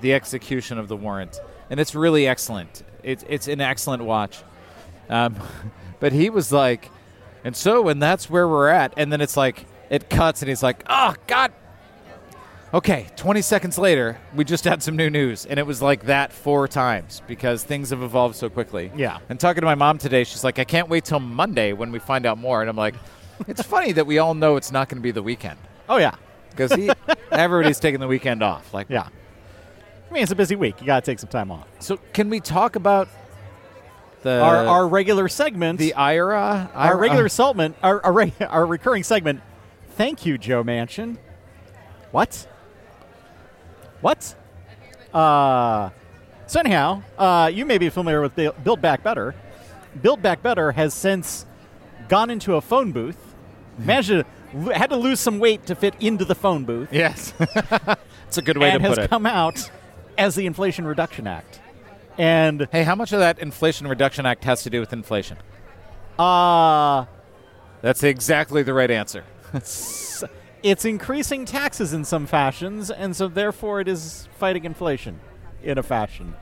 the 0.00 0.14
execution 0.14 0.78
of 0.78 0.86
the 0.86 0.96
warrant, 0.96 1.40
and 1.70 1.80
it's 1.80 1.96
really 1.96 2.28
excellent. 2.28 2.84
It's 3.02 3.24
it's 3.28 3.48
an 3.48 3.60
excellent 3.60 4.04
watch. 4.04 4.42
Um, 5.08 5.36
but 6.00 6.12
he 6.12 6.30
was 6.30 6.52
like, 6.52 6.90
and 7.42 7.56
so 7.56 7.88
and 7.88 8.00
that's 8.00 8.30
where 8.30 8.46
we're 8.46 8.68
at, 8.68 8.94
and 8.96 9.12
then 9.12 9.20
it's 9.20 9.36
like 9.36 9.66
it 9.90 10.08
cuts, 10.08 10.40
and 10.40 10.48
he's 10.48 10.62
like, 10.62 10.84
oh 10.88 11.14
God. 11.26 11.52
Okay, 12.74 13.06
20 13.14 13.40
seconds 13.40 13.78
later, 13.78 14.18
we 14.34 14.44
just 14.44 14.64
had 14.64 14.82
some 14.82 14.96
new 14.96 15.08
news, 15.08 15.46
and 15.46 15.60
it 15.60 15.62
was 15.64 15.80
like 15.80 16.06
that 16.06 16.32
four 16.32 16.66
times 16.66 17.22
because 17.28 17.62
things 17.62 17.90
have 17.90 18.02
evolved 18.02 18.34
so 18.34 18.50
quickly. 18.50 18.90
Yeah. 18.96 19.20
And 19.28 19.38
talking 19.38 19.60
to 19.60 19.64
my 19.64 19.76
mom 19.76 19.96
today, 19.98 20.24
she's 20.24 20.42
like, 20.42 20.58
I 20.58 20.64
can't 20.64 20.88
wait 20.88 21.04
till 21.04 21.20
Monday 21.20 21.72
when 21.72 21.92
we 21.92 22.00
find 22.00 22.26
out 22.26 22.36
more. 22.36 22.62
And 22.62 22.68
I'm 22.68 22.76
like, 22.76 22.96
it's 23.46 23.62
funny 23.74 23.92
that 23.92 24.08
we 24.08 24.18
all 24.18 24.34
know 24.34 24.56
it's 24.56 24.72
not 24.72 24.88
going 24.88 24.98
to 25.00 25.02
be 25.04 25.12
the 25.12 25.22
weekend 25.22 25.56
oh, 25.88 25.98
yeah. 25.98 26.16
because 26.50 26.72
everybody's 27.30 27.78
taking 27.78 28.00
the 28.00 28.08
weekend 28.08 28.42
off. 28.42 28.74
Like, 28.74 28.90
Yeah. 28.90 29.06
I 30.10 30.12
mean, 30.12 30.24
it's 30.24 30.32
a 30.32 30.36
busy 30.36 30.56
week. 30.56 30.80
You 30.80 30.86
got 30.86 31.04
to 31.04 31.08
take 31.08 31.20
some 31.20 31.30
time 31.30 31.52
off. 31.52 31.68
So 31.78 31.98
can 32.12 32.28
we 32.28 32.40
talk 32.40 32.74
about 32.74 33.08
the 34.22 34.40
our, 34.40 34.66
our 34.66 34.88
regular 34.88 35.28
segment. 35.28 35.78
the 35.78 35.94
IRA? 35.94 36.70
our 36.74 36.86
IRA 36.92 36.96
regular 36.96 37.28
segment, 37.28 37.76
our 37.84 38.04
our, 38.04 38.30
our 38.40 38.66
recurring 38.66 39.04
segment. 39.04 39.42
Thank 39.90 40.26
you, 40.26 40.38
Joe 40.38 40.64
Manchin. 40.64 41.18
What? 42.10 42.46
What? 44.04 44.34
Uh, 45.14 45.88
so 46.46 46.60
anyhow, 46.60 47.02
uh, 47.16 47.50
you 47.50 47.64
may 47.64 47.78
be 47.78 47.88
familiar 47.88 48.20
with 48.20 48.36
Build 48.36 48.82
Back 48.82 49.02
Better. 49.02 49.34
Build 50.02 50.20
Back 50.20 50.42
Better 50.42 50.72
has 50.72 50.92
since 50.92 51.46
gone 52.10 52.28
into 52.28 52.56
a 52.56 52.60
phone 52.60 52.92
booth. 52.92 53.16
Managed 53.78 54.08
to 54.10 54.26
had 54.74 54.90
to 54.90 54.96
lose 54.96 55.20
some 55.20 55.38
weight 55.38 55.64
to 55.68 55.74
fit 55.74 55.94
into 56.00 56.26
the 56.26 56.34
phone 56.34 56.64
booth, 56.64 56.90
Yes, 56.92 57.32
it's 58.28 58.36
a 58.36 58.42
good 58.42 58.58
way 58.58 58.72
to 58.72 58.78
put 58.78 58.84
it. 58.84 58.90
And 58.90 58.98
has 58.98 59.08
come 59.08 59.24
out 59.24 59.70
as 60.18 60.34
the 60.34 60.44
Inflation 60.44 60.86
Reduction 60.86 61.26
Act. 61.26 61.60
And 62.18 62.68
hey, 62.72 62.82
how 62.84 62.94
much 62.94 63.14
of 63.14 63.20
that 63.20 63.38
Inflation 63.38 63.86
Reduction 63.88 64.26
Act 64.26 64.44
has 64.44 64.62
to 64.64 64.70
do 64.70 64.80
with 64.80 64.92
inflation? 64.92 65.38
uh, 66.18 67.06
That's 67.80 68.02
exactly 68.02 68.62
the 68.62 68.74
right 68.74 68.90
answer. 68.90 69.24
it's 70.64 70.84
increasing 70.86 71.44
taxes 71.44 71.92
in 71.92 72.04
some 72.04 72.26
fashions, 72.26 72.90
and 72.90 73.14
so 73.14 73.28
therefore 73.28 73.80
it 73.80 73.86
is 73.86 74.26
fighting 74.38 74.64
inflation 74.64 75.20
in 75.62 75.76
a 75.78 75.82
fashion. 75.82 76.34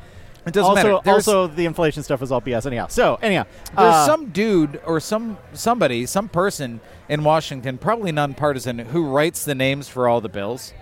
It 0.46 0.54
doesn't 0.54 0.70
also, 0.70 0.74
matter. 0.74 1.00
There's- 1.04 1.28
also 1.28 1.46
the 1.48 1.66
inflation 1.66 2.02
stuff 2.04 2.22
is 2.22 2.30
all 2.32 2.40
BS. 2.40 2.64
Anyhow, 2.64 2.86
so 2.86 3.18
anyhow, 3.20 3.44
There's 3.76 3.94
uh, 3.94 4.06
some 4.06 4.30
dude 4.30 4.80
or 4.86 5.00
some 5.00 5.38
somebody, 5.52 6.06
some 6.06 6.28
person 6.28 6.80
in 7.08 7.24
Washington, 7.24 7.78
probably 7.78 8.12
nonpartisan, 8.12 8.78
who 8.78 9.04
writes 9.06 9.44
the 9.44 9.54
names 9.54 9.88
for 9.88 10.08
all 10.08 10.20
the 10.20 10.28
bills 10.28 10.72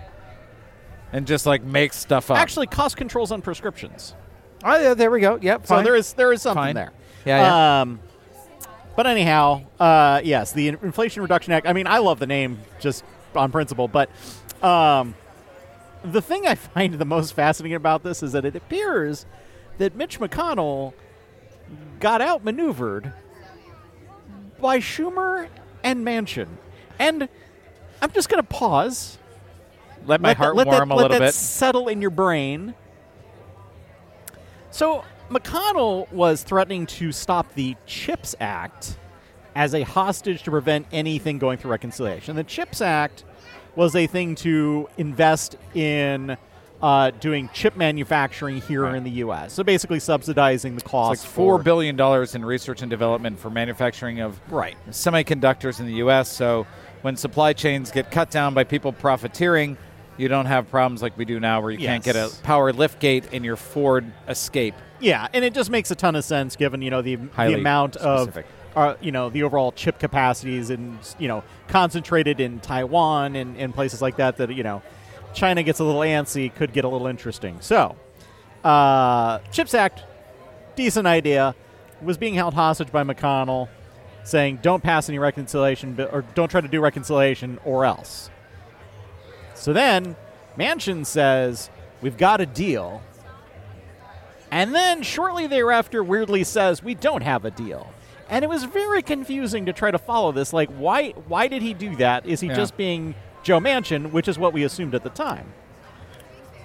and 1.11 1.25
just 1.27 1.45
like 1.45 1.63
makes 1.63 1.97
stuff 1.97 2.31
up. 2.31 2.37
actually 2.37 2.67
cost 2.67 2.95
controls 2.95 3.31
on 3.31 3.41
prescriptions. 3.41 4.15
oh 4.63 4.79
yeah, 4.79 4.93
there 4.93 5.11
we 5.11 5.19
go. 5.19 5.37
Yep. 5.41 5.65
So 5.67 5.81
there 5.81 5.95
is 5.95 6.13
there 6.13 6.31
is 6.31 6.41
something 6.43 6.63
Fine. 6.63 6.75
there. 6.75 6.91
Yeah, 7.25 7.41
yeah. 7.41 7.81
Um, 7.81 7.99
but 8.95 9.07
anyhow, 9.07 9.61
uh, 9.79 10.21
yes, 10.23 10.51
the 10.53 10.67
Inflation 10.69 11.21
Reduction 11.21 11.53
Act. 11.53 11.67
I 11.67 11.73
mean, 11.73 11.87
I 11.87 11.99
love 11.99 12.19
the 12.19 12.27
name 12.27 12.59
just 12.79 13.03
on 13.35 13.51
principle, 13.51 13.87
but 13.87 14.09
um, 14.63 15.15
the 16.03 16.21
thing 16.21 16.47
I 16.47 16.55
find 16.73 16.93
the 16.93 17.05
most 17.05 17.33
fascinating 17.33 17.75
about 17.75 18.03
this 18.03 18.23
is 18.23 18.31
that 18.33 18.45
it 18.45 18.55
appears 18.55 19.25
that 19.77 19.95
Mitch 19.95 20.19
McConnell 20.19 20.93
got 21.99 22.21
outmaneuvered 22.21 23.13
by 24.59 24.79
Schumer 24.79 25.47
and 25.83 26.05
Manchin, 26.05 26.47
And 26.99 27.27
I'm 28.01 28.11
just 28.11 28.29
going 28.29 28.41
to 28.41 28.47
pause. 28.47 29.17
Let 30.05 30.21
my 30.21 30.29
let 30.29 30.37
heart 30.37 30.57
that, 30.57 30.67
warm 30.67 30.89
that, 30.89 30.95
a 30.95 30.97
little 30.97 31.19
bit. 31.19 31.33
settle 31.33 31.87
in 31.87 32.01
your 32.01 32.09
brain. 32.09 32.73
So 34.71 35.03
McConnell 35.29 36.11
was 36.11 36.43
threatening 36.43 36.85
to 36.87 37.11
stop 37.11 37.53
the 37.53 37.75
CHIPS 37.85 38.35
Act 38.39 38.97
as 39.55 39.73
a 39.73 39.81
hostage 39.83 40.43
to 40.43 40.51
prevent 40.51 40.87
anything 40.91 41.37
going 41.37 41.57
through 41.57 41.71
reconciliation. 41.71 42.35
The 42.35 42.43
CHIPS 42.43 42.81
Act 42.81 43.23
was 43.75 43.95
a 43.95 44.07
thing 44.07 44.35
to 44.35 44.87
invest 44.97 45.55
in 45.73 46.37
uh, 46.81 47.11
doing 47.19 47.49
chip 47.53 47.75
manufacturing 47.75 48.59
here 48.61 48.83
Right. 48.83 48.95
in 48.95 49.03
the 49.03 49.11
U.S. 49.11 49.53
So 49.53 49.63
basically 49.63 49.99
subsidizing 49.99 50.75
the 50.75 50.81
cost. 50.81 51.13
It's 51.13 51.23
like 51.23 51.33
four 51.35 51.57
for- 51.59 51.63
billion 51.63 51.95
dollars 51.95 52.33
in 52.33 52.43
research 52.43 52.81
and 52.81 52.89
development 52.89 53.39
for 53.39 53.49
manufacturing 53.51 54.19
of 54.19 54.39
Right. 54.49 54.75
semiconductors 54.89 55.79
in 55.79 55.85
the 55.85 55.93
U.S. 55.95 56.27
So 56.29 56.65
when 57.03 57.15
supply 57.15 57.53
chains 57.53 57.91
get 57.91 58.09
cut 58.11 58.31
down 58.31 58.53
by 58.53 58.63
people 58.63 58.91
profiteering, 58.93 59.77
you 60.17 60.27
don't 60.27 60.45
have 60.47 60.69
problems 60.69 61.01
like 61.01 61.17
we 61.17 61.25
do 61.25 61.39
now, 61.39 61.61
where 61.61 61.71
you 61.71 61.77
can't 61.77 62.03
get 62.03 62.15
a 62.15 62.31
power 62.43 62.73
lift 62.73 62.99
gate 62.99 63.25
in 63.31 63.43
your 63.43 63.55
Ford 63.55 64.05
Escape. 64.27 64.75
Yeah, 64.99 65.27
and 65.33 65.43
it 65.45 65.53
just 65.53 65.69
makes 65.71 65.89
a 65.91 65.95
ton 65.95 66.15
of 66.15 66.23
sense 66.23 66.55
given 66.55 66.81
you 66.81 66.89
know 66.91 67.01
the 67.01 67.15
the 67.15 67.53
amount 67.53 67.93
specific. 67.95 68.45
of 68.45 68.60
you 69.01 69.11
know 69.11 69.29
the 69.29 69.43
overall 69.43 69.71
chip 69.71 69.99
capacities 69.99 70.69
and 70.69 70.97
you 71.19 71.27
know 71.27 71.43
concentrated 71.67 72.39
in 72.39 72.59
Taiwan 72.59 73.35
and, 73.35 73.57
and 73.57 73.73
places 73.73 74.01
like 74.01 74.17
that 74.17 74.37
that 74.37 74.53
you 74.53 74.63
know 74.63 74.81
China 75.33 75.63
gets 75.63 75.79
a 75.79 75.83
little 75.83 76.01
antsy 76.01 76.53
could 76.53 76.73
get 76.73 76.85
a 76.85 76.87
little 76.87 77.07
interesting. 77.07 77.57
So, 77.61 77.95
uh, 78.63 79.39
Chips 79.51 79.73
Act, 79.73 80.03
decent 80.75 81.07
idea, 81.07 81.55
was 82.01 82.17
being 82.17 82.33
held 82.33 82.53
hostage 82.53 82.91
by 82.91 83.03
McConnell, 83.03 83.69
saying 84.23 84.59
don't 84.61 84.83
pass 84.83 85.09
any 85.09 85.19
reconciliation 85.19 85.99
or 86.11 86.23
don't 86.35 86.49
try 86.49 86.61
to 86.61 86.67
do 86.67 86.81
reconciliation 86.81 87.59
or 87.65 87.85
else. 87.85 88.29
So 89.55 89.73
then 89.73 90.15
Manchin 90.57 91.05
says 91.05 91.69
we've 92.01 92.17
got 92.17 92.41
a 92.41 92.45
deal. 92.45 93.01
And 94.49 94.75
then 94.75 95.01
shortly 95.01 95.47
thereafter, 95.47 96.03
weirdly 96.03 96.43
says, 96.43 96.83
"We 96.83 96.93
don't 96.93 97.23
have 97.23 97.45
a 97.45 97.51
deal." 97.51 97.93
And 98.31 98.43
it 98.43 98.47
was 98.47 98.63
very 98.63 99.01
confusing 99.03 99.65
to 99.67 99.73
try 99.73 99.91
to 99.91 99.99
follow 99.99 100.31
this. 100.31 100.53
Like, 100.53 100.69
why? 100.71 101.09
Why 101.27 101.47
did 101.47 101.61
he 101.61 101.73
do 101.75 101.95
that? 101.97 102.25
Is 102.25 102.39
he 102.39 102.47
Yeah. 102.47 102.55
just 102.55 102.77
being 102.77 103.13
Joe 103.43 103.59
Manchin, 103.59 104.11
which 104.11 104.27
is 104.27 104.39
what 104.39 104.53
we 104.53 104.63
assumed 104.63 104.95
at 104.95 105.03
the 105.03 105.09
time? 105.09 105.53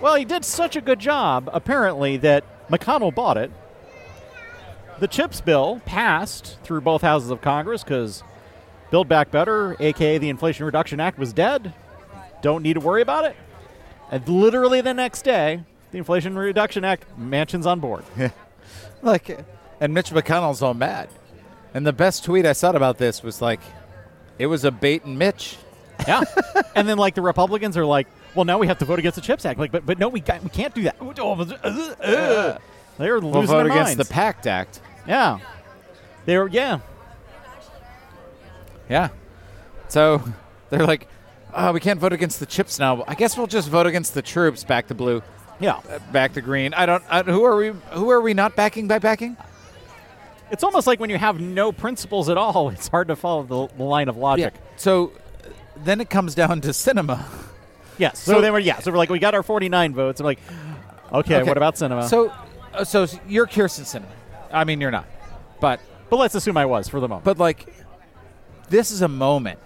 Well, 0.00 0.14
he 0.14 0.24
did 0.24 0.44
such 0.44 0.76
a 0.76 0.80
good 0.80 0.98
job, 1.00 1.50
apparently, 1.52 2.16
that 2.18 2.44
McConnell 2.70 3.14
bought 3.14 3.36
it. 3.36 3.50
The 5.00 5.08
CHIPS 5.08 5.40
bill 5.42 5.80
passed 5.84 6.56
through 6.62 6.80
both 6.82 7.02
houses 7.02 7.30
of 7.30 7.40
Congress 7.42 7.82
because 7.82 8.22
Build 8.90 9.08
Back 9.08 9.30
Better, 9.30 9.76
aka 9.80 10.18
the 10.18 10.28
Inflation 10.28 10.64
Reduction 10.64 11.00
Act, 11.00 11.18
was 11.18 11.32
dead. 11.32 11.74
Don't 12.42 12.62
need 12.62 12.74
to 12.74 12.80
worry 12.80 13.02
about 13.02 13.24
it. 13.24 13.36
And 14.10 14.26
literally 14.28 14.80
the 14.80 14.94
next 14.94 15.22
day, 15.22 15.60
the 15.90 15.98
Inflation 15.98 16.38
Reduction 16.38 16.84
Act, 16.84 17.04
Manchin's 17.18 17.66
on 17.66 17.80
board. 17.80 18.04
Like, 19.02 19.38
and 19.78 19.92
Mitch 19.92 20.10
McConnell's 20.10 20.62
all 20.62 20.72
mad. 20.74 21.08
And 21.76 21.86
the 21.86 21.92
best 21.92 22.24
tweet 22.24 22.46
I 22.46 22.54
saw 22.54 22.70
about 22.70 22.96
this 22.96 23.22
was 23.22 23.42
like, 23.42 23.60
it 24.38 24.46
was 24.46 24.64
a 24.64 24.70
bait 24.70 25.04
and 25.04 25.18
Mitch. 25.18 25.58
Yeah. 26.08 26.22
and 26.74 26.88
then 26.88 26.96
like 26.96 27.14
the 27.14 27.20
Republicans 27.20 27.76
are 27.76 27.84
like, 27.84 28.06
well, 28.34 28.46
now 28.46 28.56
we 28.56 28.66
have 28.66 28.78
to 28.78 28.86
vote 28.86 28.98
against 28.98 29.16
the 29.16 29.20
Chips 29.20 29.44
Act. 29.44 29.58
Like, 29.58 29.72
but 29.72 29.84
but 29.84 29.98
no, 29.98 30.08
we 30.08 30.20
got, 30.20 30.42
we 30.42 30.48
can't 30.48 30.74
do 30.74 30.84
that. 30.84 30.96
Uh, 30.98 31.04
uh, 31.04 32.02
uh. 32.02 32.58
They're 32.96 33.20
losing 33.20 33.30
We'll 33.30 33.42
vote 33.42 33.64
their 33.64 33.72
against 33.72 33.98
the 33.98 34.06
PACT 34.06 34.46
Act. 34.46 34.80
yeah. 35.06 35.38
They 36.24 36.38
were 36.38 36.48
yeah. 36.48 36.80
Yeah. 38.88 39.10
So 39.88 40.22
they're 40.70 40.86
like, 40.86 41.08
oh, 41.52 41.72
we 41.72 41.80
can't 41.80 42.00
vote 42.00 42.14
against 42.14 42.40
the 42.40 42.46
chips 42.46 42.78
now. 42.78 43.04
I 43.06 43.14
guess 43.14 43.36
we'll 43.36 43.48
just 43.48 43.68
vote 43.68 43.86
against 43.86 44.14
the 44.14 44.22
troops. 44.22 44.64
Back 44.64 44.86
to 44.86 44.94
blue, 44.94 45.22
Yeah. 45.60 45.80
uh, 45.90 45.98
back 46.10 46.32
to 46.34 46.40
green. 46.40 46.72
I 46.72 46.86
don't. 46.86 47.04
Who 47.26 47.44
are 47.44 47.56
we? 47.56 47.68
Who 47.92 48.08
are 48.08 48.22
we 48.22 48.32
not 48.32 48.56
backing 48.56 48.88
by 48.88 48.98
backing? 48.98 49.36
It's 50.50 50.62
almost 50.62 50.86
like 50.86 51.00
when 51.00 51.10
you 51.10 51.18
have 51.18 51.40
no 51.40 51.72
principles 51.72 52.28
at 52.28 52.36
all, 52.38 52.68
it's 52.70 52.88
hard 52.88 53.08
to 53.08 53.16
follow 53.16 53.42
the, 53.42 53.76
the 53.76 53.82
line 53.82 54.08
of 54.08 54.16
logic. 54.16 54.54
So 54.76 55.12
uh, 55.44 55.48
then 55.78 56.00
it 56.00 56.08
comes 56.08 56.34
down 56.34 56.60
to 56.62 56.68
Sinema. 56.68 57.24
Yes. 57.98 58.18
So, 58.20 58.34
So- 58.34 58.40
they 58.40 58.50
were 58.50 58.58
yeah. 58.58 58.78
So 58.78 58.90
we're 58.92 58.98
like 58.98 59.10
we 59.10 59.18
got 59.18 59.34
our 59.34 59.42
49 59.42 59.94
votes. 59.94 60.20
I'm 60.20 60.26
like, 60.26 60.38
okay, 61.12 61.36
Okay. 61.36 61.42
what 61.48 61.56
about 61.56 61.74
Sinema? 61.76 62.08
So, 62.08 62.32
uh, 62.74 62.84
so 62.84 63.06
you're 63.26 63.46
Kyrsten 63.46 63.82
Sinema. 63.84 64.06
I 64.52 64.64
mean, 64.64 64.80
you're 64.80 64.90
not, 64.92 65.06
but 65.60 65.80
but 66.10 66.16
let's 66.18 66.34
assume 66.36 66.56
I 66.56 66.66
was 66.66 66.88
for 66.88 67.00
the 67.00 67.08
moment. 67.08 67.24
but 67.24 67.38
like, 67.38 67.66
this 68.68 68.90
is 68.92 69.02
a 69.02 69.08
moment. 69.08 69.58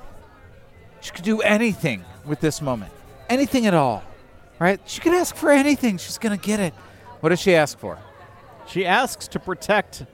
She 1.02 1.10
could 1.12 1.24
do 1.24 1.40
anything 1.42 2.04
with 2.24 2.40
this 2.40 2.60
moment, 2.62 2.92
anything 3.28 3.66
at 3.66 3.74
all, 3.74 4.02
right? 4.58 4.80
She 4.86 5.00
could 5.00 5.12
ask 5.14 5.34
for 5.36 5.50
anything. 5.50 5.98
She's 5.98 6.18
gonna 6.18 6.36
get 6.38 6.60
it. 6.60 6.72
What 7.20 7.28
does 7.30 7.40
she 7.40 7.54
ask 7.54 7.78
for? 7.78 7.98
she 8.66 8.86
asks 8.86 9.26
to 9.26 9.40
protect 9.40 10.04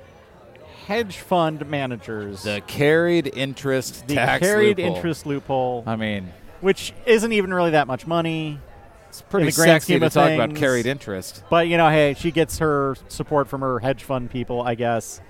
hedge 0.87 1.19
fund 1.19 1.67
managers. 1.69 2.45
The 2.45 2.63
carried 2.67 3.27
interest 3.35 4.07
the 4.07 4.15
tax 4.15 4.41
carried 4.41 4.79
loophole. 4.79 4.97
interest 4.97 5.27
loophole, 5.27 5.85
I 5.87 5.97
mean, 5.97 6.33
which 6.61 6.93
isn't 7.07 7.33
even 7.33 7.53
really 7.53 7.73
that 7.73 7.87
much 7.89 8.07
money. 8.07 8.61
it's 9.09 9.21
pretty 9.23 9.51
the 9.51 9.57
grand 9.57 9.69
sexy 9.83 9.85
scheme 9.95 10.01
to 10.01 10.07
of 10.07 10.13
talk 10.13 10.31
about 10.31 10.55
carried 10.55 10.87
interest. 10.87 11.43
But 11.51 11.67
you 11.69 11.77
know, 11.77 11.89
hey, 11.91 12.15
she 12.17 12.31
gets 12.31 12.59
her 12.59 12.95
support 13.09 13.49
from 13.49 13.63
her 13.63 13.81
hedge 13.81 14.05
fund 14.05 14.31
people, 14.31 14.63
I 14.63 14.77
guess. 14.77 15.21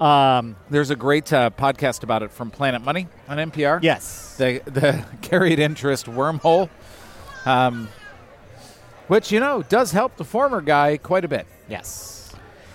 Um, 0.00 0.56
There's 0.70 0.90
a 0.90 0.96
great 0.96 1.30
uh, 1.32 1.50
podcast 1.50 2.02
about 2.02 2.22
it 2.22 2.32
from 2.32 2.50
Planet 2.50 2.82
Money 2.82 3.06
on 3.28 3.36
NPR. 3.36 3.82
yes, 3.82 4.34
the 4.38 4.62
the 4.64 5.04
carried 5.22 5.58
interest 5.58 6.06
wormhole, 6.06 6.70
um, 7.44 7.88
which 9.08 9.30
you 9.30 9.40
know 9.40 9.62
does 9.62 9.92
help 9.92 10.16
the 10.16 10.24
former 10.24 10.62
guy 10.62 10.96
quite 10.96 11.24
a 11.26 11.28
bit. 11.28 11.46
yes. 11.68 12.21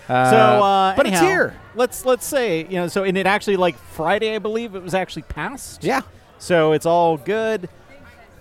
Uh, 0.10 0.30
so, 0.32 0.38
uh, 0.38 0.95
but 0.95 1.05
it's 1.08 1.20
here. 1.20 1.55
Let's 1.76 2.05
let's 2.05 2.26
say 2.26 2.62
you 2.66 2.76
know. 2.76 2.88
So, 2.88 3.03
and 3.03 3.18
it 3.18 3.26
actually 3.26 3.58
like 3.58 3.78
Friday, 3.78 4.36
I 4.36 4.39
believe 4.39 4.76
it 4.76 4.82
was 4.84 4.93
actually 4.93 5.24
passed. 5.24 5.84
Yeah, 5.84 6.01
So 6.39 6.72
it's 6.72 6.86
all 6.86 7.18
good. 7.18 7.70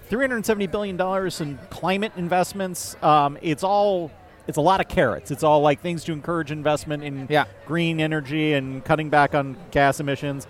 Three 0.09 0.23
hundred 0.23 0.47
seventy 0.47 0.69
billion 0.69 0.97
dollars 0.97 1.41
in 1.41 1.59
climate 1.71 2.13
investments. 2.17 2.97
Um, 3.03 3.37
it's 3.43 3.65
all. 3.65 4.11
It's 4.47 4.59
a 4.59 4.61
lot 4.61 4.81
of 4.81 4.87
carrots. 4.87 5.33
It's 5.33 5.43
all 5.43 5.61
like 5.61 5.81
things 5.81 6.05
to 6.05 6.13
encourage 6.13 6.53
investment 6.53 7.03
in 7.03 7.27
Yeah. 7.29 7.47
green 7.67 8.01
energy 8.01 8.53
and 8.53 8.85
cutting 8.85 9.11
back 9.11 9.35
on 9.35 9.57
gas 9.73 9.99
emissions. 9.99 10.47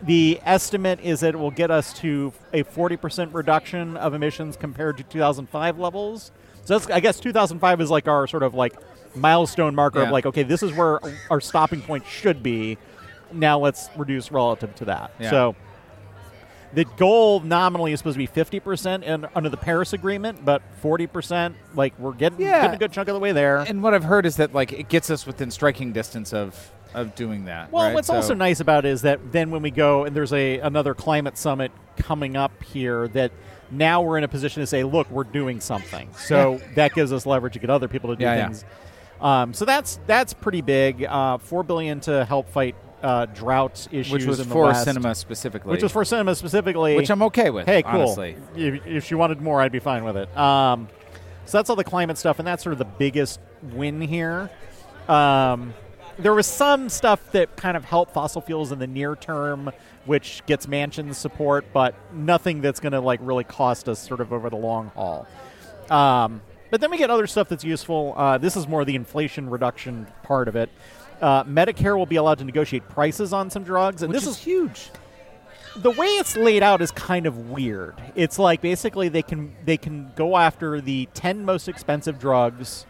The 0.00 0.40
estimate 0.44 1.00
is 1.02 1.20
that 1.20 1.34
it 1.34 1.38
will 1.38 1.50
get 1.50 1.70
us 1.70 1.92
to 2.00 2.32
a 2.54 2.62
forty 2.62 2.96
percent 2.96 3.34
reduction 3.34 3.98
of 3.98 4.14
emissions 4.14 4.56
compared 4.56 4.96
to 4.96 5.02
two 5.02 5.18
thousand 5.18 5.50
five 5.50 5.78
levels. 5.78 6.30
So 6.64 6.78
that's, 6.78 6.90
I 6.90 6.98
guess 7.00 7.20
2005 7.20 7.80
is 7.80 7.90
like 7.92 8.08
our 8.08 8.26
sort 8.26 8.42
of 8.42 8.52
like 8.54 8.74
milestone 9.16 9.74
marker 9.74 10.02
of 10.02 10.10
like, 10.10 10.26
okay, 10.26 10.42
this 10.42 10.62
is 10.62 10.72
where 10.72 11.00
our 11.30 11.40
stopping 11.40 11.80
point 11.82 12.06
should 12.06 12.42
be. 12.42 12.78
Now 13.32 13.58
let's 13.58 13.88
reduce 13.96 14.30
relative 14.30 14.74
to 14.76 14.84
that. 14.86 15.10
Yeah. 15.18 15.30
So 15.30 15.56
the 16.74 16.84
goal 16.96 17.40
nominally 17.40 17.92
is 17.92 18.00
supposed 18.00 18.14
to 18.14 18.18
be 18.18 18.26
50% 18.28 19.02
in, 19.02 19.26
under 19.34 19.48
the 19.48 19.56
Paris 19.56 19.92
Agreement, 19.92 20.44
but 20.44 20.62
40%, 20.82 21.54
like 21.74 21.98
we're 21.98 22.12
getting, 22.12 22.40
Yeah. 22.40 22.60
getting 22.62 22.74
a 22.76 22.78
good 22.78 22.92
chunk 22.92 23.08
of 23.08 23.14
the 23.14 23.20
way 23.20 23.32
there. 23.32 23.58
and 23.58 23.82
what 23.82 23.94
I've 23.94 24.04
heard 24.04 24.26
is 24.26 24.36
that 24.36 24.52
like 24.54 24.72
it 24.72 24.88
gets 24.88 25.10
us 25.10 25.26
within 25.26 25.50
striking 25.50 25.92
distance 25.92 26.32
of 26.32 26.70
of 26.94 27.14
doing 27.14 27.44
that. 27.44 27.70
well, 27.70 27.84
right? 27.84 27.94
what's 27.94 28.06
So- 28.06 28.14
also 28.14 28.32
nice 28.32 28.60
about 28.60 28.86
it 28.86 28.88
is 28.90 29.02
that 29.02 29.32
then 29.32 29.50
when 29.50 29.60
we 29.60 29.70
go 29.70 30.04
and 30.04 30.16
there's 30.16 30.32
a 30.32 30.60
another 30.60 30.94
climate 30.94 31.36
summit 31.36 31.70
coming 31.98 32.36
up 32.36 32.62
here, 32.62 33.08
that 33.08 33.32
now 33.70 34.00
we're 34.00 34.16
in 34.16 34.24
a 34.24 34.28
position 34.28 34.62
to 34.62 34.66
say, 34.66 34.82
look, 34.82 35.10
we're 35.10 35.24
doing 35.24 35.60
something. 35.60 36.08
So 36.16 36.58
that 36.74 36.94
gives 36.94 37.12
us 37.12 37.26
leverage 37.26 37.52
to 37.54 37.58
get 37.58 37.68
other 37.68 37.88
people 37.88 38.10
to 38.10 38.16
do 38.16 38.24
Yeah, 38.24 38.36
yeah. 38.36 38.52
Um, 39.20 39.54
so 39.54 39.64
that's 39.64 39.98
that's 40.06 40.34
pretty 40.34 40.60
big. 40.60 41.04
Uh, 41.04 41.38
Four 41.38 41.62
billion 41.62 42.00
to 42.00 42.24
help 42.24 42.48
fight 42.50 42.74
uh, 43.02 43.26
drought 43.26 43.86
issues 43.90 44.12
which 44.12 44.24
was 44.26 44.40
in 44.40 44.48
the 44.48 44.52
for 44.54 44.64
West. 44.64 44.86
Sinema 44.86 45.14
specifically, 45.16 45.70
which 45.70 45.82
was 45.82 45.92
for 45.92 46.02
Sinema 46.02 46.36
specifically. 46.36 46.96
which 46.96 47.10
I'm 47.10 47.22
okay 47.22 47.50
with. 47.50 47.66
Hey, 47.66 47.82
cool. 47.82 48.02
Honestly, 48.02 48.36
If, 48.56 48.86
if 48.86 49.04
she 49.06 49.14
wanted 49.14 49.40
more, 49.40 49.60
I'd 49.60 49.72
be 49.72 49.78
fine 49.78 50.04
with 50.04 50.16
it. 50.16 50.34
Um, 50.36 50.88
so 51.44 51.58
that's 51.58 51.70
all 51.70 51.76
the 51.76 51.84
climate 51.84 52.18
stuff, 52.18 52.38
and 52.38 52.46
that's 52.46 52.62
sort 52.62 52.72
of 52.72 52.78
the 52.78 52.84
biggest 52.84 53.38
win 53.62 54.00
here. 54.00 54.50
Um, 55.08 55.72
there 56.18 56.34
was 56.34 56.46
some 56.46 56.88
stuff 56.88 57.30
that 57.32 57.56
kind 57.56 57.76
of 57.76 57.84
helped 57.84 58.12
fossil 58.14 58.40
fuels 58.40 58.72
in 58.72 58.78
the 58.78 58.86
near 58.86 59.14
term, 59.14 59.70
which 60.06 60.42
gets 60.46 60.66
Manchin's 60.66 61.18
support, 61.18 61.66
but 61.72 61.94
nothing 62.12 62.60
that's 62.62 62.80
going 62.80 62.92
to 62.92 63.00
like 63.00 63.20
really 63.22 63.44
cost 63.44 63.88
us 63.88 63.98
sort 64.00 64.20
of 64.20 64.32
over 64.32 64.50
the 64.50 64.56
long 64.56 64.90
haul. 64.94 65.26
Um, 65.90 66.40
but 66.70 66.80
then 66.80 66.90
we 66.90 66.98
get 66.98 67.10
other 67.10 67.26
stuff 67.26 67.48
that's 67.48 67.64
useful. 67.64 68.14
Uh, 68.16 68.38
this 68.38 68.56
is 68.56 68.66
more 68.68 68.84
the 68.84 68.94
inflation 68.94 69.48
reduction 69.50 70.06
part 70.22 70.48
of 70.48 70.56
it. 70.56 70.70
Uh, 71.20 71.44
Medicare 71.44 71.96
will 71.96 72.06
be 72.06 72.16
allowed 72.16 72.38
to 72.38 72.44
negotiate 72.44 72.88
prices 72.88 73.32
on 73.32 73.48
some 73.50 73.64
drugs, 73.64 74.02
and 74.02 74.12
which 74.12 74.20
this 74.22 74.28
is 74.28 74.36
is 74.38 74.44
huge. 74.44 74.90
the 75.76 75.90
way 75.90 76.06
it's 76.06 76.36
laid 76.36 76.62
out 76.62 76.82
is 76.82 76.90
kind 76.90 77.26
of 77.26 77.50
weird. 77.50 77.94
It's 78.14 78.38
like 78.38 78.60
basically 78.60 79.08
they 79.08 79.22
can 79.22 79.54
they 79.64 79.76
can 79.78 80.12
go 80.14 80.36
after 80.36 80.80
the 80.80 81.08
ten 81.14 81.44
most 81.44 81.68
expensive 81.68 82.18
drugs 82.18 82.84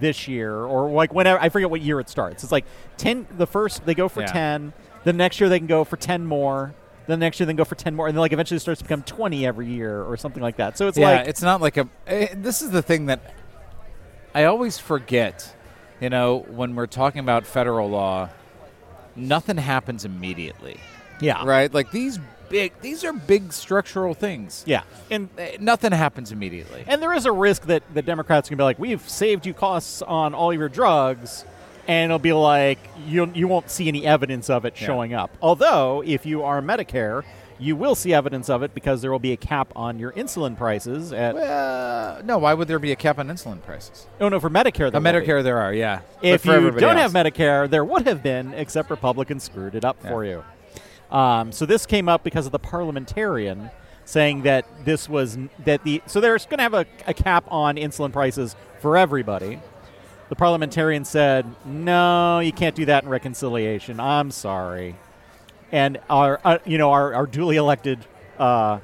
this 0.00 0.28
year, 0.28 0.54
or 0.64 0.90
like 0.90 1.12
whenever 1.12 1.40
I 1.40 1.48
forget 1.48 1.70
what 1.70 1.80
year 1.80 1.98
it 2.00 2.08
starts. 2.08 2.42
It's 2.44 2.52
like 2.52 2.66
ten. 2.96 3.26
The 3.36 3.46
first 3.46 3.84
they 3.84 3.94
go 3.94 4.08
for 4.08 4.20
Yeah. 4.20 4.26
ten. 4.26 4.72
Then 5.04 5.16
next 5.16 5.40
year 5.40 5.48
they 5.48 5.58
can 5.58 5.68
go 5.68 5.82
for 5.84 5.96
ten 5.96 6.24
more. 6.26 6.74
Then 7.06 7.20
next 7.20 7.38
year 7.38 7.46
they 7.46 7.52
can 7.52 7.56
go 7.56 7.64
for 7.64 7.74
ten 7.76 7.94
more, 7.94 8.08
and 8.08 8.16
then 8.16 8.20
like 8.20 8.32
eventually 8.32 8.56
it 8.56 8.60
starts 8.60 8.78
to 8.80 8.84
become 8.84 9.02
twenty 9.02 9.46
every 9.46 9.66
year 9.68 10.02
or 10.02 10.16
something 10.16 10.42
like 10.42 10.56
that. 10.56 10.76
So 10.76 10.88
it's 10.88 10.98
yeah, 10.98 11.18
like 11.18 11.28
it's 11.28 11.42
not 11.42 11.60
like 11.60 11.76
a. 11.76 11.88
eh, 12.06 12.28
This 12.34 12.62
is 12.62 12.70
the 12.70 12.82
thing 12.82 13.06
that 13.06 13.34
I 14.34 14.44
always 14.44 14.78
forget. 14.78 15.54
You 16.00 16.10
know, 16.10 16.44
when 16.48 16.74
we're 16.74 16.86
talking 16.86 17.20
about 17.20 17.46
federal 17.46 17.88
law, 17.88 18.28
nothing 19.14 19.56
happens 19.56 20.04
immediately, 20.04 20.78
yeah, 21.20 21.42
right? 21.44 21.72
Like 21.72 21.90
these 21.90 22.18
big, 22.50 22.72
these 22.82 23.02
are 23.02 23.12
big 23.14 23.52
structural 23.52 24.12
things. 24.12 24.62
yeah, 24.66 24.82
and 25.10 25.28
Eh, 25.38 25.56
Nothing 25.58 25.92
happens 25.92 26.32
immediately. 26.32 26.84
And 26.86 27.00
there 27.02 27.14
is 27.14 27.24
a 27.24 27.32
risk 27.32 27.62
that 27.66 27.82
the 27.94 28.02
Democrats 28.02 28.48
can 28.48 28.58
be 28.58 28.64
like, 28.64 28.78
"We've 28.78 29.06
saved 29.08 29.46
you 29.46 29.54
costs 29.54 30.02
on 30.02 30.34
all 30.34 30.52
your 30.52 30.68
drugs," 30.68 31.44
and 31.88 32.10
it'll 32.10 32.18
be 32.18 32.32
like 32.32 32.78
you 33.06 33.30
you 33.34 33.48
won't 33.48 33.70
see 33.70 33.88
any 33.88 34.06
evidence 34.06 34.50
of 34.50 34.64
it 34.64 34.74
Yeah. 34.80 34.86
showing 34.86 35.14
up. 35.14 35.30
Although, 35.42 36.02
if 36.04 36.26
you 36.26 36.42
are 36.42 36.60
Medicare, 36.62 37.22
you 37.58 37.74
will 37.74 37.94
see 37.94 38.12
evidence 38.12 38.50
of 38.50 38.62
it 38.62 38.74
because 38.74 39.00
there 39.00 39.10
will 39.10 39.18
be 39.18 39.32
a 39.32 39.36
cap 39.36 39.72
on 39.74 39.98
your 39.98 40.12
insulin 40.12 40.56
prices. 40.58 41.12
At 41.12 41.36
Uh, 41.36 42.20
no, 42.24 42.36
why 42.38 42.52
would 42.52 42.68
there 42.68 42.78
be 42.78 42.92
a 42.92 42.96
cap 42.96 43.18
on 43.18 43.28
insulin 43.28 43.62
prices? 43.62 44.06
oh 44.20 44.28
no, 44.28 44.38
for 44.40 44.50
Medicare, 44.50 44.90
there 44.90 44.96
On 44.96 45.02
will 45.02 45.12
be. 45.12 45.26
Medicare, 45.26 45.42
there 45.42 45.58
are, 45.58 45.72
yeah. 45.72 46.00
If 46.20 46.44
you 46.44 46.52
don't 46.72 46.82
else- 46.98 47.12
have 47.12 47.12
Medicare, 47.12 47.68
there 47.70 47.84
would 47.84 48.06
have 48.06 48.22
been, 48.22 48.52
except 48.54 48.90
Republicans 48.90 49.44
screwed 49.44 49.74
it 49.74 49.84
up 49.84 49.96
Yeah. 50.04 50.10
for 50.10 50.24
you. 50.24 50.44
Um, 51.10 51.52
so 51.52 51.64
this 51.66 51.86
came 51.86 52.08
up 52.08 52.24
because 52.24 52.46
of 52.46 52.52
the 52.52 52.58
parliamentarian 52.58 53.70
saying 54.04 54.42
that 54.42 54.64
this 54.84 55.08
was 55.08 55.38
that 55.64 55.82
the 55.84 56.02
so 56.06 56.20
they're 56.20 56.36
going 56.38 56.58
to 56.58 56.62
have 56.62 56.74
a, 56.74 56.84
a 57.06 57.14
cap 57.14 57.44
on 57.48 57.76
insulin 57.76 58.12
prices 58.12 58.54
for 58.80 58.96
everybody. 58.96 59.60
The 60.28 60.36
parliamentarian 60.36 61.04
said, 61.04 61.46
"No, 61.64 62.40
you 62.40 62.52
can't 62.52 62.74
do 62.74 62.84
that 62.86 63.04
in 63.04 63.08
reconciliation. 63.08 64.00
I'm 64.00 64.30
sorry." 64.30 64.96
And 65.72 65.98
our, 66.08 66.40
uh, 66.44 66.58
you 66.64 66.78
know, 66.78 66.90
our, 66.92 67.14
our 67.14 67.26
duly 67.26 67.56
elected, 67.56 68.04
uh, 68.38 68.78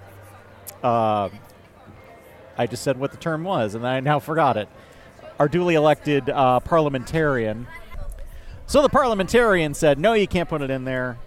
uh, 0.82 1.28
I 2.58 2.66
just 2.66 2.82
said 2.82 2.98
what 2.98 3.10
the 3.12 3.16
term 3.16 3.44
was, 3.44 3.74
and 3.74 3.86
I 3.86 4.00
now 4.00 4.18
forgot 4.18 4.56
it. 4.56 4.68
Our 5.38 5.48
duly 5.48 5.74
elected 5.74 6.28
uh, 6.28 6.60
parliamentarian. 6.60 7.66
So 8.66 8.82
the 8.82 8.88
parliamentarian 8.88 9.74
said, 9.74 9.98
"No, 9.98 10.12
you 10.12 10.28
can't 10.28 10.48
put 10.48 10.62
it 10.62 10.70
in 10.70 10.84
there." 10.84 11.18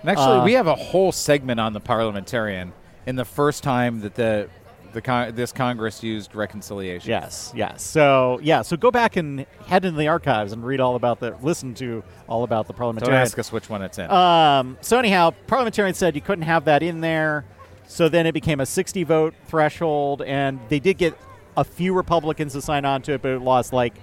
And 0.00 0.10
actually, 0.10 0.38
Uh, 0.38 0.44
we 0.44 0.54
have 0.54 0.66
a 0.66 0.74
whole 0.74 1.12
segment 1.12 1.60
on 1.60 1.74
the 1.74 1.80
parliamentarian 1.80 2.72
in 3.06 3.16
the 3.16 3.24
first 3.26 3.62
time 3.62 4.00
that 4.00 4.14
the 4.14 4.48
the 4.92 5.00
con- 5.00 5.34
this 5.34 5.52
Congress 5.52 6.02
used 6.02 6.34
reconciliation. 6.34 7.08
Yes, 7.08 7.52
yes. 7.54 7.82
So 7.82 8.38
yeah, 8.42 8.62
so 8.62 8.76
go 8.76 8.90
back 8.90 9.16
and 9.16 9.46
head 9.66 9.84
into 9.84 9.98
the 9.98 10.08
archives 10.08 10.52
and 10.52 10.64
read 10.64 10.80
all 10.80 10.96
about 10.96 11.20
the, 11.20 11.36
listen 11.42 11.74
to 11.74 12.02
all 12.28 12.44
about 12.44 12.66
the 12.66 12.72
parliamentarian. 12.72 13.16
Don't 13.18 13.22
ask 13.22 13.38
us 13.38 13.52
which 13.52 13.68
one 13.70 13.82
it's 13.82 13.98
in. 13.98 14.10
Um, 14.10 14.78
so 14.80 14.98
anyhow, 14.98 15.32
parliamentarian 15.46 15.94
said 15.94 16.14
you 16.14 16.20
couldn't 16.20 16.44
have 16.44 16.64
that 16.64 16.82
in 16.82 17.00
there. 17.00 17.44
So 17.86 18.08
then 18.08 18.26
it 18.26 18.32
became 18.32 18.60
a 18.60 18.66
60 18.66 19.02
vote 19.04 19.34
threshold, 19.46 20.22
and 20.22 20.60
they 20.68 20.78
did 20.78 20.96
get 20.98 21.18
a 21.56 21.64
few 21.64 21.92
Republicans 21.92 22.52
to 22.52 22.62
sign 22.62 22.84
on 22.84 23.02
to 23.02 23.14
it, 23.14 23.22
but 23.22 23.32
it 23.32 23.40
lost 23.40 23.72
like 23.72 23.94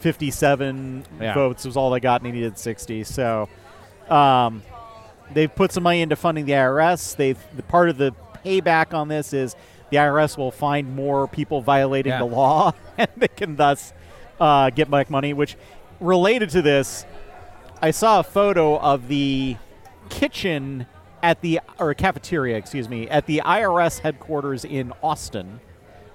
57 0.00 1.04
Yeah. 1.20 1.34
votes 1.34 1.64
was 1.64 1.76
all 1.76 1.90
they 1.90 2.00
got, 2.00 2.20
and 2.22 2.30
they 2.30 2.34
needed 2.36 2.58
60. 2.58 3.04
So 3.04 3.48
um, 4.08 4.62
they've 5.32 5.52
put 5.52 5.72
some 5.72 5.82
money 5.82 6.02
into 6.02 6.14
funding 6.14 6.44
the 6.44 6.52
IRS. 6.52 7.16
They've 7.16 7.38
the 7.56 7.62
part 7.62 7.88
of 7.88 7.96
the 7.96 8.14
payback 8.44 8.94
on 8.94 9.08
this 9.08 9.32
is 9.32 9.56
the 9.94 10.00
IRS 10.00 10.36
will 10.36 10.50
find 10.50 10.96
more 10.96 11.28
people 11.28 11.60
violating 11.60 12.10
Yeah. 12.10 12.18
the 12.18 12.24
law, 12.24 12.72
and 12.98 13.08
they 13.16 13.28
can 13.28 13.54
thus 13.56 13.92
uh, 14.40 14.70
get 14.70 14.90
back 14.90 15.08
money. 15.08 15.32
Which 15.32 15.56
related 16.00 16.50
to 16.50 16.62
this, 16.62 17.06
I 17.80 17.92
saw 17.92 18.18
a 18.20 18.22
photo 18.24 18.76
of 18.78 19.06
the 19.08 19.56
kitchen 20.08 20.86
at 21.22 21.40
the 21.42 21.60
or 21.78 21.94
cafeteria, 21.94 22.56
excuse 22.56 22.88
me, 22.88 23.08
at 23.08 23.26
the 23.26 23.40
IRS 23.44 24.00
headquarters 24.00 24.64
in 24.64 24.92
Austin, 25.02 25.60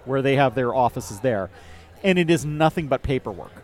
where 0.05 0.21
they 0.21 0.35
have 0.35 0.55
their 0.55 0.75
offices 0.75 1.21
there, 1.21 1.49
and 2.03 2.19
it 2.19 2.29
is 2.29 2.45
nothing 2.45 2.87
but 2.87 3.01
paperwork, 3.01 3.63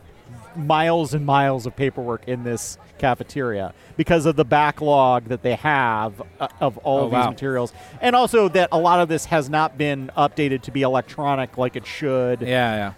miles 0.56 1.14
and 1.14 1.26
miles 1.26 1.66
of 1.66 1.76
paperwork 1.76 2.28
in 2.28 2.44
this 2.44 2.78
cafeteria 2.98 3.74
because 3.98 4.26
of 4.26 4.36
the 4.38 4.46
backlog 4.46 5.26
that 5.26 5.42
they 5.44 5.56
have 5.56 6.22
uh, 6.40 6.48
of 6.62 6.78
all 6.80 7.00
Oh, 7.00 7.06
of 7.06 7.12
these 7.12 7.18
wow. 7.18 7.30
materials, 7.30 7.74
and 8.02 8.16
also 8.16 8.48
that 8.50 8.70
a 8.72 8.80
lot 8.80 9.00
of 9.02 9.10
this 9.10 9.26
has 9.26 9.50
not 9.50 9.78
been 9.78 10.10
updated 10.18 10.62
to 10.64 10.72
be 10.72 10.82
electronic 10.82 11.58
like 11.58 11.76
it 11.76 11.86
should 11.86 12.42
yeah, 12.42 12.48
yeah. 12.76 12.94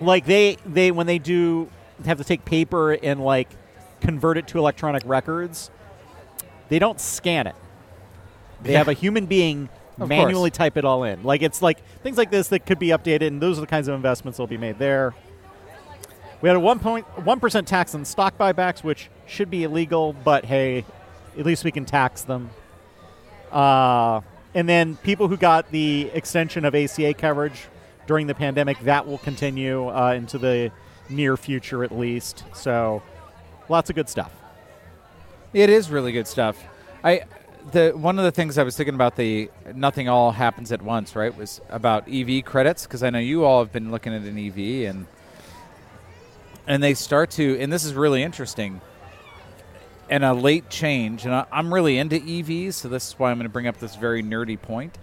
like 0.00 0.26
they 0.26 0.56
they 0.64 0.90
when 0.92 1.06
they 1.06 1.18
do 1.18 1.68
have 2.04 2.18
to 2.18 2.24
take 2.24 2.44
paper 2.44 2.92
and 2.92 3.24
like 3.24 3.48
convert 4.00 4.36
it 4.38 4.46
to 4.48 4.58
electronic 4.58 5.02
records 5.06 5.70
they 6.68 6.78
don't 6.78 7.00
scan 7.00 7.46
it 7.46 7.54
they 8.62 8.72
Yeah. 8.72 8.78
have 8.78 8.88
a 8.88 8.92
human 8.92 9.26
being 9.26 9.68
Of 9.98 10.08
manually 10.08 10.50
course. 10.50 10.58
type 10.58 10.76
it 10.76 10.84
all 10.84 11.04
in 11.04 11.22
like 11.24 11.42
it's 11.42 11.62
like 11.62 11.78
things 12.02 12.16
like 12.16 12.30
this 12.30 12.48
that 12.48 12.66
could 12.66 12.78
be 12.78 12.88
updated 12.88 13.26
and 13.28 13.40
those 13.40 13.58
are 13.58 13.60
the 13.62 13.66
kinds 13.66 13.88
of 13.88 13.94
investments 13.94 14.36
that 14.36 14.42
will 14.42 14.46
be 14.48 14.56
made 14.58 14.78
there 14.78 15.14
we 16.44 16.50
had 16.50 16.58
a 16.58 16.60
1.1% 16.60 17.64
tax 17.64 17.94
on 17.94 18.04
stock 18.04 18.36
buybacks 18.36 18.84
which 18.84 19.08
should 19.26 19.48
be 19.48 19.64
illegal 19.64 20.12
but 20.12 20.44
hey 20.44 20.84
at 21.38 21.46
least 21.46 21.64
we 21.64 21.70
can 21.70 21.86
tax 21.86 22.22
them 22.22 22.50
uh, 23.50 24.20
and 24.54 24.68
then 24.68 24.96
people 24.96 25.28
who 25.28 25.36
got 25.36 25.70
the 25.70 26.10
extension 26.12 26.64
of 26.64 26.74
ACA 26.74 27.14
coverage 27.14 27.68
during 28.06 28.26
the 28.26 28.34
pandemic, 28.34 28.78
that 28.80 29.06
will 29.06 29.18
continue 29.18 29.88
uh, 29.88 30.12
into 30.12 30.38
the 30.38 30.70
near 31.08 31.36
future 31.36 31.84
at 31.84 31.96
least. 31.96 32.44
So 32.52 33.02
lots 33.68 33.90
of 33.90 33.96
good 33.96 34.08
stuff. 34.08 34.32
It 35.52 35.70
is 35.70 35.90
really 35.90 36.12
good 36.12 36.26
stuff. 36.26 36.62
I 37.02 37.22
the 37.72 37.92
one 37.92 38.18
of 38.18 38.24
the 38.24 38.32
things 38.32 38.58
I 38.58 38.62
was 38.62 38.76
thinking 38.76 38.94
about 38.94 39.16
the 39.16 39.50
nothing 39.74 40.08
all 40.08 40.32
happens 40.32 40.72
at 40.72 40.82
once, 40.82 41.16
right? 41.16 41.34
Was 41.34 41.60
about 41.70 42.08
EV 42.08 42.44
credits 42.44 42.84
because 42.84 43.02
I 43.02 43.10
know 43.10 43.18
you 43.18 43.44
all 43.44 43.60
have 43.60 43.72
been 43.72 43.90
looking 43.90 44.12
at 44.12 44.22
an 44.22 44.38
EV 44.38 44.90
and 44.90 45.06
and 46.66 46.82
they 46.82 46.94
start 46.94 47.30
to 47.32 47.58
and 47.60 47.72
this 47.72 47.84
is 47.84 47.94
really 47.94 48.22
interesting. 48.22 48.80
And 50.10 50.22
a 50.22 50.34
late 50.34 50.68
change, 50.68 51.24
and 51.24 51.34
I, 51.34 51.46
I'm 51.50 51.72
really 51.72 51.96
into 51.96 52.16
EVs, 52.20 52.74
so 52.74 52.88
this 52.90 53.08
is 53.08 53.18
why 53.18 53.30
I'm 53.30 53.38
going 53.38 53.46
to 53.48 53.52
bring 53.52 53.66
up 53.66 53.78
this 53.78 53.96
very 53.96 54.22
nerdy 54.22 54.60
point, 54.60 54.98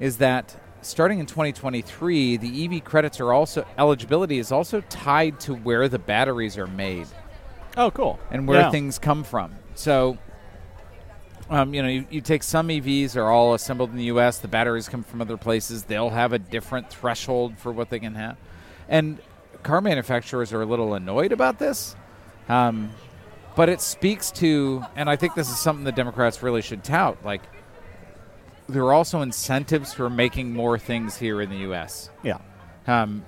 is 0.00 0.16
that 0.18 0.56
starting 0.80 1.18
in 1.18 1.26
2023, 1.26 2.38
the 2.38 2.64
EV 2.64 2.82
credits 2.82 3.20
are 3.20 3.34
also 3.34 3.66
eligibility 3.76 4.38
is 4.38 4.50
also 4.50 4.80
tied 4.88 5.38
to 5.40 5.52
where 5.54 5.88
the 5.88 5.98
batteries 5.98 6.56
are 6.56 6.66
made 6.66 7.06
Oh, 7.76 7.90
cool. 7.90 8.18
and 8.30 8.48
where 8.48 8.60
Yeah. 8.60 8.70
things 8.70 8.98
come 8.98 9.24
from. 9.24 9.52
So, 9.74 10.16
um, 11.50 11.74
you 11.74 11.82
know, 11.82 11.88
you, 11.88 12.06
you 12.10 12.20
take 12.22 12.42
some 12.42 12.68
EVs 12.68 13.14
are 13.14 13.30
all 13.30 13.52
assembled 13.52 13.90
in 13.90 13.96
the 13.96 14.04
U.S. 14.04 14.38
The 14.38 14.48
batteries 14.48 14.88
come 14.88 15.02
from 15.02 15.20
other 15.20 15.36
places. 15.36 15.84
They'll 15.84 16.10
have 16.10 16.32
a 16.32 16.38
different 16.38 16.88
threshold 16.88 17.58
for 17.58 17.72
what 17.72 17.90
they 17.90 17.98
can 18.00 18.14
have, 18.14 18.38
and 18.88 19.18
car 19.66 19.80
manufacturers 19.80 20.52
are 20.52 20.62
a 20.62 20.66
little 20.66 20.94
annoyed 20.94 21.32
about 21.32 21.58
this. 21.58 21.96
Um, 22.48 22.92
but 23.56 23.68
it 23.68 23.80
speaks 23.80 24.30
to, 24.32 24.84
and 24.94 25.10
I 25.10 25.16
think 25.16 25.34
this 25.34 25.50
is 25.50 25.58
something 25.58 25.84
the 25.84 25.92
Democrats 25.92 26.42
really 26.42 26.62
should 26.62 26.84
tout. 26.84 27.18
Like, 27.24 27.42
there 28.68 28.84
are 28.84 28.92
also 28.92 29.22
incentives 29.22 29.92
for 29.92 30.08
making 30.08 30.52
more 30.52 30.78
things 30.78 31.16
here 31.16 31.40
in 31.40 31.50
the 31.50 31.58
U.S. 31.58 32.10
Yeah. 32.22 32.38
Um, 32.86 33.24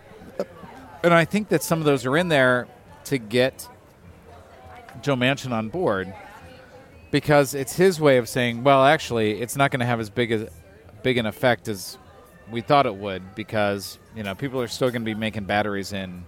and 1.02 1.12
I 1.12 1.24
think 1.24 1.48
that 1.48 1.62
some 1.62 1.80
of 1.80 1.84
those 1.84 2.06
are 2.06 2.16
in 2.16 2.28
there 2.28 2.68
to 3.04 3.18
get 3.18 3.68
Joe 5.02 5.16
Manchin 5.16 5.52
on 5.52 5.68
board 5.68 6.12
because 7.10 7.54
it's 7.54 7.74
his 7.74 8.00
way 8.00 8.18
of 8.18 8.28
saying, 8.28 8.62
well, 8.62 8.84
actually, 8.84 9.40
it's 9.40 9.56
not 9.56 9.70
going 9.70 9.80
to 9.80 9.86
have 9.86 9.98
as 9.98 10.10
big 10.10 10.30
as 10.30 10.48
big 11.02 11.16
an 11.16 11.26
effect 11.26 11.68
as 11.68 11.98
we 12.50 12.60
thought 12.60 12.86
it 12.86 12.94
would 12.94 13.34
because 13.34 13.98
you 14.16 14.22
know 14.22 14.34
people 14.34 14.60
are 14.60 14.68
still 14.68 14.90
going 14.90 15.02
to 15.02 15.06
be 15.06 15.14
making 15.14 15.44
batteries 15.44 15.92
in 15.92 16.24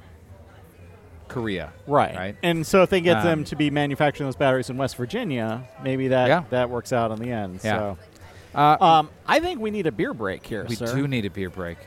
Korea, 1.29 1.73
Right. 1.87 2.17
Right. 2.17 2.37
And 2.43 2.67
so 2.67 2.83
if 2.83 2.91
they 2.91 3.01
get 3.01 3.19
Um, 3.19 3.25
them 3.25 3.45
to 3.45 3.57
be 3.57 3.71
manufacturing 3.71 4.27
those 4.27 4.35
batteries 4.37 4.69
in 4.69 4.77
West 4.77 4.97
Virginia, 4.97 5.63
maybe 5.83 6.09
that 6.09 6.27
Yeah. 6.29 6.43
that 6.51 6.71
works 6.71 6.93
out 6.93 7.13
in 7.13 7.21
the 7.21 7.31
end. 7.31 7.61
Yeah. 7.63 7.79
So 7.79 7.99
Uh, 8.53 8.77
um, 8.81 9.11
I 9.29 9.39
think 9.39 9.61
we 9.61 9.71
need 9.71 9.87
a 9.87 9.93
beer 9.93 10.13
break 10.13 10.45
here, 10.45 10.67
we 10.69 10.75
sir. 10.75 10.93
do 10.93 11.07
need 11.07 11.25
a 11.25 11.31
beer 11.31 11.51
break. 11.51 11.79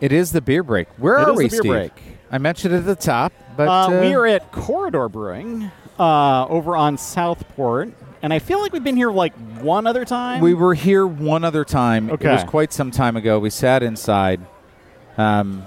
It 0.00 0.12
is 0.12 0.32
the 0.32 0.40
beer 0.40 0.62
break. 0.62 0.88
Where 0.98 1.18
It 1.18 1.28
are 1.28 1.34
we, 1.34 1.48
Steve? 1.48 1.62
break. 1.70 1.92
I 2.30 2.38
mentioned 2.38 2.74
it 2.74 2.78
at 2.78 2.86
the 2.86 2.96
top, 2.96 3.32
but 3.56 3.68
uh, 3.68 3.72
uh, 3.88 4.00
we 4.00 4.14
are 4.14 4.26
at 4.26 4.50
Corridor 4.52 5.08
Brewing 5.08 5.70
uh, 5.98 6.46
over 6.48 6.76
on 6.76 6.98
Southport, 6.98 7.92
and 8.22 8.32
I 8.32 8.38
feel 8.40 8.60
like 8.60 8.72
we've 8.72 8.82
been 8.84 8.96
here 8.96 9.10
like 9.12 9.32
one 9.60 9.86
other 9.86 10.04
time. 10.04 10.40
We 10.40 10.54
were 10.54 10.74
here 10.74 11.06
one 11.06 11.44
other 11.44 11.64
time. 11.64 12.10
Okay. 12.10 12.28
It 12.28 12.32
was 12.32 12.44
quite 12.44 12.72
some 12.72 12.90
time 12.90 13.16
ago. 13.16 13.38
We 13.38 13.50
sat 13.50 13.82
inside. 13.82 14.40
Um, 15.16 15.64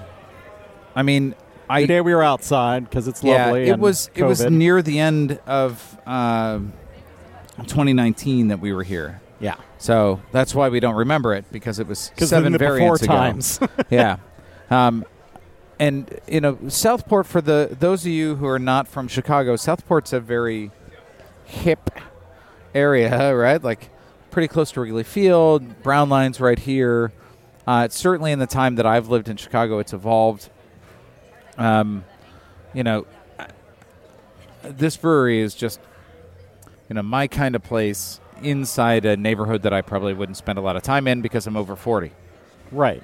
I 0.95 1.03
mean, 1.03 1.33
I 1.69 1.81
Today 1.81 2.01
we 2.01 2.13
were 2.13 2.23
outside 2.23 2.83
because 2.89 3.07
it's 3.07 3.23
yeah, 3.23 3.45
lovely. 3.45 3.67
it 3.69 3.73
and 3.73 3.81
was 3.81 4.09
it 4.15 4.23
was 4.23 4.41
COVID. 4.41 4.51
near 4.51 4.81
the 4.81 4.99
end 4.99 5.39
of 5.45 5.97
uh, 6.05 6.59
2019 7.57 8.49
that 8.49 8.59
we 8.59 8.73
were 8.73 8.83
here. 8.83 9.21
yeah, 9.39 9.55
So 9.77 10.19
that's 10.31 10.53
why 10.55 10.69
we 10.69 10.79
don't 10.79 10.95
remember 10.95 11.33
it 11.33 11.45
because 11.51 11.79
it 11.79 11.87
was 11.87 12.09
because 12.09 12.29
seven 12.29 12.51
the 12.53 12.59
before 12.59 12.97
variants 12.97 13.03
ago. 13.03 13.13
times. 13.13 13.59
yeah. 13.89 14.17
Um, 14.69 15.05
and 15.79 16.19
you 16.27 16.41
know, 16.41 16.57
Southport 16.67 17.25
for 17.25 17.41
the 17.41 17.75
those 17.79 18.05
of 18.05 18.11
you 18.11 18.35
who 18.35 18.45
are 18.45 18.59
not 18.59 18.87
from 18.87 19.07
Chicago, 19.07 19.55
Southport's 19.55 20.13
a 20.13 20.19
very 20.19 20.71
hip 21.45 21.89
area, 22.75 23.35
right? 23.35 23.63
Like 23.63 23.89
pretty 24.29 24.47
close 24.47 24.71
to 24.73 24.81
Wrigley 24.81 25.03
Field. 25.03 25.81
Brown 25.81 26.09
Line's 26.09 26.39
right 26.39 26.59
here. 26.59 27.11
Uh, 27.65 27.83
it's 27.85 27.97
certainly 27.97 28.31
in 28.31 28.39
the 28.39 28.47
time 28.47 28.75
that 28.75 28.85
I've 28.85 29.09
lived 29.09 29.29
in 29.29 29.37
Chicago, 29.37 29.79
it's 29.79 29.93
evolved. 29.93 30.49
Um, 31.57 32.03
you 32.73 32.83
know, 32.83 33.05
this 34.63 34.97
brewery 34.97 35.39
is 35.39 35.53
just, 35.53 35.79
you 36.87 36.95
know, 36.95 37.03
my 37.03 37.27
kind 37.27 37.55
of 37.55 37.63
place 37.63 38.19
inside 38.41 39.05
a 39.05 39.17
neighborhood 39.17 39.63
that 39.63 39.73
I 39.73 39.81
probably 39.81 40.13
wouldn't 40.13 40.37
spend 40.37 40.57
a 40.57 40.61
lot 40.61 40.75
of 40.75 40.83
time 40.83 41.07
in 41.07 41.21
because 41.21 41.45
I'm 41.47 41.57
over 41.57 41.75
40. 41.75 42.11
Right. 42.71 43.03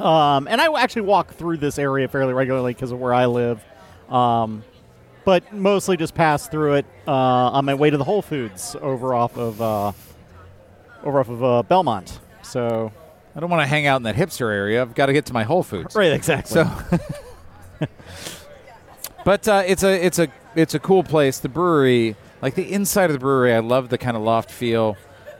Um, 0.00 0.48
and 0.48 0.60
I 0.60 0.72
actually 0.80 1.02
walk 1.02 1.34
through 1.34 1.58
this 1.58 1.78
area 1.78 2.08
fairly 2.08 2.32
regularly 2.32 2.72
because 2.72 2.92
of 2.92 2.98
where 2.98 3.14
I 3.14 3.26
live. 3.26 3.62
Um, 4.08 4.64
but 5.24 5.52
mostly 5.52 5.96
just 5.96 6.14
pass 6.14 6.48
through 6.48 6.74
it 6.74 6.86
uh, 7.06 7.12
on 7.12 7.64
my 7.64 7.74
way 7.74 7.90
to 7.90 7.96
the 7.96 8.04
Whole 8.04 8.22
Foods 8.22 8.76
over 8.80 9.14
off 9.14 9.36
of 9.36 9.60
uh, 9.60 9.92
over 11.04 11.20
off 11.20 11.28
of 11.28 11.44
uh, 11.44 11.62
Belmont. 11.62 12.20
So 12.42 12.92
I 13.34 13.40
don't 13.40 13.50
want 13.50 13.62
to 13.62 13.66
hang 13.66 13.86
out 13.86 13.96
in 13.96 14.02
that 14.04 14.16
hipster 14.16 14.52
area. 14.52 14.82
I've 14.82 14.94
got 14.94 15.06
to 15.06 15.12
get 15.12 15.26
to 15.26 15.32
my 15.32 15.44
Whole 15.44 15.62
Foods. 15.62 15.94
right, 15.94 16.12
exactly. 16.12 16.54
So, 16.54 16.70
but 19.24 19.46
uh, 19.46 19.62
it's 19.66 19.82
a 19.82 20.04
it's 20.04 20.18
a 20.18 20.28
it's 20.54 20.74
a 20.74 20.78
cool 20.78 21.04
place. 21.04 21.38
The 21.38 21.48
brewery, 21.48 22.16
like 22.40 22.54
the 22.54 22.70
inside 22.72 23.06
of 23.06 23.12
the 23.12 23.20
brewery, 23.20 23.54
I 23.54 23.60
love 23.60 23.88
the 23.88 23.98
kind 23.98 24.16
of 24.16 24.22
loft 24.22 24.50
feel. 24.50 24.96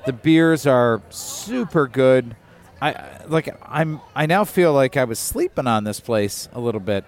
The 0.06 0.12
beers 0.12 0.66
are 0.66 1.02
super 1.10 1.86
good. 1.86 2.36
I 2.82 3.20
like 3.28 3.48
I'm 3.62 4.00
I 4.12 4.26
now 4.26 4.44
feel 4.44 4.72
like 4.72 4.96
I 4.96 5.04
was 5.04 5.20
sleeping 5.20 5.68
on 5.68 5.84
this 5.84 6.00
place 6.00 6.48
a 6.52 6.58
little 6.58 6.80
bit. 6.80 7.04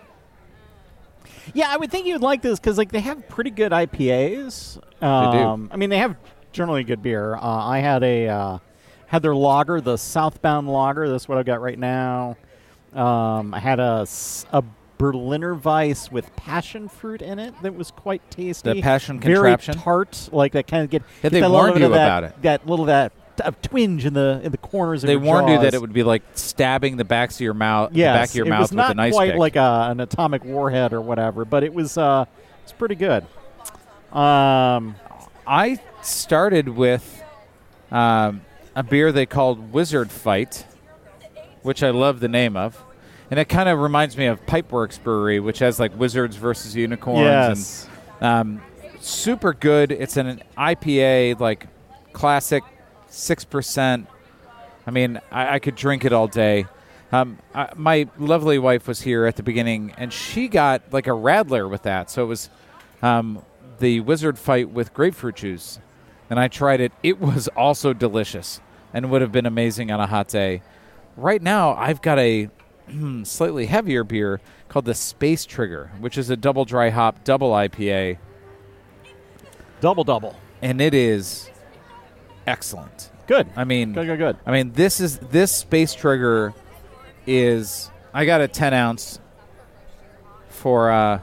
Yeah, 1.53 1.67
I 1.69 1.77
would 1.77 1.91
think 1.91 2.07
you'd 2.07 2.23
like 2.23 2.43
this 2.43 2.61
because 2.61 2.79
like 2.79 2.93
they 2.93 3.01
have 3.01 3.29
pretty 3.29 3.51
good 3.51 3.73
IPAs. 3.73 4.79
Um, 5.03 5.69
I 5.73 5.77
mean, 5.77 5.91
they 5.91 5.99
have 5.99 6.17
generally 6.53 6.85
good 6.85 7.03
beer. 7.03 7.35
Uh, 7.35 7.41
I 7.41 7.81
had 7.81 8.05
a 8.05 8.29
uh, 8.29 8.59
had 9.07 9.23
their 9.23 9.35
lager, 9.35 9.81
the 9.81 9.97
Southbound 9.97 10.69
lager. 10.69 11.09
That's 11.09 11.29
what 11.29 11.39
I've 11.39 11.45
got 11.45 11.61
right 11.61 11.79
now. 11.79 12.37
Um, 12.95 13.53
I 13.53 13.59
had 13.59 13.81
a, 13.81 14.07
a 14.53 14.63
Berliner 14.97 15.55
Weiss 15.55 16.11
with 16.11 16.35
passion 16.37 16.89
fruit 16.89 17.21
in 17.21 17.41
it 17.41 17.53
that 17.63 17.75
was 17.75 17.91
quite 17.91 18.31
tasty. 18.31 18.75
The 18.75 18.81
passion 18.81 19.19
very 19.19 19.35
contraption? 19.35 19.75
tart, 19.75 20.29
like 20.31 20.53
that 20.53 20.69
kind 20.69 20.85
of 20.85 20.91
get. 20.91 21.03
Yeah, 21.25 21.31
get 21.31 21.41
they 21.41 21.49
warned 21.49 21.81
you 21.81 21.87
of 21.87 21.93
that, 21.93 22.07
about 22.07 22.25
it. 22.25 22.43
That 22.43 22.67
little 22.67 22.85
that 22.85 23.13
a 23.41 23.53
twinge 23.53 24.05
in 24.07 24.15
the 24.15 24.41
in 24.45 24.53
the 24.53 24.59
corners 24.59 25.03
of 25.05 25.09
They 25.09 25.17
warned 25.17 25.49
you 25.49 25.59
that 25.61 25.75
it 25.75 25.81
would 25.81 25.93
be 25.93 26.03
like 26.03 26.23
stabbing 26.35 26.97
the 26.97 27.05
backs 27.05 27.37
of 27.37 27.41
your 27.41 27.55
mouth, 27.55 27.93
the 27.93 27.99
Yes, 27.99 28.17
back 28.19 28.29
of 28.31 28.35
your 28.37 28.47
it 28.47 28.51
mouth 28.51 28.61
was 28.61 28.71
with 28.71 28.77
not 28.77 28.91
an 28.93 29.01
ice 29.01 29.13
quite 29.13 29.31
pick. 29.33 29.39
like 29.41 29.57
a, 29.57 29.89
an 29.91 30.01
atomic 30.01 30.45
warhead 30.45 30.93
or 30.93 31.01
whatever, 31.01 31.45
but 31.45 31.63
it 31.65 31.73
was 31.75 31.97
uh, 31.99 32.25
it's 32.63 32.73
pretty 32.73 32.95
good. 32.95 33.25
Um, 34.13 34.95
I 35.47 35.81
started 36.03 36.69
with 36.69 37.23
um, 37.91 38.43
a 38.77 38.83
beer 38.83 39.11
they 39.13 39.27
called 39.27 39.73
Wizard 39.73 40.11
Fight, 40.11 40.65
which 41.63 41.83
I 41.83 41.91
love 41.91 42.21
the 42.21 42.29
name 42.29 42.57
of. 42.57 42.83
And 43.31 43.41
it 43.41 43.49
kind 43.49 43.69
of 43.69 43.79
reminds 43.81 44.17
me 44.17 44.27
of 44.27 44.45
Pipeworks 44.47 45.03
Brewery, 45.03 45.41
which 45.41 45.59
has 45.59 45.81
like 45.81 45.99
wizards 45.99 46.37
versus 46.37 46.77
unicorns. 46.77 47.21
yes, 47.25 47.89
And 48.21 48.59
um, 48.59 48.63
super 49.01 49.53
good. 49.55 49.91
It's 49.91 50.17
an 50.17 50.43
IPA, 50.57 51.41
like 51.41 51.67
classic, 52.13 52.63
6%. 53.15 54.07
I 54.87 54.91
mean, 54.91 55.21
I, 55.31 55.55
I 55.55 55.59
could 55.59 55.77
drink 55.77 56.05
it 56.05 56.13
all 56.13 56.29
day. 56.29 56.67
Um, 57.13 57.39
I, 57.55 57.71
my 57.77 58.09
lovely 58.19 58.59
wife 58.59 58.89
was 58.89 59.03
here 59.03 59.25
at 59.25 59.37
the 59.37 59.43
beginning, 59.43 59.95
and 59.97 60.13
she 60.13 60.49
got 60.49 60.93
like 60.93 61.07
a 61.07 61.11
Radler 61.11 61.71
with 61.71 61.83
that. 61.83 62.11
So 62.11 62.25
it 62.25 62.27
was 62.27 62.51
um, 63.03 63.45
the 63.79 64.01
Wizard 64.01 64.39
Fight 64.39 64.71
with 64.71 64.93
grapefruit 64.93 65.37
juice, 65.37 65.79
and 66.29 66.41
I 66.41 66.49
tried 66.49 66.81
it. 66.81 66.93
It 67.03 67.21
was 67.21 67.49
also 67.49 67.93
delicious 67.93 68.61
and 68.93 69.11
would 69.11 69.23
have 69.23 69.33
been 69.33 69.47
amazing 69.47 69.91
on 69.91 70.01
a 70.01 70.07
hot 70.07 70.29
day. 70.29 70.63
Right 71.17 71.41
now, 71.41 71.75
I've 71.75 72.03
got 72.03 72.19
a 72.19 72.49
slightly 73.25 73.67
heavier 73.67 74.03
beer 74.05 74.41
called 74.69 74.85
the 74.85 74.95
Space 74.95 75.47
Trigger, 75.47 75.93
which 76.01 76.19
is 76.19 76.31
a 76.31 76.37
double 76.37 76.65
dry 76.65 76.91
hop 76.91 77.23
double 77.23 77.53
IPA, 77.53 78.19
double 79.81 80.05
double, 80.05 80.37
and 80.63 80.81
it 80.81 80.95
is 80.95 81.49
excellent. 82.47 83.11
good, 83.27 83.49
I 83.57 83.65
mean, 83.65 83.93
good, 83.93 84.07
good, 84.07 84.19
good. 84.19 84.37
I 84.47 84.53
mean, 84.53 84.73
this 84.73 85.01
is 85.01 85.19
this 85.19 85.53
Space 85.53 85.95
Trigger 85.95 86.55
is. 87.27 87.91
I 88.13 88.27
got 88.27 88.41
a 88.41 88.49
ten 88.49 88.73
ounce 88.75 89.19
for 90.49 90.91
uh, 90.91 91.21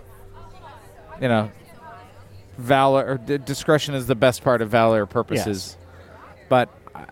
you 1.22 1.28
know, 1.28 1.51
valor 2.57 3.05
or 3.05 3.17
d- 3.17 3.38
discretion 3.38 3.93
is 3.95 4.07
the 4.07 4.15
best 4.15 4.43
part 4.43 4.61
of 4.61 4.69
valor 4.69 5.05
purposes. 5.05 5.78
But 6.49 6.69
I, 6.93 7.05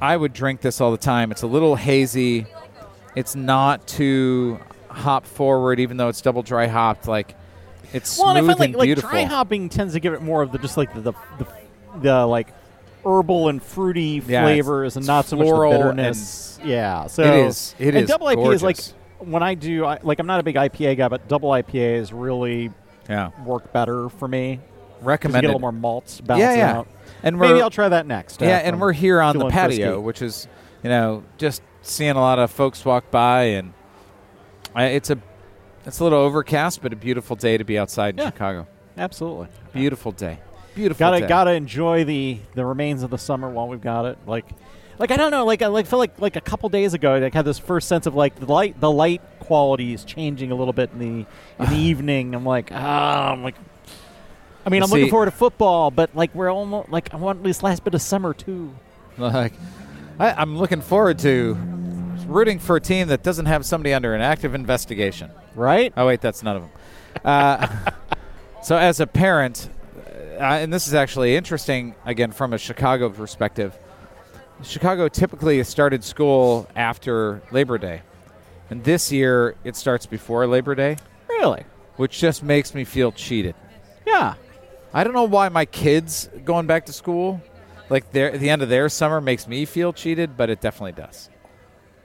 I 0.00 0.16
would 0.16 0.32
drink 0.32 0.60
this 0.60 0.80
all 0.80 0.92
the 0.92 0.98
time. 0.98 1.30
It's 1.32 1.42
a 1.42 1.46
little 1.46 1.74
hazy. 1.76 2.46
It's 3.16 3.34
not 3.34 3.86
too 3.88 4.60
hop 4.88 5.26
forward, 5.26 5.80
even 5.80 5.96
though 5.96 6.08
it's 6.08 6.20
double 6.20 6.42
dry 6.42 6.66
hopped. 6.66 7.08
Like 7.08 7.34
it's 7.92 8.18
Well, 8.18 8.28
and 8.28 8.38
I 8.38 8.40
smooth 8.42 8.58
find 8.58 8.74
like 8.74 8.88
and 8.88 9.02
like 9.02 9.10
dry 9.10 9.22
hopping 9.24 9.68
tends 9.68 9.94
to 9.94 10.00
give 10.00 10.12
it 10.12 10.22
more 10.22 10.42
of 10.42 10.52
the 10.52 10.58
just 10.58 10.76
like 10.76 10.92
the 10.94 11.00
the, 11.00 11.12
the, 11.38 11.46
the 12.00 12.26
like 12.26 12.48
herbal 13.06 13.48
and 13.48 13.62
fruity 13.62 14.22
Yeah, 14.26 14.42
flavors 14.42 14.96
and 14.96 15.06
not 15.06 15.26
so 15.26 15.36
much 15.36 15.46
the 15.46 15.68
bitterness. 15.70 16.58
yeah, 16.64 17.06
so 17.06 17.22
It 17.22 17.46
is. 17.46 17.74
It 17.78 17.88
and 17.94 18.04
is 18.04 18.08
double 18.10 18.26
IPA 18.26 18.54
is 18.54 18.62
like 18.62 18.78
when 19.18 19.42
I 19.42 19.54
do 19.54 19.84
I, 19.84 19.98
like 20.02 20.18
I'm 20.18 20.26
not 20.26 20.40
a 20.40 20.42
big 20.42 20.56
IPA 20.56 20.96
guy, 20.98 21.08
but 21.08 21.28
double 21.28 21.50
IPAs 21.50 22.10
really 22.12 22.70
yeah, 23.08 23.30
work 23.44 23.72
better 23.72 24.08
for 24.08 24.26
me. 24.28 24.60
Recommend 25.00 25.42
get 25.42 25.46
a 25.46 25.48
little 25.48 25.60
more 25.60 25.72
malts 25.72 26.20
balancing 26.20 26.58
yeah, 26.58 26.72
yeah. 26.72 26.78
out. 26.78 26.88
And 27.22 27.38
Maybe 27.38 27.60
I'll 27.60 27.70
try 27.70 27.88
that 27.88 28.06
next. 28.06 28.40
yeah, 28.40 28.56
uh, 28.56 28.60
and 28.60 28.80
we're 28.80 28.92
here 28.92 29.20
on 29.20 29.38
the 29.38 29.48
patio, 29.48 30.00
which 30.00 30.22
is 30.22 30.48
you 30.82 30.88
know 30.90 31.22
just 31.38 31.62
seeing 31.82 32.12
a 32.16 32.20
lot 32.20 32.38
of 32.38 32.50
folks 32.50 32.84
walk 32.84 33.10
by, 33.10 33.42
and 33.44 33.72
I, 34.74 34.86
it's 34.86 35.10
a 35.10 35.18
it's 35.84 36.00
a 36.00 36.04
little 36.04 36.18
overcast, 36.18 36.82
but 36.82 36.92
a 36.92 36.96
beautiful 36.96 37.36
day 37.36 37.56
to 37.58 37.64
be 37.64 37.78
outside 37.78 38.14
in 38.14 38.18
Yeah. 38.18 38.26
Chicago. 38.30 38.66
absolutely. 38.98 39.48
Beautiful 39.72 40.12
day. 40.12 40.40
Beautiful. 40.76 40.98
Gotta 40.98 41.26
gotta 41.26 41.52
enjoy 41.52 42.04
the 42.04 42.38
the 42.54 42.64
remains 42.64 43.02
of 43.02 43.08
the 43.08 43.16
summer 43.16 43.48
while 43.48 43.66
we've 43.66 43.80
got 43.80 44.04
it. 44.04 44.18
Like, 44.26 44.44
like 44.98 45.10
I 45.10 45.16
don't 45.16 45.30
know. 45.30 45.46
Like 45.46 45.62
I 45.62 45.68
like 45.68 45.86
feel 45.86 45.98
like 45.98 46.20
like 46.20 46.36
a 46.36 46.40
couple 46.42 46.68
days 46.68 46.92
ago, 46.92 47.14
I 47.14 47.18
like, 47.18 47.32
had 47.32 47.46
this 47.46 47.58
first 47.58 47.88
sense 47.88 48.06
of 48.06 48.14
like 48.14 48.36
the 48.36 48.46
light 48.46 48.78
the 48.78 48.90
light 48.90 49.22
quality 49.40 49.94
is 49.94 50.04
changing 50.04 50.50
a 50.50 50.54
little 50.54 50.74
bit 50.74 50.90
in 50.92 50.98
the 50.98 51.26
in 51.64 51.70
the 51.70 51.76
evening. 51.90 52.34
I'm 52.34 52.44
like 52.44 52.68
ah, 52.72 53.32
I'm 53.32 53.42
like. 53.42 53.56
I 54.66 54.68
mean, 54.68 54.82
I'm 54.82 54.88
See- 54.88 54.94
looking 54.96 55.10
forward 55.10 55.26
to 55.26 55.30
football, 55.30 55.90
but 55.90 56.14
like 56.14 56.34
we're 56.34 56.52
almost 56.52 56.90
like 56.90 57.14
I 57.14 57.16
want 57.16 57.42
this 57.42 57.62
last 57.62 57.82
bit 57.82 57.94
of 57.94 58.02
summer 58.02 58.34
too. 58.34 58.74
Like, 59.16 59.54
I, 60.18 60.32
I'm 60.32 60.58
looking 60.58 60.82
forward 60.82 61.18
to 61.20 61.54
rooting 62.26 62.58
for 62.58 62.76
a 62.76 62.80
team 62.80 63.08
that 63.08 63.22
doesn't 63.22 63.46
have 63.46 63.64
somebody 63.64 63.94
under 63.94 64.14
an 64.14 64.20
active 64.20 64.54
investigation. 64.54 65.30
Right? 65.54 65.92
Oh 65.96 66.06
wait, 66.06 66.20
that's 66.20 66.42
none 66.42 66.56
of 66.56 66.62
them. 66.62 66.70
Uh, 67.24 67.90
so 68.62 68.76
as 68.76 69.00
a 69.00 69.06
parent, 69.06 69.70
Uh, 70.36 70.42
and 70.60 70.72
this 70.72 70.86
is 70.86 70.94
actually 70.94 71.36
interesting 71.36 71.94
again 72.04 72.30
from 72.32 72.52
a 72.52 72.58
Chicago 72.58 73.08
perspective. 73.10 73.76
Chicago 74.62 75.08
typically 75.08 75.62
started 75.64 76.02
school 76.02 76.66
after 76.76 77.42
Labor 77.50 77.78
Day, 77.78 78.02
and 78.70 78.82
this 78.84 79.12
year 79.12 79.54
it 79.64 79.76
starts 79.76 80.06
before 80.06 80.46
Labor 80.46 80.74
Day, 80.74 80.96
Really? 81.28 81.64
which 81.96 82.18
just 82.18 82.42
makes 82.42 82.74
me 82.74 82.84
feel 82.84 83.12
cheated. 83.12 83.54
Yeah. 84.06 84.34
I 84.94 85.04
don't 85.04 85.12
know 85.12 85.24
why 85.24 85.48
my 85.50 85.66
kids 85.66 86.30
going 86.44 86.66
back 86.66 86.86
to 86.86 86.92
school, 86.92 87.42
like 87.90 88.12
their 88.12 88.36
the 88.38 88.48
end 88.48 88.62
of 88.62 88.68
their 88.70 88.88
summer, 88.88 89.20
makes 89.20 89.46
me 89.46 89.64
feel 89.66 89.92
cheated, 89.92 90.36
but 90.38 90.48
it 90.48 90.60
definitely 90.62 90.92
does. 90.92 91.28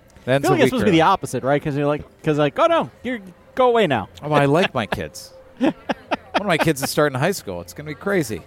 I 0.10 0.20
Then 0.26 0.42
feel 0.42 0.52
like 0.52 0.60
it's 0.62 0.70
supposed 0.70 0.82
to 0.82 0.92
be 0.92 0.98
the 0.98 1.02
opposite, 1.02 1.44
right? 1.44 1.62
Because 1.62 1.76
you're 1.78 1.88
like, 1.88 2.06
because 2.18 2.38
like, 2.38 2.60
oh 2.60 2.66
no, 2.68 2.92
you 3.02 3.22
go 3.56 3.70
away 3.70 3.88
now. 3.88 4.10
Oh, 4.22 4.32
I 4.34 4.46
like 4.46 4.74
my 4.74 4.88
kids. 4.88 5.34
One 6.34 6.42
of 6.42 6.48
my 6.48 6.58
kids 6.58 6.82
is 6.82 6.90
starting 6.90 7.20
high 7.20 7.32
school. 7.32 7.62
It's 7.62 7.74
going 7.74 7.86
to 7.86 7.92
be 7.92 7.96
crazy. 8.00 8.42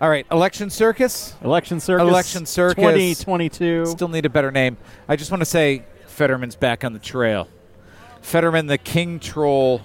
All 0.00 0.08
right, 0.10 0.26
election 0.30 0.68
circus. 0.68 1.34
Election 1.42 1.78
circus. 1.80 2.08
Election 2.08 2.44
circus. 2.46 2.76
2022. 2.76 3.86
Still 3.86 4.08
need 4.08 4.26
a 4.26 4.30
better 4.30 4.50
name. 4.50 4.76
I 5.08 5.16
just 5.16 5.30
want 5.30 5.40
to 5.42 5.46
say 5.46 5.84
Fetterman's 6.06 6.56
back 6.56 6.84
on 6.84 6.92
the 6.92 6.98
trail. 6.98 7.48
Fetterman, 8.20 8.66
the 8.66 8.78
king 8.78 9.20
troll 9.20 9.80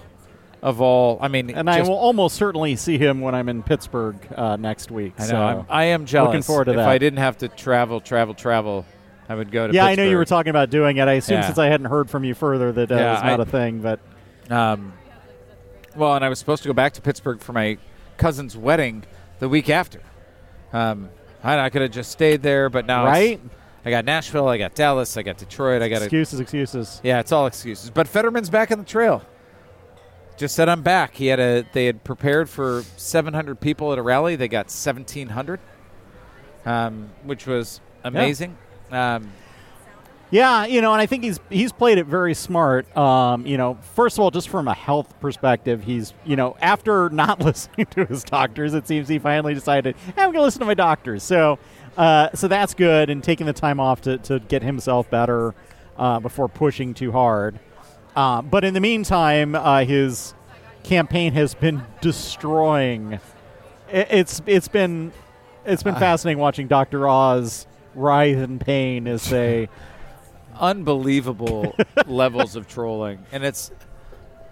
of 0.60 0.80
all. 0.80 1.18
I 1.20 1.28
mean, 1.28 1.50
and 1.50 1.70
I 1.70 1.82
will 1.82 1.92
almost 1.96 2.36
certainly 2.36 2.74
see 2.76 2.98
him 2.98 3.20
when 3.20 3.34
I'm 3.34 3.48
in 3.48 3.62
Pittsburgh 3.62 4.16
uh, 4.34 4.56
next 4.56 4.90
week. 4.90 5.14
I 5.18 5.22
know. 5.22 5.28
so. 5.28 5.36
I'm, 5.36 5.66
I 5.68 5.84
am 5.84 6.04
jealous. 6.04 6.28
looking 6.28 6.42
forward 6.42 6.64
to 6.66 6.70
if 6.72 6.76
that. 6.78 6.82
If 6.82 6.88
I 6.88 6.98
didn't 6.98 7.20
have 7.20 7.38
to 7.38 7.48
travel, 7.48 8.00
travel, 8.00 8.34
travel, 8.34 8.84
I 9.28 9.34
would 9.36 9.52
go 9.52 9.68
to. 9.68 9.72
yeah, 9.72 9.86
I 9.86 9.94
know 9.94 10.04
you 10.04 10.16
were 10.16 10.24
talking 10.24 10.50
about 10.50 10.70
doing 10.70 10.96
it. 10.96 11.06
I 11.06 11.12
assume 11.14 11.38
Yeah. 11.38 11.46
since 11.46 11.58
I 11.58 11.66
hadn't 11.66 11.86
heard 11.86 12.10
from 12.10 12.24
you 12.24 12.34
further 12.34 12.72
that 12.72 12.90
uh, 12.90 12.94
Yeah, 12.96 13.14
it's 13.14 13.22
not 13.22 13.38
I- 13.40 13.42
a 13.44 13.46
thing. 13.46 13.80
But 13.82 14.00
Um, 14.50 14.92
well, 15.98 16.14
and 16.14 16.24
I 16.24 16.28
was 16.28 16.38
supposed 16.38 16.62
to 16.62 16.68
go 16.68 16.72
back 16.72 16.92
to 16.94 17.02
Pittsburgh 17.02 17.40
for 17.40 17.52
my 17.52 17.78
cousin's 18.16 18.56
wedding 18.56 19.04
the 19.38 19.48
week 19.48 19.68
after. 19.68 20.00
Um, 20.72 21.10
I, 21.42 21.58
I 21.58 21.70
could 21.70 21.82
have 21.82 21.90
just 21.90 22.10
stayed 22.10 22.42
there, 22.42 22.68
but 22.70 22.86
now 22.86 23.02
it's- 23.06 23.14
right? 23.16 23.40
I 23.84 23.90
got 23.90 24.04
Nashville, 24.04 24.48
I 24.48 24.58
got 24.58 24.74
Dallas, 24.74 25.16
I 25.16 25.22
got 25.22 25.38
Detroit, 25.38 25.80
I 25.82 25.88
got 25.88 26.02
Excuses, 26.02 26.40
excuses. 26.40 27.00
yeah, 27.02 27.20
it's 27.20 27.32
all 27.32 27.46
excuses. 27.46 27.90
But 27.90 28.06
Fetterman's 28.08 28.50
back 28.50 28.70
on 28.70 28.78
the 28.78 28.84
trail. 28.84 29.22
Just 30.36 30.54
said 30.56 30.68
I'm 30.68 30.82
back. 30.82 31.14
He 31.14 31.26
had 31.28 31.40
a 31.40 31.64
they 31.72 31.86
had 31.86 32.04
prepared 32.04 32.50
for 32.50 32.82
700 32.96 33.60
people 33.60 33.92
at 33.92 33.98
a 33.98 34.02
rally. 34.02 34.36
They 34.36 34.46
got 34.48 34.66
1700, 34.66 35.58
um, 36.66 37.10
which 37.24 37.46
was 37.46 37.80
amazing. 38.04 38.56
Um, 38.90 39.30
Yeah, 40.30 40.66
you 40.66 40.82
know, 40.82 40.92
and 40.92 41.00
I 41.00 41.06
think 41.06 41.24
he's 41.24 41.40
he's 41.48 41.72
played 41.72 41.96
it 41.96 42.04
very 42.04 42.34
smart. 42.34 42.94
Um, 42.96 43.46
you 43.46 43.56
know, 43.56 43.78
first 43.94 44.16
of 44.16 44.20
all, 44.20 44.30
just 44.30 44.50
from 44.50 44.68
a 44.68 44.74
health 44.74 45.18
perspective, 45.20 45.82
he's 45.82 46.12
you 46.24 46.36
know 46.36 46.56
after 46.60 47.08
not 47.08 47.40
listening 47.44 47.86
to 47.86 48.04
his 48.04 48.24
doctors, 48.24 48.74
it 48.74 48.86
seems 48.86 49.08
he 49.08 49.18
finally 49.18 49.54
decided 49.54 49.96
"Hey, 49.96 50.12
I'm 50.22 50.26
going 50.26 50.34
to 50.34 50.42
listen 50.42 50.60
to 50.60 50.66
my 50.66 50.74
doctors. 50.74 51.22
So, 51.22 51.58
uh, 51.96 52.28
so 52.34 52.46
that's 52.46 52.74
good, 52.74 53.08
and 53.08 53.24
taking 53.24 53.46
the 53.46 53.54
time 53.54 53.80
off 53.80 54.02
to 54.02 54.18
to 54.18 54.38
get 54.40 54.62
himself 54.62 55.08
better 55.08 55.54
uh, 55.96 56.20
before 56.20 56.48
pushing 56.48 56.92
too 56.92 57.10
hard. 57.10 57.58
Uh, 58.14 58.42
but 58.42 58.64
in 58.64 58.74
the 58.74 58.80
meantime, 58.80 59.54
uh, 59.54 59.84
his 59.84 60.34
campaign 60.82 61.32
has 61.32 61.54
been 61.54 61.82
destroying. 62.02 63.14
It, 63.90 64.08
it's 64.10 64.42
it's 64.44 64.68
been 64.68 65.12
it's 65.64 65.82
been 65.82 65.94
fascinating 65.94 66.38
watching 66.38 66.66
Doctor 66.66 67.08
Oz 67.08 67.66
writhe 67.94 68.36
in 68.36 68.58
pain 68.58 69.08
as 69.08 69.30
they. 69.30 69.70
unbelievable 70.58 71.74
levels 72.06 72.56
of 72.56 72.68
trolling, 72.68 73.24
and 73.32 73.44
it's 73.44 73.70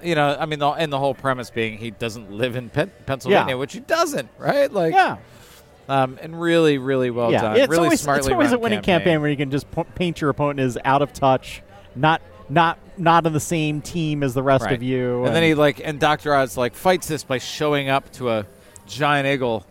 you 0.03 0.15
know 0.15 0.37
I 0.39 0.47
mean 0.47 0.59
the, 0.59 0.69
and 0.71 0.93
the 0.93 0.99
whole 0.99 1.15
premise 1.15 1.51
being 1.51 1.79
he 1.79 1.91
doesn't 1.91 2.31
live 2.33 2.57
in 2.57 2.69
Pen- 2.71 2.93
Pennsylvania, 3.07 3.53
Yeah. 3.55 3.55
which 3.55 3.73
he 3.73 3.81
doesn't, 3.81 4.29
right? 4.39 4.73
Like 4.73 4.93
Yeah, 4.95 5.17
um, 5.89 6.19
and 6.21 6.41
really 6.41 6.79
really 6.79 7.11
well 7.11 7.33
yeah. 7.33 7.43
done, 7.43 7.57
It's 7.57 7.69
really 7.69 7.85
always, 7.85 8.01
smartly 8.01 8.27
it's 8.31 8.33
always 8.33 8.53
a 8.53 8.59
winning 8.59 8.83
campaign. 8.83 9.21
where 9.21 9.31
you 9.31 9.37
can 9.37 9.51
just 9.51 9.67
paint 9.95 10.21
your 10.21 10.31
opponent 10.31 10.61
as 10.61 10.79
out 10.85 11.03
of 11.03 11.13
touch, 11.13 11.63
not 11.95 12.21
not 12.49 12.79
not 12.99 13.27
on 13.27 13.33
the 13.33 13.41
same 13.41 13.81
team 13.83 14.23
as 14.23 14.33
the 14.35 14.43
rest 14.43 14.65
Right. 14.65 14.75
of 14.75 14.83
you. 14.83 15.25
And 15.25 15.35
then 15.35 15.43
he 15.43 15.55
like 15.55 15.81
and 15.85 15.99
Doctor 16.01 16.35
Oz 16.35 16.57
like 16.57 16.75
fights 16.75 17.09
this 17.09 17.25
by 17.25 17.39
showing 17.39 17.89
up 17.89 18.11
to 18.13 18.31
a 18.31 18.47
giant 18.87 19.27
eagle 19.27 19.67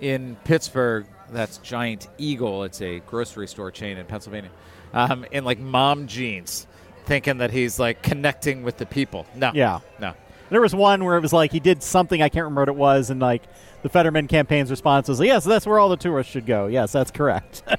in 0.00 0.36
Pittsburgh. 0.44 1.06
That's 1.30 1.56
Giant 1.58 2.06
Eagle. 2.18 2.62
It's 2.64 2.80
a 2.80 3.00
grocery 3.00 3.48
store 3.48 3.70
chain 3.72 3.96
in 3.96 4.06
Pennsylvania. 4.06 4.50
Um, 4.94 5.26
in 5.32 5.44
like 5.44 5.58
mom 5.58 6.06
jeans, 6.06 6.66
thinking 7.04 7.38
that 7.38 7.50
he's 7.50 7.78
like 7.78 8.02
connecting 8.02 8.62
with 8.62 8.76
the 8.78 8.86
people. 8.86 9.26
No, 9.34 9.50
Yeah. 9.52 9.80
no. 10.00 10.14
There 10.50 10.60
was 10.60 10.74
one 10.74 11.04
where 11.04 11.16
it 11.16 11.20
was 11.20 11.32
like 11.32 11.50
he 11.52 11.58
did 11.60 11.82
something 11.82 12.22
I 12.22 12.28
can't 12.28 12.44
remember 12.44 12.60
what 12.62 12.68
it 12.68 12.76
was, 12.76 13.10
and 13.10 13.20
like 13.20 13.42
the 13.82 13.88
Fetterman 13.88 14.28
campaign's 14.28 14.70
response 14.70 15.08
was, 15.08 15.18
"Yes, 15.20 15.42
that's 15.44 15.66
where 15.66 15.78
all 15.80 15.88
the 15.88 15.96
tourists 15.96 16.32
should 16.32 16.46
go." 16.46 16.66
Yes, 16.68 16.92
that's 16.92 17.10
correct. 17.10 17.62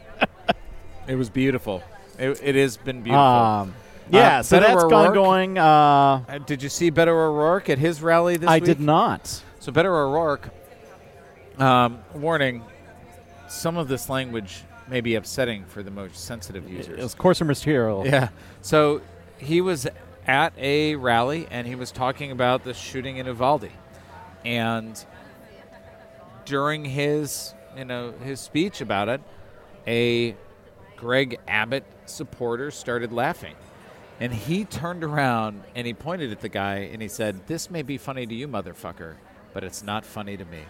It 1.08 1.16
was 1.16 1.30
beautiful. 1.30 1.84
It, 2.18 2.40
it 2.42 2.56
has 2.56 2.78
been 2.78 3.04
beautiful. 3.04 3.22
um, 3.24 3.76
yeah, 4.10 4.40
Uh, 4.40 4.44
so 4.44 4.58
Beto 4.58 4.62
that's 4.62 4.84
gone 4.86 4.94
O'Rourke? 4.94 5.14
going. 5.14 5.58
Uh, 5.60 6.24
Uh, 6.28 6.38
did 6.40 6.64
you 6.64 6.70
see 6.70 6.90
Beto 6.90 7.10
O'Rourke 7.10 7.70
at 7.70 7.78
his 7.78 8.02
rally 8.02 8.38
this 8.38 8.50
I 8.50 8.56
week? 8.56 8.64
I 8.64 8.66
did 8.66 8.80
not. 8.80 9.44
So 9.60 9.72
Beto 9.72 9.86
O'Rourke, 9.86 10.50
um, 11.60 12.00
warning, 12.16 12.64
some 13.48 13.78
of 13.78 13.88
this 13.88 14.10
language 14.10 14.64
may 14.88 15.02
be 15.02 15.16
upsetting 15.16 15.66
for 15.66 15.84
the 15.84 15.92
most 15.92 16.24
sensitive 16.24 16.70
users. 16.70 17.00
It 17.00 17.04
was 17.04 17.16
coarser 17.16 17.46
material. 17.46 18.06
Yeah. 18.06 18.30
So 18.62 19.02
he 19.38 19.62
was 19.62 19.88
at 20.28 20.54
a 20.58 20.96
rally 20.96 21.48
and 21.52 21.68
he 21.68 21.76
was 21.76 21.92
talking 21.92 22.32
about 22.32 22.64
the 22.64 22.74
shooting 22.74 23.18
in 23.18 23.26
Uvalde, 23.26 23.70
and 24.44 25.04
during 26.46 26.86
his 26.86 27.54
you 27.78 27.86
know 27.86 28.14
his 28.24 28.40
speech 28.40 28.82
about 28.82 29.10
it, 29.10 29.22
a 29.88 30.36
Greg 30.96 31.40
Abbott 31.48 31.86
supporter 32.06 32.72
started 32.72 33.12
laughing. 33.12 33.56
And 34.20 34.34
he 34.34 34.64
turned 34.64 35.04
around 35.04 35.64
and 35.76 35.86
he 35.86 35.94
pointed 35.94 36.32
at 36.32 36.40
the 36.40 36.50
guy 36.50 36.90
and 36.92 37.02
he 37.02 37.08
said, 37.08 37.48
This 37.48 37.70
may 37.70 37.82
be 37.82 37.98
funny 37.98 38.26
to 38.26 38.34
you, 38.34 38.48
motherfucker, 38.48 39.16
but 39.54 39.64
it's 39.64 39.84
not 39.84 40.06
funny 40.06 40.38
to 40.38 40.46
me. 40.46 40.62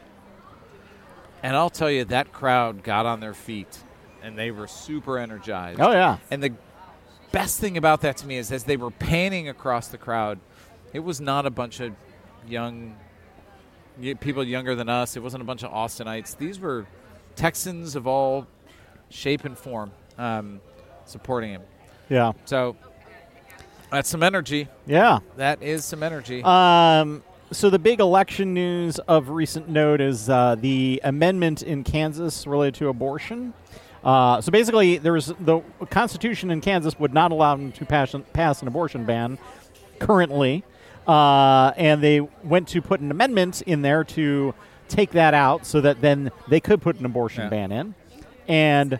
And 1.43 1.55
I'll 1.55 1.69
tell 1.69 1.91
you, 1.91 2.05
that 2.05 2.33
crowd 2.33 2.81
got 2.81 3.05
on 3.05 3.19
their 3.19 3.35
feet 3.35 3.83
and 4.25 4.37
they 4.37 4.49
were 4.49 4.67
super 4.67 5.19
energized. 5.19 5.79
Oh 5.79 5.91
yeah. 5.91 6.17
And 6.31 6.41
the 6.41 6.53
best 7.31 7.59
thing 7.59 7.77
about 7.77 8.01
that 8.01 8.17
to 8.17 8.27
me 8.27 8.37
is 8.37 8.51
as 8.51 8.63
they 8.63 8.75
were 8.75 8.91
panning 8.91 9.49
across 9.49 9.87
the 9.87 9.97
crowd, 9.97 10.39
it 10.93 10.99
was 10.99 11.21
not 11.21 11.45
a 11.45 11.51
bunch 11.51 11.79
of 11.79 11.93
young 12.47 12.95
people 14.19 14.43
younger 14.43 14.73
than 14.75 14.89
us. 14.89 15.15
It 15.15 15.21
wasn't 15.21 15.43
a 15.43 15.45
bunch 15.45 15.63
of 15.63 15.71
Austinites. 15.71 16.35
These 16.37 16.59
were 16.59 16.87
Texans 17.35 17.95
of 17.95 18.07
all 18.07 18.47
shape 19.09 19.45
and 19.45 19.57
form 19.57 19.91
um, 20.17 20.59
supporting 21.05 21.51
him. 21.51 21.61
Yeah. 22.09 22.31
So 22.45 22.75
that's 23.91 24.09
some 24.09 24.23
energy. 24.23 24.67
Yeah. 24.87 25.19
That 25.37 25.61
is 25.61 25.85
some 25.85 26.01
energy. 26.01 26.41
Um, 26.43 27.23
so 27.51 27.69
the 27.69 27.79
big 27.79 27.99
election 27.99 28.53
news 28.55 28.97
of 28.99 29.29
recent 29.29 29.69
note 29.69 30.01
is 30.01 30.29
uh, 30.29 30.55
the 30.59 30.99
amendment 31.03 31.61
in 31.61 31.83
Kansas 31.83 32.47
related 32.47 32.73
to 32.75 32.87
abortion. 32.87 33.53
Uh, 34.05 34.39
so 34.39 34.51
basically, 34.51 34.97
there 34.99 35.13
was 35.13 35.33
the 35.39 35.61
Constitution 35.89 36.51
in 36.51 36.61
Kansas 36.61 36.97
would 36.99 37.13
not 37.13 37.31
allow 37.31 37.55
them 37.55 37.71
to 37.73 37.85
pass, 37.85 38.15
pass 38.33 38.61
an 38.61 38.67
abortion 38.67 39.03
ban 39.03 39.39
currently, 39.99 40.63
uh, 41.07 41.71
and 41.75 42.03
they 42.03 42.19
went 42.21 42.67
to 42.69 42.81
put 42.83 42.99
an 42.99 43.09
amendment 43.09 43.63
in 43.63 43.81
there 43.81 44.03
to 44.03 44.53
take 44.87 45.11
that 45.11 45.33
out 45.33 45.65
so 45.65 45.81
that 45.81 46.01
then 46.01 46.29
they 46.47 46.59
could 46.59 46.81
put 46.81 46.99
an 46.99 47.05
abortion 47.05 47.43
Yeah. 47.45 47.49
ban 47.49 47.71
in, 47.71 47.95
and 48.47 48.99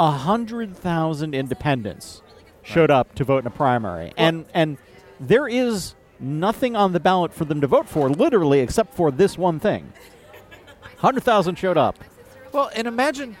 a 0.00 0.10
hundred 0.10 0.76
thousand 0.76 1.34
independents 1.34 2.20
showed 2.64 2.90
up 2.90 3.14
to 3.14 3.22
vote 3.24 3.38
in 3.38 3.46
a 3.46 3.50
primary, 3.50 4.12
and 4.16 4.46
and 4.52 4.78
there 5.20 5.46
is 5.46 5.94
nothing 6.18 6.74
on 6.74 6.92
the 6.92 6.98
ballot 6.98 7.32
for 7.32 7.44
them 7.44 7.60
to 7.60 7.68
vote 7.68 7.88
for, 7.88 8.08
literally, 8.10 8.58
except 8.58 8.94
for 8.94 9.12
this 9.12 9.38
one 9.38 9.60
thing. 9.60 9.92
Hundred 10.98 11.22
thousand 11.22 11.56
showed 11.56 11.76
up. 11.76 11.96
well, 12.50 12.70
and 12.74 12.88
imagine 12.88 13.36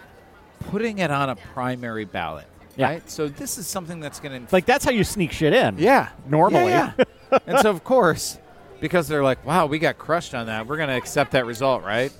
putting 0.70 0.98
it 0.98 1.10
on 1.10 1.30
a 1.30 1.36
primary 1.36 2.04
ballot. 2.04 2.46
Yeah. 2.76 2.88
Right? 2.90 3.10
So 3.10 3.28
this 3.28 3.56
is 3.58 3.66
something 3.66 4.00
that's 4.00 4.18
going 4.20 4.46
to 4.46 4.52
Like 4.52 4.66
that's 4.66 4.84
how 4.84 4.90
you 4.90 5.04
sneak 5.04 5.30
shit 5.32 5.52
in. 5.52 5.78
Yeah. 5.78 6.08
Normally. 6.28 6.70
Yeah, 6.70 6.92
yeah. 6.98 7.38
and 7.46 7.58
so, 7.60 7.70
of 7.70 7.84
course, 7.84 8.38
because 8.80 9.06
they're 9.08 9.22
like, 9.22 9.44
wow, 9.46 9.66
we 9.66 9.78
got 9.78 9.96
crushed 9.98 10.34
on 10.34 10.46
that, 10.46 10.66
we're 10.66 10.76
going 10.76 10.88
to 10.88 10.96
accept 10.96 11.32
that 11.32 11.46
result, 11.46 11.82
right? 11.84 12.12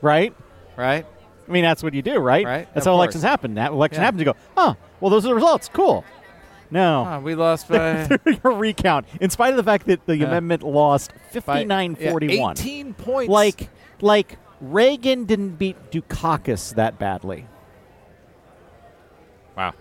Right. 0.00 0.34
Right? 0.76 1.06
I 1.48 1.52
mean, 1.52 1.64
that's 1.64 1.82
what 1.82 1.94
you 1.94 2.02
do, 2.02 2.18
right? 2.18 2.46
Right, 2.46 2.68
That's 2.74 2.86
of 2.86 2.92
how 2.92 2.96
course. 2.96 3.04
elections 3.06 3.22
happen. 3.24 3.54
That 3.54 3.72
election 3.72 4.00
Yeah. 4.00 4.04
happens. 4.04 4.20
You 4.20 4.24
go, 4.26 4.36
oh, 4.56 4.76
well, 5.00 5.10
those 5.10 5.24
are 5.26 5.30
the 5.30 5.34
results. 5.34 5.68
Cool. 5.72 6.04
No. 6.70 7.04
Ah, 7.06 7.18
we 7.18 7.34
lost 7.34 7.68
by, 7.68 8.08
Your 8.44 8.52
recount, 8.54 9.06
in 9.20 9.30
spite 9.30 9.50
of 9.50 9.56
the 9.56 9.64
fact 9.64 9.86
that 9.86 10.06
the 10.06 10.22
amendment 10.24 10.62
lost 10.62 11.12
by 11.44 11.64
59-41. 11.64 11.98
yeah, 12.00 12.50
18 12.52 12.94
points. 12.94 13.28
Like, 13.30 13.68
like 14.00 14.38
Reagan 14.60 15.24
didn't 15.24 15.56
beat 15.56 15.90
Dukakis 15.90 16.74
that 16.74 16.98
badly. 16.98 17.46
wow. 19.56 19.72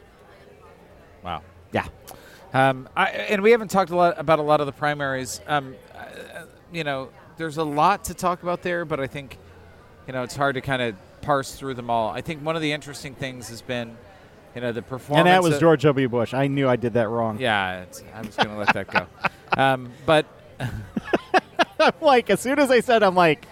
Wow. 1.23 1.41
Yeah. 1.73 1.85
Um, 2.53 2.87
I, 2.95 3.09
and 3.09 3.43
we 3.43 3.51
haven't 3.51 3.69
talked 3.69 3.91
a 3.91 3.95
lot 3.95 4.15
about 4.17 4.39
a 4.39 4.41
lot 4.41 4.59
of 4.61 4.65
the 4.65 4.71
primaries. 4.71 5.41
Um, 5.47 5.75
uh, 5.93 6.45
you 6.71 6.83
know, 6.83 7.09
there's 7.37 7.57
a 7.57 7.63
lot 7.63 8.05
to 8.05 8.13
talk 8.13 8.41
about 8.41 8.63
there, 8.63 8.85
but 8.85 8.99
I 8.99 9.07
think, 9.07 9.37
you 10.07 10.13
know, 10.13 10.23
it's 10.23 10.35
hard 10.35 10.55
to 10.55 10.61
kind 10.61 10.81
of 10.81 10.95
parse 11.21 11.53
through 11.53 11.75
them 11.75 11.89
all. 11.89 12.09
I 12.09 12.21
think 12.21 12.43
one 12.43 12.55
of 12.55 12.61
the 12.61 12.71
interesting 12.71 13.13
things 13.15 13.49
has 13.49 13.61
been, 13.61 13.97
you 14.55 14.61
know, 14.61 14.71
the 14.71 14.81
performance. 14.81 15.19
And 15.19 15.27
that 15.27 15.43
was 15.43 15.55
of- 15.55 15.59
George 15.59 15.83
W. 15.83 16.07
Bush. 16.09 16.33
I 16.33 16.47
knew 16.47 16.67
I 16.67 16.75
did 16.77 16.93
that 16.93 17.09
wrong. 17.09 17.37
Yeah, 17.39 17.81
it's, 17.81 18.03
I'm 18.15 18.25
just 18.25 18.37
going 18.37 18.49
to 18.49 18.55
let 18.57 18.73
that 18.73 18.87
go. 18.87 19.07
Um, 19.55 19.91
but 20.05 20.25
I'm 21.79 21.93
like, 22.01 22.29
as 22.29 22.39
soon 22.39 22.59
as 22.59 22.71
I 22.71 22.79
said, 22.79 23.03
I'm 23.03 23.15
like, 23.15 23.45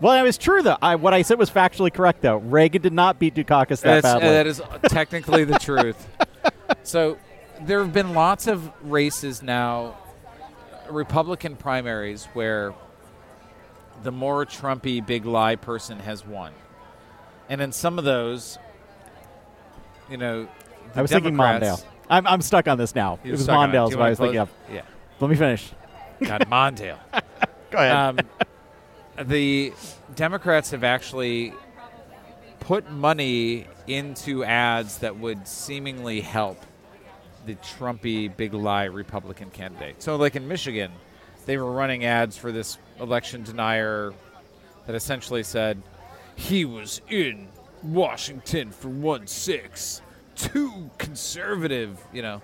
well, 0.00 0.12
that 0.12 0.22
was 0.22 0.38
true 0.38 0.62
though. 0.62 0.76
I, 0.80 0.96
what 0.96 1.14
I 1.14 1.22
said 1.22 1.38
was 1.38 1.50
factually 1.50 1.92
correct 1.92 2.22
though. 2.22 2.36
Reagan 2.36 2.82
did 2.82 2.92
not 2.92 3.18
beat 3.18 3.34
Dukakis 3.34 3.80
that 3.80 4.02
That's, 4.02 4.02
badly. 4.02 4.28
that 4.28 4.46
is 4.46 4.62
technically 4.88 5.44
the 5.44 5.58
truth. 5.58 6.08
So 6.82 7.16
there 7.60 7.80
have 7.80 7.92
been 7.92 8.14
lots 8.14 8.46
of 8.46 8.70
races 8.82 9.42
now, 9.42 9.96
Republican 10.88 11.56
primaries, 11.56 12.26
where 12.32 12.74
the 14.02 14.12
more 14.12 14.44
Trumpy 14.44 15.04
big 15.04 15.26
lie 15.26 15.56
person 15.56 15.98
has 16.00 16.24
won. 16.26 16.52
And 17.48 17.60
in 17.60 17.72
some 17.72 17.98
of 17.98 18.04
those, 18.04 18.58
you 20.10 20.16
know, 20.16 20.48
the 20.92 20.98
I 20.98 21.02
was 21.02 21.10
thinking 21.10 21.34
Mondale. 21.34 21.82
I'm, 22.08 22.26
I'm 22.26 22.42
stuck 22.42 22.68
on 22.68 22.78
this 22.78 22.94
now. 22.94 23.18
It 23.24 23.32
was 23.32 23.44
stuck 23.44 23.56
on 23.56 23.70
Mondale's 23.70 23.90
Do 23.90 23.94
you 23.94 23.98
what 24.00 24.06
I 24.06 24.10
was 24.10 24.18
thinking 24.18 24.38
of. 24.38 24.50
Yeah. 24.72 24.82
Let 25.20 25.30
me 25.30 25.36
finish. 25.36 25.72
God, 26.22 26.42
Mondale. 26.42 26.98
Go 27.70 27.78
ahead. 27.78 27.92
um, 27.92 28.18
the 29.22 29.72
Democrats 30.14 30.70
have 30.70 30.84
actually 30.84 31.52
put 32.60 32.90
money 32.90 33.66
into 33.86 34.44
ads 34.44 34.98
that 34.98 35.16
would 35.16 35.46
seemingly 35.46 36.20
help 36.20 36.60
the 37.46 37.54
Trumpy 37.56 38.34
big 38.36 38.52
lie 38.54 38.84
Republican 38.84 39.50
candidate. 39.50 40.02
So, 40.02 40.16
like 40.16 40.36
in 40.36 40.48
Michigan, 40.48 40.90
they 41.46 41.56
were 41.56 41.70
running 41.70 42.04
ads 42.04 42.36
for 42.36 42.50
this 42.50 42.78
election 43.00 43.44
denier 43.44 44.12
that 44.86 44.94
essentially 44.96 45.42
said 45.42 45.80
he 46.34 46.64
was 46.64 47.00
in 47.08 47.48
Washington 47.82 48.72
for 48.72 48.88
one 48.88 49.26
six, 49.26 50.02
too 50.34 50.90
conservative. 50.98 51.98
You 52.12 52.22
know, 52.22 52.42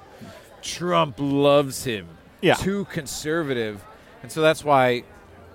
Trump 0.63 1.17
loves 1.19 1.85
him. 1.85 2.09
Yeah. 2.41 2.55
too 2.55 2.87
conservative, 2.87 3.85
and 4.23 4.33
so 4.33 4.41
that's 4.41 4.65
why 4.65 5.05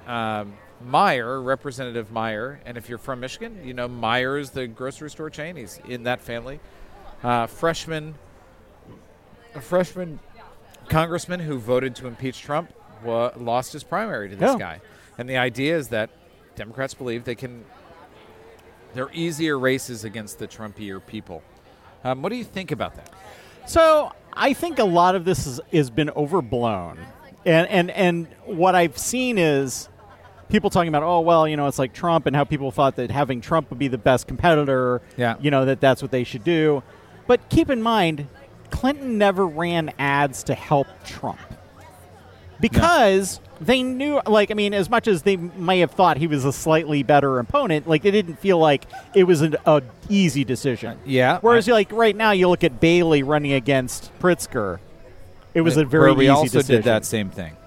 um, 0.07 0.53
Meijer, 0.86 1.43
Representative 1.43 2.11
Meijer, 2.11 2.59
and 2.65 2.78
if 2.78 2.89
you're 2.89 2.97
from 2.97 3.19
Michigan, 3.19 3.61
you 3.63 3.73
know 3.73 3.88
Meijer 3.88 4.39
is 4.39 4.51
the 4.51 4.67
grocery 4.67 5.09
store 5.09 5.30
chain. 5.30 5.55
He's 5.55 5.80
in 5.88 6.03
that 6.03 6.21
family. 6.21 6.59
Uh, 7.23 7.47
freshman, 7.47 8.15
a 9.55 9.61
freshman 9.61 10.19
congressman 10.88 11.39
who 11.39 11.57
voted 11.57 11.95
to 11.95 12.07
impeach 12.07 12.41
Trump 12.41 12.71
wa- 13.03 13.32
lost 13.36 13.73
his 13.73 13.84
primary 13.84 14.30
to 14.30 14.36
this 14.36 14.55
guy, 14.55 14.82
and 15.17 15.28
the 15.28 15.38
idea 15.38 15.75
is 15.75 15.88
that 15.89 16.09
Democrats 16.55 16.93
believe 16.93 17.23
they 17.23 17.36
can. 17.36 17.65
They're 18.93 19.11
easier 19.13 19.57
races 19.57 20.03
against 20.03 20.39
the 20.39 20.47
Trumpier 20.47 21.05
people. 21.05 21.43
Um, 22.03 22.21
what 22.21 22.30
do 22.30 22.36
you 22.36 22.43
think 22.43 22.71
about 22.71 22.95
that? 22.95 23.13
So 23.67 24.11
I 24.34 24.53
think 24.53 24.80
a 24.80 24.86
lot 24.86 25.15
of 25.15 25.25
this 25.25 25.45
is, 25.45 25.59
has 25.73 25.89
been 25.89 26.11
overblown, 26.11 26.99
and 27.45 27.67
and 27.67 27.91
and 27.91 28.28
what 28.45 28.75
I've 28.75 28.97
seen 28.97 29.38
is 29.39 29.89
people 30.50 30.70
talking 30.70 30.89
about, 30.89 31.04
oh 31.04 31.22
well, 31.22 31.48
you 31.48 31.58
know, 31.58 31.68
it's 31.68 31.80
like 31.80 31.93
Trump 31.93 32.26
and 32.26 32.36
how 32.36 32.43
people 32.43 32.72
thought 32.72 32.95
that 32.98 33.12
having 33.12 33.41
Trump 33.41 33.70
would 33.70 33.80
be 33.80 33.88
the 33.88 33.98
best 33.98 34.28
competitor. 34.28 35.02
Yeah. 35.16 35.36
you 35.39 35.52
know 35.52 35.66
that 35.66 35.80
that's 35.82 36.02
what 36.02 36.12
they 36.12 36.24
should 36.24 36.43
do. 36.43 36.84
But 37.26 37.50
keep 37.50 37.70
in 37.70 37.82
mind, 37.82 38.28
Clinton 38.70 39.18
never 39.18 39.45
ran 39.45 39.91
ads 40.00 40.43
to 40.43 40.56
help 40.56 40.88
Trump 41.04 41.39
because 42.60 43.39
they 43.60 43.82
knew 43.82 44.22
like 44.28 44.52
i 44.52 44.54
mean 44.54 44.74
as 44.74 44.88
much 44.88 45.08
as 45.08 45.24
they 45.24 45.36
may 45.36 45.80
have 45.80 45.91
thought 45.91 46.18
he 46.18 46.28
was 46.28 46.45
a 46.45 46.54
slightly 46.54 47.02
better 47.02 47.39
opponent 47.39 47.88
like 47.88 48.04
they 48.04 48.12
didn't 48.12 48.36
feel 48.36 48.60
like 48.60 48.86
it 49.16 49.24
was 49.24 49.41
an 49.41 49.56
a 49.66 49.82
easy 50.10 50.43
decision 50.43 50.91
uh, 50.91 51.02
Yeah, 51.06 51.39
whereas 51.41 51.68
like 51.68 51.91
right 51.91 52.16
now 52.16 52.32
you 52.32 52.50
look 52.50 52.64
at 52.64 52.80
bailey 52.80 53.24
running 53.24 53.54
against 53.54 54.12
pritzker 54.20 54.80
it 55.58 55.62
was 55.62 55.76
a 55.76 55.86
very 55.86 56.12
Where 56.12 56.14
we 56.14 56.26
easy 56.26 56.30
also 56.32 56.60
decision 56.60 56.76
did 56.76 56.84
that 56.84 57.04
same 57.04 57.32
thing. 57.32 57.58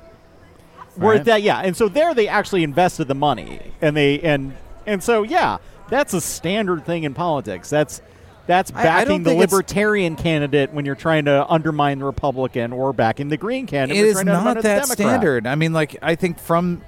Where 1.01 1.17
right? 1.17 1.25
that 1.25 1.43
yeah 1.43 1.59
and 1.61 1.77
so 1.77 1.89
there 1.89 2.15
they 2.15 2.29
actually 2.29 2.63
invested 2.63 3.09
the 3.09 3.15
money 3.15 3.73
and 3.81 3.97
they 3.97 4.21
and 4.21 4.55
and 4.87 5.03
so 5.03 5.23
yeah 5.23 5.59
that's 5.89 6.15
a 6.15 6.21
standard 6.21 6.85
thing 6.85 7.05
in 7.05 7.15
politics 7.15 7.69
that's 7.71 8.01
that's 8.47 8.73
I- 8.75 8.81
I 8.81 8.83
backing 8.83 9.23
the 9.23 9.35
libertarian 9.35 10.17
candidate 10.17 10.73
when 10.73 10.85
you're 10.85 10.97
trying 10.97 11.27
to 11.27 11.47
undermine 11.49 12.01
the 12.01 12.05
Republican, 12.05 12.73
or 12.73 12.93
backing 12.93 13.29
the 13.29 13.37
Green 13.37 13.67
candidate. 13.67 14.03
it 14.03 14.09
is 14.09 14.15
trying 14.15 14.27
to 14.27 14.33
undermine 14.33 14.55
not 14.55 14.63
that 14.65 14.87
standard. 14.87 15.47
I 15.47 15.55
mean, 15.55 15.73
like 15.73 15.97
I 16.03 16.17
think 16.17 16.41
from 16.41 16.83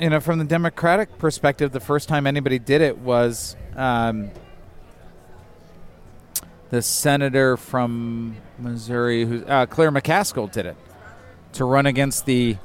you 0.00 0.10
know 0.10 0.18
from 0.18 0.40
the 0.40 0.44
Democratic 0.44 1.16
perspective, 1.18 1.70
the 1.70 1.80
first 1.80 2.08
time 2.08 2.26
anybody 2.26 2.58
did 2.58 2.80
it 2.80 2.98
was 2.98 3.54
um, 3.76 4.30
the 6.70 6.82
senator 6.82 7.56
from 7.56 8.36
Missouri, 8.58 9.24
who 9.24 9.44
uh, 9.44 9.66
Claire 9.66 9.92
McCaskill, 9.92 10.50
did 10.50 10.66
it 10.66 10.76
to 11.52 11.64
run 11.64 11.86
against 11.86 12.26
the 12.26 12.56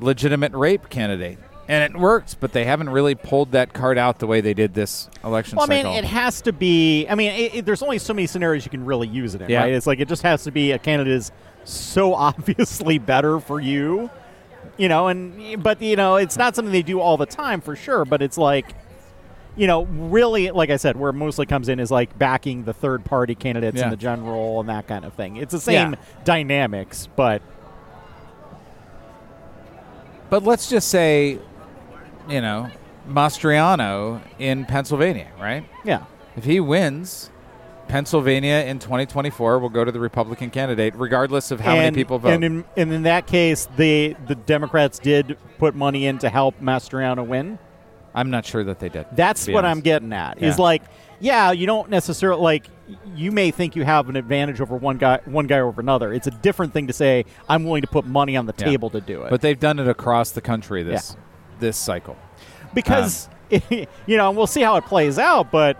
legitimate 0.00 0.52
rape 0.52 0.88
candidate. 0.90 1.38
And 1.68 1.82
it 1.94 1.98
worked, 1.98 2.38
but 2.38 2.52
they 2.52 2.64
haven't 2.64 2.90
really 2.90 3.16
pulled 3.16 3.50
that 3.52 3.72
card 3.72 3.98
out 3.98 4.20
the 4.20 4.26
way 4.28 4.40
they 4.40 4.54
did 4.54 4.72
this 4.72 5.10
election 5.24 5.56
Well, 5.56 5.66
I 5.66 5.82
mean, 5.82 5.86
it 5.86 6.04
has 6.04 6.40
to 6.42 6.52
be. 6.52 7.08
I 7.08 7.16
mean, 7.16 7.32
it, 7.32 7.54
it- 7.56 7.64
there's 7.66 7.82
only 7.82 7.98
so 7.98 8.14
many 8.14 8.28
scenarios 8.28 8.64
you 8.64 8.70
can 8.70 8.84
really 8.84 9.08
use 9.08 9.34
it 9.34 9.42
in, 9.42 9.50
Yeah. 9.50 9.62
right? 9.62 9.72
It's 9.72 9.86
like 9.86 9.98
it 9.98 10.06
just 10.08 10.22
has 10.22 10.44
to 10.44 10.52
be 10.52 10.70
a 10.70 10.78
candidate 10.78 11.12
is 11.12 11.32
so 11.64 12.14
obviously 12.14 12.98
better 12.98 13.40
for 13.40 13.58
you, 13.58 14.10
you 14.76 14.88
know. 14.88 15.08
And 15.08 15.60
but 15.60 15.82
you 15.82 15.96
know, 15.96 16.14
it's 16.16 16.36
not 16.36 16.54
something 16.54 16.70
they 16.70 16.82
do 16.82 17.00
all 17.00 17.16
the 17.16 17.26
time 17.26 17.60
for 17.60 17.74
sure. 17.74 18.04
But 18.04 18.22
it's 18.22 18.38
like, 18.38 18.66
you 19.56 19.66
know, 19.66 19.86
really, 19.86 20.52
like 20.52 20.70
I 20.70 20.76
said, 20.76 20.96
where 20.96 21.10
it 21.10 21.14
mostly 21.14 21.46
comes 21.46 21.68
in 21.68 21.80
is 21.80 21.90
like 21.90 22.16
backing 22.16 22.62
the 22.62 22.74
third 22.74 23.04
party 23.04 23.34
candidates 23.34 23.78
Yeah. 23.78 23.84
in 23.86 23.90
the 23.90 23.96
general 23.96 24.60
and 24.60 24.68
that 24.68 24.86
kind 24.86 25.04
of 25.04 25.14
thing. 25.14 25.36
It's 25.36 25.50
the 25.50 25.60
same 25.60 25.94
Yeah. 25.94 25.98
dynamics, 26.22 27.08
but 27.16 27.42
But 30.30 30.44
let's 30.44 30.68
just 30.68 30.88
say, 30.88 31.38
you 32.28 32.40
know, 32.40 32.70
Mastriano 33.08 34.20
in 34.38 34.64
Pennsylvania, 34.64 35.30
right? 35.40 35.64
yeah. 35.84 36.04
If 36.36 36.44
he 36.44 36.60
wins, 36.60 37.30
Pennsylvania 37.88 38.64
in 38.66 38.78
2024 38.78 39.58
will 39.58 39.68
go 39.68 39.84
to 39.84 39.92
the 39.92 40.00
Republican 40.00 40.50
candidate, 40.50 40.94
regardless 40.96 41.50
of 41.50 41.60
how 41.60 41.72
and, 41.72 41.94
many 41.94 41.94
people 41.94 42.18
vote. 42.18 42.32
And 42.32 42.44
in, 42.44 42.64
and 42.76 42.92
in 42.92 43.04
that 43.04 43.26
case, 43.26 43.68
the 43.76 44.16
the 44.26 44.34
Democrats 44.34 44.98
did 44.98 45.38
put 45.58 45.74
money 45.74 46.06
in 46.06 46.18
to 46.18 46.28
help 46.28 46.60
Mastriano 46.60 47.26
win. 47.26 47.58
I'm 48.14 48.30
not 48.30 48.44
sure 48.44 48.64
that 48.64 48.80
they 48.80 48.88
did. 48.88 49.06
That's 49.12 49.46
what 49.46 49.64
honest. 49.64 49.70
I'm 49.70 49.80
getting 49.82 50.12
at. 50.12 50.42
Is 50.42 50.58
like, 50.58 50.82
yeah, 51.20 51.52
you 51.52 51.66
don't 51.66 51.90
necessarily 51.90 52.42
like. 52.42 52.66
You 53.14 53.32
may 53.32 53.50
think 53.50 53.74
you 53.74 53.84
have 53.84 54.08
an 54.08 54.16
advantage 54.16 54.60
over 54.60 54.76
one 54.76 54.96
guy, 54.98 55.18
one 55.24 55.46
guy 55.46 55.58
over 55.60 55.80
another. 55.80 56.12
It's 56.12 56.26
a 56.28 56.30
different 56.30 56.72
thing 56.72 56.86
to 56.86 56.92
say. 56.92 57.24
I'm 57.48 57.64
willing 57.64 57.82
to 57.82 57.88
put 57.88 58.06
money 58.06 58.36
on 58.36 58.46
the 58.46 58.54
Yeah. 58.56 58.66
table 58.66 58.90
to 58.90 59.00
do 59.00 59.22
it. 59.22 59.30
But 59.30 59.40
they've 59.40 59.58
done 59.58 59.78
it 59.80 59.88
across 59.88 60.30
the 60.30 60.40
country 60.40 60.82
this 60.82 61.16
this 61.58 61.76
cycle. 61.76 62.16
because 62.74 63.28
um, 63.52 63.60
you 63.70 64.16
know, 64.16 64.28
and 64.28 64.36
we'll 64.36 64.46
see 64.46 64.60
how 64.62 64.76
it 64.76 64.84
plays 64.84 65.18
out. 65.18 65.50
But 65.50 65.78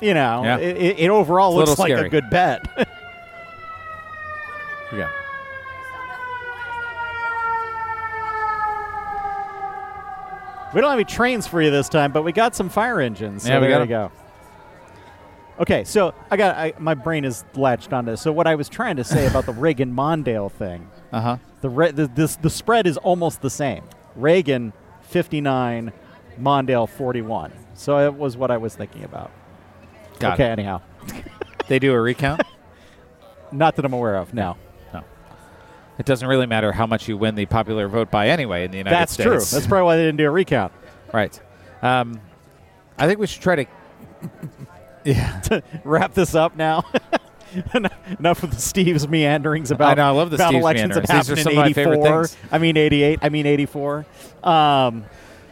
you 0.00 0.14
know, 0.14 0.42
Yeah. 0.42 0.58
it, 0.58 0.76
it, 0.76 0.98
it 0.98 1.08
overall 1.10 1.60
It's 1.60 1.68
a 1.68 1.70
looks 1.70 1.78
like 1.78 1.90
little 1.90 2.06
a 2.06 2.08
good 2.08 2.28
bet. 2.30 2.88
Yeah. 4.92 5.08
we 10.74 10.80
don't 10.80 10.88
have 10.90 10.98
any 10.98 11.04
trains 11.04 11.46
for 11.46 11.60
you 11.60 11.70
this 11.70 11.88
time, 11.88 12.12
but 12.12 12.22
we 12.22 12.32
got 12.32 12.54
some 12.54 12.68
fire 12.70 12.98
engines. 13.00 13.42
So 13.42 13.50
Yeah, 13.50 13.60
we 13.60 13.66
there 13.66 13.76
got 13.78 13.80
you 13.82 13.86
go. 13.88 14.12
Okay, 15.60 15.84
so 15.84 16.14
I 16.30 16.36
got 16.36 16.56
I, 16.56 16.72
my 16.78 16.94
brain 16.94 17.24
is 17.24 17.44
latched 17.54 17.92
onto 17.92 18.10
this. 18.12 18.20
So 18.22 18.32
what 18.32 18.46
I 18.46 18.54
was 18.54 18.68
trying 18.68 18.96
to 18.96 19.04
say 19.04 19.26
about 19.26 19.46
the 19.46 19.52
Reagan 19.52 19.92
Mondale 19.94 20.50
thing. 20.50 20.90
Uh 21.12 21.20
huh. 21.20 21.36
The, 21.60 21.68
re- 21.68 21.90
the 21.90 22.06
this 22.06 22.36
the 22.36 22.50
spread 22.50 22.86
is 22.86 22.96
almost 22.96 23.42
the 23.42 23.50
same. 23.50 23.84
Reagan 24.16 24.72
59, 25.02 25.92
Mondale 26.40 26.88
41. 26.88 27.52
So 27.74 27.98
it 27.98 28.14
was 28.14 28.36
what 28.36 28.50
I 28.50 28.56
was 28.56 28.74
thinking 28.74 29.04
about. 29.04 29.30
Got 30.18 30.34
okay, 30.34 30.46
it. 30.46 30.58
anyhow, 30.58 30.80
They 31.68 31.78
do 31.78 31.92
a 31.92 32.00
recount. 32.00 32.42
not 33.52 33.76
that 33.76 33.84
I'm 33.84 33.92
aware 33.92 34.16
of. 34.16 34.34
No, 34.34 34.56
no. 34.92 35.02
It 35.98 36.06
doesn't 36.06 36.26
really 36.26 36.46
matter 36.46 36.72
how 36.72 36.86
much 36.86 37.08
you 37.08 37.16
win 37.16 37.34
the 37.34 37.46
popular 37.46 37.88
vote 37.88 38.10
by 38.10 38.28
anyway 38.28 38.64
in 38.64 38.70
the 38.70 38.78
United 38.78 38.94
that's 38.94 39.12
States. 39.12 39.28
That's 39.28 39.50
true. 39.50 39.58
That's 39.58 39.66
probably 39.66 39.84
why 39.84 39.96
they 39.96 40.02
didn't 40.04 40.18
do 40.18 40.26
a 40.26 40.30
recount. 40.30 40.72
right. 41.12 41.38
Um, 41.82 42.20
I 42.98 43.06
think 43.06 43.18
we 43.18 43.26
should 43.26 43.42
try 43.42 43.56
to. 43.56 43.66
Yeah. 45.04 45.40
to 45.44 45.62
Wrap 45.84 46.14
this 46.14 46.34
up 46.34 46.56
now. 46.56 46.84
Enough 48.18 48.42
with 48.42 48.52
the 48.52 48.60
Steve's 48.60 49.06
meanderings 49.06 49.70
about. 49.70 49.90
I 49.98 50.02
know, 50.02 50.06
I 50.08 50.10
love 50.10 50.30
the 50.30 50.36
about 50.36 50.48
Steve's 50.48 50.62
elections 50.62 50.94
that 50.94 51.00
meanderings. 51.08 51.26
These 51.26 51.30
are 51.30 51.36
happened 51.36 51.42
some 51.44 51.52
in 51.52 51.58
of 51.58 51.64
my 51.66 51.72
favorite 51.74 51.98
84. 52.00 52.28
I 52.50 52.58
mean 52.58 52.76
88. 52.78 53.18
I 53.22 53.28
mean 53.28 53.46
84. 53.46 54.06
Um, 54.42 55.04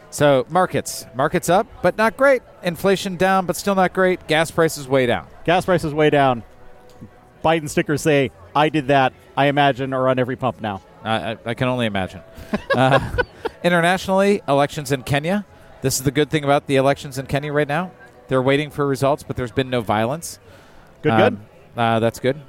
So 0.09 0.45
markets, 0.49 1.05
markets 1.15 1.47
up, 1.47 1.67
but 1.81 1.97
not 1.97 2.17
great. 2.17 2.41
Inflation 2.63 3.17
down, 3.17 3.45
but 3.45 3.55
still 3.55 3.75
not 3.75 3.93
great. 3.93 4.27
Gas 4.27 4.51
prices 4.51 4.87
way 4.87 5.05
down. 5.05 5.27
gas 5.45 5.65
prices 5.65 5.93
way 5.93 6.09
down. 6.09 6.43
Biden 7.43 7.69
stickers 7.69 8.01
say, 8.01 8.29
"I 8.55 8.69
did 8.69 8.87
that." 8.87 9.13
I 9.37 9.45
imagine 9.45 9.93
are 9.93 10.09
on 10.09 10.19
every 10.19 10.35
pump 10.35 10.59
now. 10.61 10.81
I, 11.03 11.31
I, 11.31 11.37
I 11.45 11.53
can 11.53 11.67
only 11.67 11.85
imagine. 11.85 12.21
uh, 12.75 12.99
internationally, 13.63 14.41
elections 14.47 14.91
in 14.91 15.03
Kenya. 15.03 15.45
This 15.81 15.97
is 15.97 16.03
the 16.03 16.11
good 16.11 16.29
thing 16.29 16.43
about 16.43 16.67
the 16.67 16.75
elections 16.75 17.17
in 17.17 17.25
Kenya 17.25 17.51
right 17.51 17.67
now. 17.67 17.91
They're 18.31 18.41
waiting 18.41 18.69
for 18.69 18.87
results, 18.87 19.23
but 19.23 19.35
there's 19.35 19.51
been 19.51 19.69
no 19.69 19.81
violence. 19.81 20.39
Good, 21.01 21.11
Um, 21.11 21.41
Uh, 21.75 21.99
that's 21.99 22.17
good. 22.21 22.39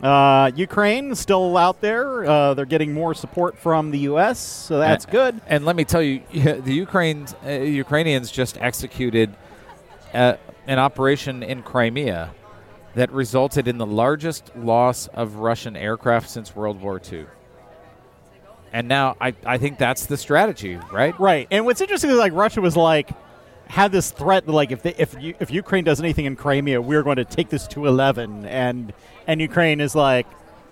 good. 0.00 0.06
Uh, 0.06 0.52
Ukraine 0.54 1.16
still 1.16 1.56
out 1.56 1.80
there. 1.80 2.24
Uh, 2.24 2.54
they're 2.54 2.64
getting 2.64 2.94
more 2.94 3.12
support 3.12 3.58
from 3.58 3.90
the 3.90 3.98
U.S., 4.10 4.38
so 4.38 4.78
that's 4.78 5.06
Uh, 5.06 5.10
good. 5.10 5.40
And 5.48 5.64
let 5.64 5.74
me 5.74 5.84
tell 5.84 6.00
you, 6.00 6.20
the 6.32 6.72
Ukraine, 6.72 7.26
uh, 7.44 7.50
Ukrainians 7.50 8.30
just 8.30 8.56
executed 8.60 9.34
uh, 10.14 10.34
an 10.68 10.78
operation 10.78 11.42
in 11.42 11.64
Crimea 11.64 12.30
that 12.94 13.10
resulted 13.10 13.66
in 13.66 13.78
the 13.78 13.86
largest 13.86 14.52
loss 14.56 15.08
of 15.08 15.38
Russian 15.38 15.74
aircraft 15.76 16.30
since 16.30 16.54
World 16.54 16.80
War 16.80 17.00
II. 17.12 17.26
And 18.72 18.86
now 18.86 19.16
I, 19.20 19.34
I 19.44 19.58
think 19.58 19.76
that's 19.78 20.06
the 20.06 20.16
strategy, 20.16 20.78
right? 20.92 21.18
Right. 21.18 21.48
And 21.50 21.64
what's 21.66 21.80
interesting 21.80 22.10
is 22.10 22.16
like 22.16 22.32
Russia 22.32 22.60
was 22.60 22.76
like 22.76 23.10
had 23.70 23.92
this 23.92 24.10
threat 24.10 24.44
that 24.46 24.52
like 24.52 24.72
if 24.72 24.82
they, 24.82 24.94
if 24.98 25.14
you, 25.20 25.34
if 25.40 25.50
Ukraine 25.50 25.84
does 25.84 26.00
anything 26.00 26.24
in 26.24 26.36
Crimea, 26.36 26.82
we're 26.82 27.02
going 27.02 27.16
to 27.16 27.24
take 27.24 27.48
this 27.48 27.66
to 27.68 27.86
eleven. 27.86 28.44
And 28.44 28.92
and 29.26 29.40
Ukraine 29.40 29.80
is 29.80 29.94
like, 29.94 30.26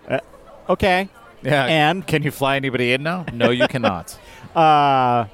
uh, 0.08 0.20
okay. 0.68 1.08
Yeah. 1.42 1.66
And 1.66 2.04
can 2.04 2.24
you 2.24 2.32
fly 2.32 2.56
anybody 2.56 2.92
in 2.92 3.04
now? 3.04 3.24
No, 3.32 3.50
you 3.50 3.66
cannot. 3.68 4.18
Uh, 4.56 5.28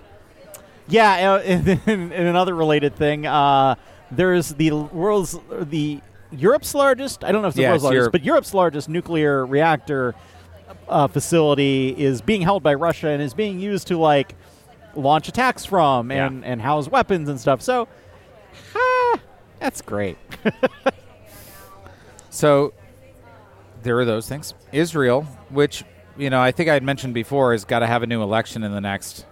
yeah, 0.89 1.35
uh, 1.35 1.39
in, 1.87 2.13
in 2.13 2.27
another 2.27 2.55
related 2.55 2.95
thing, 2.95 3.25
uh, 3.25 3.77
there's 4.11 4.51
the 4.51 4.71
world's 4.73 5.39
the 5.51 6.01
Europe's 6.31 6.75
largest. 6.75 7.25
I 7.25 7.33
don't 7.33 7.41
know 7.41 7.49
if 7.49 7.53
it's 7.53 7.57
the 7.57 7.63
Yeah, 7.63 7.69
world's 7.71 7.83
it's 7.83 7.85
largest, 7.85 7.97
Europe. 8.01 8.13
but 8.13 8.25
Europe's 8.25 8.53
largest 8.55 8.89
nuclear 8.91 9.47
reactor 9.47 10.15
uh, 10.89 11.07
facility 11.07 11.95
is 11.97 12.21
being 12.21 12.43
held 12.43 12.63
by 12.63 12.75
Russia 12.75 13.09
and 13.09 13.23
is 13.23 13.33
being 13.33 13.59
used 13.61 13.87
to 13.89 13.97
like 13.97 14.35
launch 14.97 15.29
attacks 15.29 15.65
from 15.65 16.11
and 16.11 16.45
and 16.45 16.61
house 16.61 16.89
weapons 16.89 17.29
and 17.29 17.41
stuff. 17.41 17.63
So. 17.63 17.89
ah, 18.75 19.21
That's 19.61 19.83
great. 19.83 20.17
So 22.31 22.73
there 23.85 23.97
are 24.01 24.05
those 24.05 24.29
things. 24.29 24.55
Israel, 24.73 25.23
which 25.51 25.85
you 26.17 26.31
know 26.31 26.41
I 26.41 26.51
think 26.51 26.69
I 26.69 26.75
had 26.75 26.83
mentioned 26.83 27.15
before, 27.15 27.53
has 27.53 27.65
got 27.65 27.79
to 27.79 27.87
have 27.87 28.03
a 28.03 28.09
new 28.09 28.23
election 28.23 28.65
in 28.65 28.73
the 28.73 28.81
next 28.81 29.25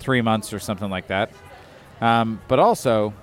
three 0.00 0.20
months 0.20 0.52
or 0.52 0.58
something 0.58 0.90
like 0.90 1.06
that. 1.06 1.30
Um, 2.00 2.40
but 2.48 2.58
also 2.58 3.14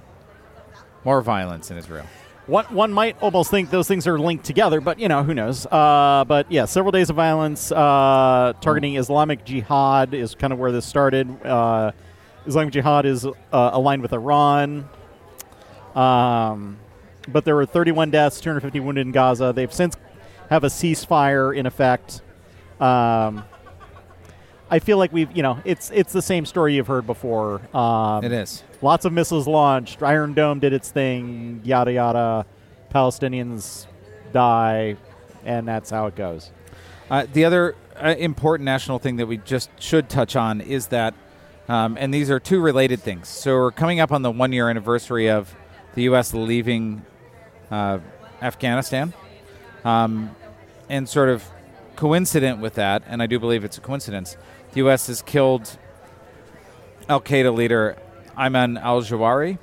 more 1.04 1.22
violence 1.22 1.72
in 1.72 1.78
Israel. 1.78 2.06
One, 2.52 2.66
one 2.66 2.92
might 2.92 3.16
almost 3.22 3.50
think 3.50 3.70
those 3.70 3.88
things 3.88 4.06
are 4.08 4.20
linked 4.20 4.44
together, 4.44 4.82
but 4.82 5.00
you 5.00 5.08
know 5.08 5.24
who 5.24 5.34
knows. 5.34 5.66
Uh, 5.68 6.26
but 6.28 6.52
yeah, 6.52 6.66
several 6.66 6.92
days 6.92 7.10
of 7.10 7.16
violence 7.16 7.72
uh, 7.72 8.52
targeting 8.60 8.98
Islamic 8.98 9.46
Jihad 9.46 10.14
is 10.14 10.36
kind 10.36 10.52
of 10.52 10.60
where 10.60 10.74
this 10.74 10.86
started. 10.86 11.30
Uh, 11.46 11.94
Islamic 12.46 12.74
Jihad 12.74 13.06
is 13.06 13.26
uh, 13.26 13.32
aligned 13.54 14.02
with 14.02 14.12
Iran, 14.12 14.90
um, 15.96 16.78
but 17.30 17.46
there 17.46 17.56
were 17.56 17.66
31 17.66 18.12
deaths, 18.12 18.42
250 18.42 18.82
wounded 18.82 19.06
in 19.08 19.14
Gaza. 19.14 19.54
They've 19.56 19.72
since 19.72 19.96
have 20.50 20.66
a 20.66 20.68
ceasefire 20.68 21.56
in 21.56 21.66
effect. 21.66 22.20
Um, 22.82 23.46
I 24.70 24.80
feel 24.80 24.98
like 24.98 25.14
we've, 25.14 25.32
you 25.32 25.42
know, 25.42 25.62
it's 25.64 25.90
it's 25.92 26.12
the 26.12 26.22
same 26.22 26.46
story 26.46 26.76
you've 26.76 26.88
heard 26.88 27.08
before. 27.08 27.62
Um, 27.74 28.26
It 28.26 28.34
is. 28.34 28.62
Lots 28.82 29.06
of 29.06 29.14
missiles 29.14 29.48
launched. 29.48 30.02
Iron 30.02 30.34
Dome 30.34 30.60
did 30.60 30.74
its 30.74 30.90
thing. 30.90 31.62
Yada 31.64 31.94
yada. 31.94 32.46
Palestinians 32.94 33.86
die, 34.34 34.98
and 35.46 35.68
that's 35.68 35.90
how 35.90 36.08
it 36.08 36.16
goes. 36.16 36.52
Uh, 37.10 37.26
the 37.32 37.46
other 37.46 37.76
uh, 37.96 38.16
important 38.18 38.66
national 38.66 39.00
thing 39.00 39.18
that 39.18 39.28
we 39.28 39.38
just 39.38 39.70
should 39.80 40.10
touch 40.10 40.36
on 40.36 40.62
is 40.62 40.88
that, 40.88 41.14
um, 41.68 41.98
and 42.00 42.14
these 42.14 42.30
are 42.30 42.40
two 42.40 42.60
related 42.60 43.00
things. 43.02 43.28
So 43.28 43.56
we're 43.56 43.72
coming 43.72 44.00
up 44.00 44.12
on 44.12 44.24
the 44.24 44.32
one 44.32 44.52
year 44.52 44.70
anniversary 44.70 45.30
of 45.30 45.56
the 45.94 46.04
U.S. 46.04 46.34
leaving 46.34 47.06
uh, 47.70 48.00
Afghanistan. 48.42 49.14
Um, 49.84 50.36
and 50.92 51.08
sort 51.08 51.30
of 51.30 51.46
coincident 51.96 52.60
with 52.60 52.76
that, 52.76 53.02
and 53.08 53.24
I 53.24 53.26
do 53.26 53.40
believe 53.40 53.64
it's 53.64 53.78
a 53.78 53.82
coincidence, 53.82 54.36
the 54.74 54.78
U.S. 54.80 55.08
has 55.08 55.22
killed 55.22 55.78
Al 57.08 57.22
Qaeda 57.22 57.56
leader 57.56 57.96
Ayman 58.42 58.82
Al 58.82 59.02
Zawahiri 59.02 59.58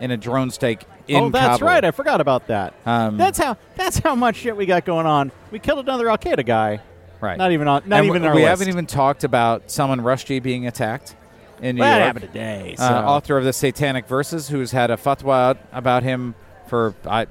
in 0.00 0.10
a 0.10 0.16
drone 0.16 0.50
strike 0.50 0.84
in 1.06 1.24
oh, 1.24 1.30
that's 1.30 1.58
Kabul. 1.58 1.68
right. 1.68 1.84
I 1.84 1.90
forgot 1.90 2.20
about 2.20 2.46
that. 2.48 2.72
Um, 2.86 3.16
that's 3.18 3.38
how. 3.38 3.56
That's 3.76 3.98
how 3.98 4.14
much 4.14 4.36
shit 4.36 4.56
we 4.56 4.64
got 4.66 4.84
going 4.86 5.06
on. 5.06 5.30
We 5.50 5.58
killed 5.58 5.80
another 5.80 6.08
Al 6.08 6.16
Qaeda 6.18 6.46
guy. 6.46 6.80
right. 7.20 7.36
Not 7.36 7.52
even 7.52 7.68
on. 7.68 7.82
Not 7.86 7.98
And 7.98 8.06
even 8.06 8.22
we, 8.22 8.26
on 8.28 8.30
our 8.30 8.34
we 8.36 8.42
list. 8.42 8.50
haven't 8.50 8.68
even 8.68 8.86
talked 8.86 9.22
about 9.24 9.70
someone 9.70 10.00
Rushdie 10.00 10.42
being 10.42 10.66
attacked 10.66 11.14
in 11.60 11.76
New 11.76 11.80
Well, 11.80 11.90
that 11.90 11.96
York. 11.98 12.06
happened 12.06 12.32
today. 12.32 12.74
So. 12.78 12.84
uh, 12.84 13.02
author 13.02 13.36
of 13.36 13.44
the 13.44 13.52
Satanic 13.52 14.06
Verses, 14.08 14.48
who's 14.48 14.72
had 14.72 14.90
a 14.90 14.96
fatwa 14.96 15.34
out 15.50 15.58
about 15.72 16.02
him 16.02 16.34
for 16.68 16.94
I, 17.06 17.26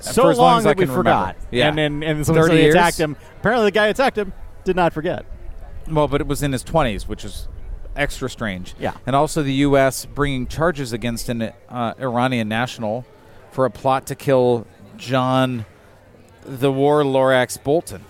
so 0.00 0.22
for 0.22 0.30
as 0.30 0.38
long, 0.38 0.58
as 0.58 0.66
I 0.66 0.70
that 0.70 0.76
we 0.78 0.86
can 0.86 0.94
forgot. 0.94 1.34
remember. 1.34 1.46
Yeah, 1.50 1.68
And 1.68 1.78
then 1.78 2.02
and 2.04 2.24
someone 2.24 2.44
30 2.44 2.50
said 2.52 2.56
he 2.58 2.62
years? 2.62 2.74
attacked 2.76 2.98
him. 3.00 3.16
Apparently, 3.40 3.66
the 3.66 3.70
guy 3.72 3.86
who 3.86 3.90
attacked 3.90 4.16
him 4.16 4.32
did 4.64 4.76
not 4.76 4.92
forget. 4.92 5.26
well, 5.90 6.06
but 6.06 6.20
it 6.20 6.26
was 6.28 6.42
in 6.44 6.52
his 6.52 6.62
twenties, 6.62 7.08
which 7.08 7.24
is 7.24 7.48
extra 7.98 8.30
strange. 8.30 8.74
Yeah. 8.78 8.94
and 9.06 9.14
also 9.14 9.42
the 9.42 9.52
U.S. 9.54 10.06
bringing 10.06 10.46
charges 10.46 10.92
against 10.92 11.28
an 11.28 11.52
uh, 11.68 11.94
Iranian 12.00 12.48
national 12.48 13.04
for 13.50 13.64
a 13.64 13.70
plot 13.70 14.06
to 14.06 14.14
kill 14.14 14.66
John, 14.96 15.66
the 16.44 16.72
War 16.72 17.02
Lorax 17.02 17.62
Bolton, 17.62 18.04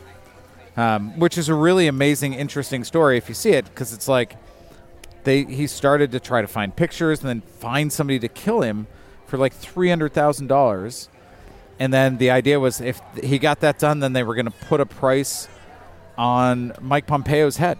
um, 0.76 1.18
which 1.18 1.36
is 1.36 1.48
a 1.48 1.54
really 1.54 1.88
amazing, 1.88 2.34
interesting 2.34 2.84
story 2.84 3.16
if 3.16 3.28
you 3.28 3.34
see 3.34 3.50
it, 3.50 3.64
because 3.64 3.92
it's 3.92 4.06
like 4.08 4.36
they 5.24 5.44
he 5.44 5.66
started 5.66 6.12
to 6.12 6.20
try 6.20 6.40
to 6.40 6.46
find 6.46 6.74
pictures 6.76 7.20
and 7.20 7.28
then 7.28 7.40
find 7.40 7.92
somebody 7.92 8.18
to 8.20 8.28
kill 8.28 8.60
him 8.62 8.86
for 9.26 9.36
like 9.36 9.52
three 9.52 9.88
hundred 9.88 10.12
thousand 10.12 10.46
dollars, 10.46 11.08
and 11.78 11.92
then 11.92 12.18
the 12.18 12.30
idea 12.30 12.60
was 12.60 12.80
if 12.80 13.00
he 13.22 13.38
got 13.38 13.60
that 13.60 13.78
done, 13.78 14.00
then 14.00 14.12
they 14.12 14.22
were 14.22 14.34
going 14.34 14.46
to 14.46 14.52
put 14.68 14.80
a 14.80 14.86
price 14.86 15.48
on 16.16 16.72
Mike 16.80 17.06
Pompeo's 17.06 17.56
head. 17.56 17.78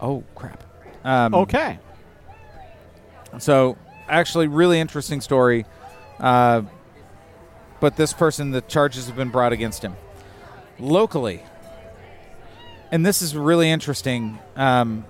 Oh 0.00 0.24
crap! 0.34 0.63
Um, 1.04 1.34
Okay. 1.34 1.78
so, 3.38 3.76
actually, 4.08 4.48
really 4.48 4.80
interesting 4.80 5.20
story. 5.20 5.66
Uh, 6.18 6.62
but 7.80 7.96
this 7.96 8.12
person, 8.12 8.50
the 8.52 8.60
charges 8.62 9.06
have 9.08 9.16
been 9.16 9.28
brought 9.30 9.52
against 9.52 9.82
him 9.82 9.96
locally, 10.78 11.42
and 12.90 13.04
this 13.04 13.20
is 13.20 13.36
really 13.36 13.68
interesting. 13.70 14.38
Um, 14.56 15.04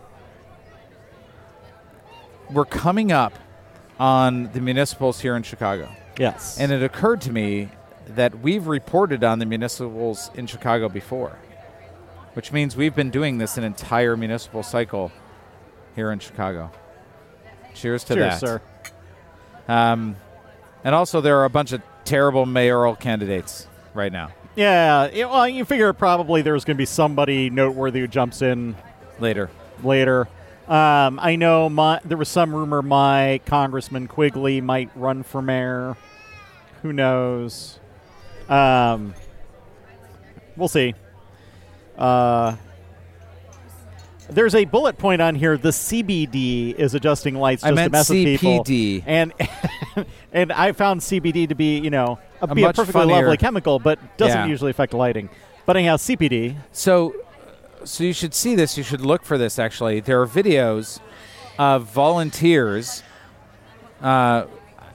we're 2.50 2.64
coming 2.64 3.12
up 3.12 3.38
on 4.00 4.50
the 4.52 4.60
municipals 4.60 5.20
here 5.20 5.36
in 5.36 5.42
Chicago, 5.42 5.88
Yes. 6.18 6.58
and 6.58 6.72
it 6.72 6.82
occurred 6.82 7.20
to 7.22 7.32
me 7.32 7.68
that 8.08 8.40
we've 8.40 8.66
reported 8.66 9.22
on 9.24 9.38
the 9.38 9.46
municipals 9.46 10.30
in 10.34 10.46
Chicago 10.46 10.88
before, 10.88 11.38
which 12.34 12.50
means 12.52 12.76
we've 12.76 12.94
been 12.94 13.10
doing 13.10 13.38
this 13.38 13.56
an 13.56 13.64
entire 13.64 14.16
municipal 14.16 14.62
cycle 14.62 15.12
here 15.94 16.10
in 16.10 16.18
Chicago. 16.18 16.70
Cheers 17.74 18.04
to 18.04 18.14
Cheers, 18.14 18.40
that. 18.40 18.40
sir. 18.40 18.62
Um, 19.68 20.16
and 20.82 20.94
also, 20.94 21.20
there 21.20 21.38
are 21.38 21.44
a 21.44 21.50
bunch 21.50 21.72
of 21.72 21.82
terrible 22.04 22.46
mayoral 22.46 22.94
candidates 22.94 23.66
right 23.94 24.12
now. 24.12 24.30
Yeah. 24.56 25.10
yeah, 25.12 25.26
well, 25.26 25.48
you 25.48 25.64
figure 25.64 25.92
probably 25.92 26.42
there's 26.42 26.64
going 26.64 26.76
to 26.76 26.78
be 26.78 26.86
somebody 26.86 27.50
noteworthy 27.50 28.00
who 28.00 28.06
jumps 28.06 28.42
in 28.42 28.76
Later, 29.18 29.50
later. 29.82 30.28
Um, 30.68 31.18
I 31.20 31.36
know 31.36 31.68
my, 31.68 32.00
there 32.04 32.16
was 32.16 32.28
some 32.28 32.54
rumor 32.54 32.82
my 32.82 33.40
Congressman 33.46 34.06
Quigley 34.08 34.60
might 34.60 34.90
run 34.94 35.22
for 35.22 35.42
mayor. 35.42 35.96
Who 36.82 36.92
knows? 36.92 37.78
Um, 38.48 39.14
we'll 40.56 40.68
see. 40.68 40.94
Uh, 41.98 42.56
there's 44.30 44.54
a 44.54 44.64
bullet 44.64 44.98
point 44.98 45.20
on 45.22 45.34
here. 45.34 45.56
The 45.56 45.68
CBD 45.70 46.74
is 46.74 46.94
adjusting 46.94 47.34
lights 47.34 47.62
I 47.62 47.68
just 47.70 47.76
to 47.76 47.82
meant 47.82 47.92
mess 47.92 48.10
with 48.10 48.24
people. 48.40 48.64
CPD. 48.64 49.02
and 49.06 49.32
and 50.32 50.52
I 50.52 50.72
found 50.72 51.00
CBD 51.00 51.48
to 51.48 51.54
be 51.54 51.78
you 51.78 51.90
know 51.90 52.18
a, 52.40 52.46
A 52.46 52.54
be 52.54 52.62
a 52.62 52.66
much 52.66 52.76
perfectly 52.76 53.00
funnier- 53.02 53.22
lovely 53.22 53.36
chemical, 53.36 53.78
but 53.78 53.98
doesn't 54.16 54.38
Yeah. 54.40 54.46
usually 54.46 54.70
affect 54.70 54.94
lighting. 54.94 55.28
But 55.66 55.76
anyhow, 55.76 55.96
CPD. 55.96 56.56
So, 56.72 57.14
so 57.84 58.04
you 58.04 58.12
should 58.12 58.34
see 58.34 58.54
this. 58.54 58.76
You 58.76 58.82
should 58.84 59.00
look 59.00 59.24
for 59.24 59.38
this. 59.38 59.58
Actually, 59.58 60.00
there 60.00 60.20
are 60.20 60.26
videos 60.26 61.00
of 61.58 61.84
volunteers 61.84 63.02
uh, 64.02 64.44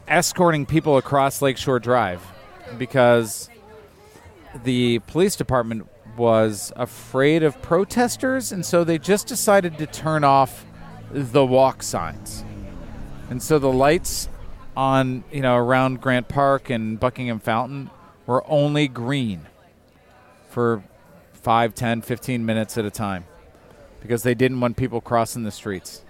escorting 0.08 0.66
people 0.68 0.98
across 0.98 1.42
Lakeshore 1.42 1.80
Drive 1.80 2.22
because 2.78 3.50
the 4.64 5.00
police 5.08 5.36
department 5.36 5.88
was 6.20 6.72
afraid 6.76 7.42
of 7.42 7.60
protesters, 7.64 8.52
and 8.52 8.64
so 8.64 8.84
they 8.84 9.00
just 9.00 9.26
decided 9.26 9.78
to 9.80 9.88
turn 9.88 10.24
off 10.24 10.66
the 11.12 11.44
walk 11.44 11.82
signs. 11.82 12.44
And 13.30 13.42
so 13.42 13.58
the 13.58 13.72
lights 13.72 14.30
on, 14.76 15.24
you 15.32 15.42
know, 15.42 15.56
around 15.56 16.02
Grant 16.02 16.28
Park 16.28 16.70
and 16.70 17.00
Buckingham 17.00 17.40
Fountain 17.40 17.90
were 18.28 18.44
only 18.48 18.88
green 18.88 19.48
for 20.50 20.84
5, 21.34 21.74
10, 21.74 22.02
15 22.02 22.46
minutes 22.46 22.78
at 22.78 22.86
a 22.86 22.92
time 22.92 23.26
because 24.02 24.24
they 24.24 24.36
didn't 24.36 24.60
want 24.60 24.78
people 24.78 25.02
crossing 25.02 25.44
the 25.44 25.52
streets. 25.52 26.04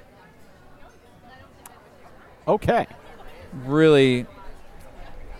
Okay. 2.47 2.87
Really, 3.53 4.25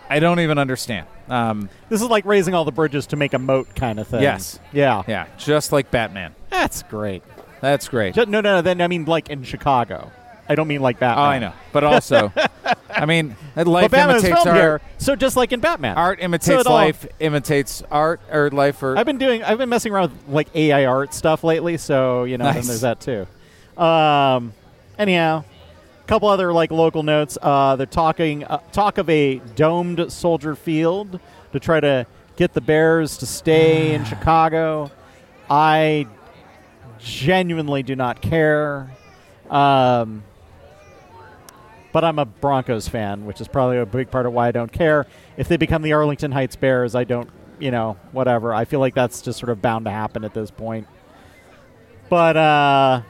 I 0.10 0.20
don't 0.20 0.40
even 0.40 0.58
understand. 0.58 1.06
Um, 1.30 1.70
This 1.90 2.02
is 2.02 2.08
like 2.08 2.26
raising 2.26 2.54
all 2.56 2.66
the 2.66 2.72
bridges 2.72 3.08
to 3.08 3.16
make 3.16 3.34
a 3.34 3.40
moat 3.40 3.76
kind 3.76 4.00
of 4.00 4.08
thing. 4.08 4.22
Yes. 4.24 4.60
Yeah. 4.74 5.04
yeah, 5.08 5.28
just 5.38 5.72
like 5.72 5.92
Batman. 5.92 6.34
That's 6.50 6.84
great. 6.84 7.24
That's 7.62 7.88
great. 7.90 8.16
Ju- 8.16 8.26
no, 8.26 8.42
no, 8.42 8.56
no. 8.56 8.62
Then 8.62 8.82
I 8.82 8.88
mean 8.88 9.06
like 9.06 9.30
in 9.30 9.44
Chicago. 9.44 10.12
I 10.48 10.56
don't 10.56 10.68
mean 10.68 10.82
like 10.82 10.96
oh, 10.98 11.02
Batman. 11.02 11.26
I 11.26 11.40
know. 11.40 11.54
But 11.72 11.84
also, 11.84 12.34
I 12.90 13.06
mean, 13.06 13.36
But 13.56 13.68
life 13.68 13.92
was 13.92 14.24
imitates 14.24 14.46
art. 14.48 14.56
here, 14.56 14.82
so 14.98 15.16
just 15.16 15.36
like 15.38 15.52
in 15.52 15.60
Batman. 15.60 15.96
Art 15.96 16.18
So 16.20 16.26
imitates 16.26 16.66
all- 16.66 16.74
life, 16.74 17.06
imitates 17.20 17.84
art, 17.92 18.20
or 18.32 18.50
life, 18.50 18.82
or 18.82 18.98
I've 18.98 19.06
been 19.06 19.20
doing. 19.20 19.44
I've 19.44 19.60
been 19.60 19.70
messing 19.70 19.94
around 19.94 20.12
with 20.12 20.28
like 20.34 20.48
AI 20.56 20.86
art 20.86 21.14
stuff 21.14 21.44
lately, 21.44 21.78
so 21.78 22.24
you 22.24 22.40
know, 22.40 22.46
then 22.46 22.66
there's 22.66 22.82
that 22.82 23.00
too. 23.00 23.28
Um, 23.80 24.54
anyhow, 24.98 25.44
couple 26.10 26.28
other 26.28 26.52
like 26.52 26.72
local 26.72 27.04
notes. 27.04 27.38
Uh, 27.40 27.76
they're 27.76 27.86
talking 27.86 28.44
uh, 28.44 28.58
talk 28.72 28.98
of 28.98 29.08
a 29.12 29.36
domed 29.56 30.12
soldier 30.12 30.56
field 30.56 31.20
to 31.54 31.60
try 31.60 31.80
to 31.80 32.08
get 32.36 32.54
the 32.54 32.62
Bears 32.62 33.18
to 33.18 33.28
stay 33.28 33.94
in 33.94 34.04
Chicago. 34.06 34.90
I 35.52 36.08
genuinely 36.98 37.84
do 37.84 37.96
not 37.96 38.22
care. 38.24 38.90
Um, 39.52 40.24
but 41.92 42.04
I'm 42.04 42.18
a 42.18 42.26
Broncos 42.26 42.88
fan, 42.88 43.26
which 43.26 43.40
is 43.40 43.48
probably 43.48 43.78
a 43.78 43.86
big 43.86 44.10
part 44.10 44.26
of 44.26 44.34
why 44.34 44.48
I 44.48 44.52
don't 44.52 44.72
care. 44.72 45.06
If 45.38 45.48
they 45.48 45.58
become 45.58 45.84
the 45.84 45.94
Arlington 45.94 46.32
Heights 46.32 46.56
Bears, 46.56 46.96
I 46.96 47.04
don't, 47.04 47.30
you 47.60 47.70
know, 47.70 47.98
whatever. 48.14 48.52
I 48.52 48.66
feel 48.66 48.80
like 48.80 48.96
that's 48.96 49.22
just 49.22 49.38
sort 49.38 49.52
of 49.52 49.62
bound 49.62 49.86
to 49.86 49.92
happen 49.92 50.24
at 50.24 50.34
this 50.34 50.50
point. 50.50 50.88
But 52.10 52.36
uh, 52.36 53.02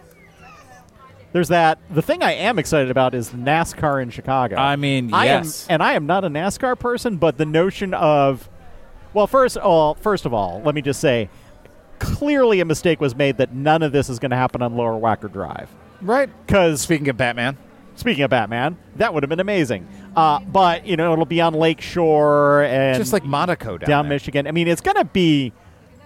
There's 1.31 1.49
that. 1.49 1.77
The 1.91 2.01
thing 2.01 2.23
I 2.23 2.33
am 2.33 2.57
excited 2.57 2.89
about 2.89 3.13
is 3.13 3.29
NASCAR 3.29 4.01
in 4.01 4.09
Chicago. 4.09 4.55
I 4.55 4.75
mean, 4.75 5.13
I 5.13 5.25
yes. 5.25 5.67
am, 5.67 5.75
and 5.75 5.83
I 5.83 5.93
am 5.93 6.05
not 6.05 6.23
a 6.25 6.29
NASCAR 6.29 6.77
person, 6.79 7.17
but 7.17 7.37
the 7.37 7.45
notion 7.45 7.93
of, 7.93 8.49
well, 9.13 9.27
first, 9.27 9.57
all, 9.57 9.93
first 9.95 10.25
of 10.25 10.33
all, 10.33 10.61
let 10.65 10.73
me 10.73 10.81
just 10.81 10.99
say, 10.99 11.29
clearly 11.99 12.61
a 12.61 12.65
mistake 12.65 12.99
was 12.99 13.15
made 13.15 13.37
that 13.37 13.53
none 13.53 13.83
of 13.83 13.91
this 13.91 14.09
is 14.09 14.17
going 14.19 14.31
to 14.31 14.37
happen 14.37 14.61
on 14.61 14.75
Lower 14.75 14.99
Wacker 14.99 15.31
Drive. 15.31 15.69
right. 16.01 16.29
Because 16.45 16.81
Speaking 16.81 17.09
of 17.09 17.17
Batman, 17.17 17.57
speaking 17.95 18.23
of 18.23 18.29
Batman, 18.31 18.77
that 18.95 19.13
would 19.13 19.21
have 19.21 19.29
been 19.29 19.39
amazing. 19.39 19.87
Uh, 20.15 20.39
but 20.39 20.87
you 20.87 20.97
know, 20.97 21.13
it'll 21.13 21.25
be 21.25 21.41
on 21.41 21.53
Lake 21.53 21.81
Shore 21.81 22.63
and 22.63 22.97
just 22.97 23.13
like 23.13 23.23
Monaco 23.23 23.77
down, 23.77 23.87
down. 23.87 24.09
Michigan. 24.09 24.47
I 24.47 24.51
mean, 24.51 24.67
it's 24.67 24.81
going 24.81 24.97
to 24.97 25.05
be 25.05 25.53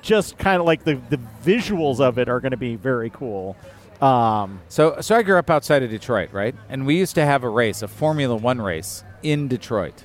just 0.02 0.38
kind 0.38 0.60
of 0.60 0.66
like 0.66 0.84
the 0.84 1.00
the 1.10 1.20
visuals 1.46 2.02
of 2.02 2.18
it 2.18 2.28
are 2.28 2.42
going 2.42 2.52
to 2.52 2.58
be 2.58 2.76
very 2.76 3.10
cool. 3.10 3.56
Um, 4.04 4.60
So, 4.68 4.98
so 5.02 5.16
I 5.16 5.24
grew 5.24 5.38
up 5.38 5.50
outside 5.50 5.82
of 5.84 5.90
Detroit, 5.90 6.30
right? 6.34 6.56
And 6.70 6.86
we 6.86 6.98
used 6.98 7.16
to 7.16 7.26
have 7.26 7.44
a 7.44 7.50
race, 7.50 7.82
a 7.82 7.88
Formula 7.88 8.36
One 8.36 8.62
race 8.62 9.04
in 9.22 9.48
Detroit, 9.48 10.04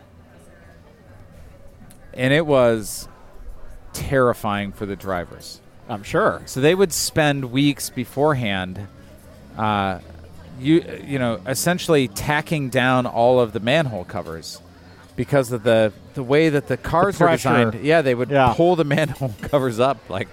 and 2.15 2.33
it 2.33 2.47
was 2.47 3.09
terrifying 3.93 4.73
for 4.73 4.87
the 4.87 4.97
drivers. 4.97 5.61
I'm 5.89 6.03
sure. 6.03 6.43
So 6.47 6.61
they 6.61 6.75
would 6.75 6.93
spend 6.93 7.51
weeks 7.51 7.91
beforehand, 7.91 8.87
uh, 9.57 10.01
you 10.61 10.85
you 11.05 11.19
know, 11.19 11.41
essentially 11.47 12.09
tacking 12.09 12.69
down 12.69 13.07
all 13.07 13.41
of 13.41 13.53
the 13.53 13.61
manhole 13.61 14.05
covers 14.05 14.61
because 15.17 15.51
of 15.51 15.63
the 15.63 15.93
the 16.15 16.23
way 16.23 16.51
that 16.51 16.69
the 16.69 16.77
cars 16.77 17.21
are 17.21 17.27
pressure. 17.27 17.49
designed. 17.71 17.85
Yeah, 17.85 18.03
they 18.03 18.15
would 18.15 18.31
Yeah. 18.31 18.53
pull 18.57 18.77
the 18.77 18.85
manhole 18.97 19.35
covers 19.43 19.81
up 19.81 19.99
like. 20.11 20.29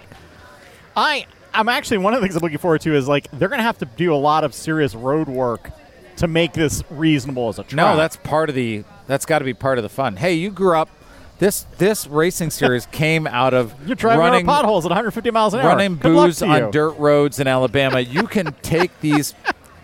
I 0.97 1.26
I'm 1.56 1.70
actually 1.70 1.99
one 1.99 2.14
of 2.14 2.22
the 2.22 2.26
things 2.26 2.36
I'm 2.36 2.41
looking 2.41 2.58
forward 2.58 2.82
to 2.82 2.95
is 2.95 3.08
like 3.08 3.30
they're 3.32 3.49
going 3.49 3.60
to 3.60 3.64
have 3.64 3.78
to 3.80 3.86
do 3.86 4.14
a 4.14 4.18
lot 4.18 4.43
of 4.43 4.53
serious 4.53 4.93
road 4.95 5.28
work 5.28 5.72
to 6.18 6.28
make 6.28 6.53
this 6.53 6.84
reasonable 6.89 7.49
as 7.49 7.60
a 7.60 7.64
track. 7.64 7.74
No, 7.76 7.97
that's 7.97 8.18
part 8.18 8.49
of 8.49 8.56
the. 8.56 8.84
That's 9.08 9.26
got 9.26 9.39
to 9.39 9.45
be 9.45 9.53
part 9.53 9.78
of 9.78 9.84
the 9.84 9.89
fun. 9.89 10.16
Hey, 10.16 10.34
you 10.34 10.49
grew 10.51 10.76
up. 10.76 10.89
This 11.38 11.66
this 11.78 12.08
racing 12.08 12.49
series 12.51 12.86
came 12.91 13.28
out 13.28 13.53
of 13.53 13.74
you're 13.86 13.95
driving 13.95 14.20
running 14.22 14.45
potholes 14.45 14.86
at 14.86 14.89
150 14.89 15.32
miles 15.32 15.53
an 15.53 15.60
hour. 15.60 15.68
running 15.68 15.95
booze 15.95 16.41
on 16.41 16.72
dirt 16.72 16.91
roads 16.97 17.39
in 17.39 17.47
Alabama. 17.47 17.99
You 17.99 18.24
can 18.28 18.53
take 18.62 18.97
these. 19.01 19.34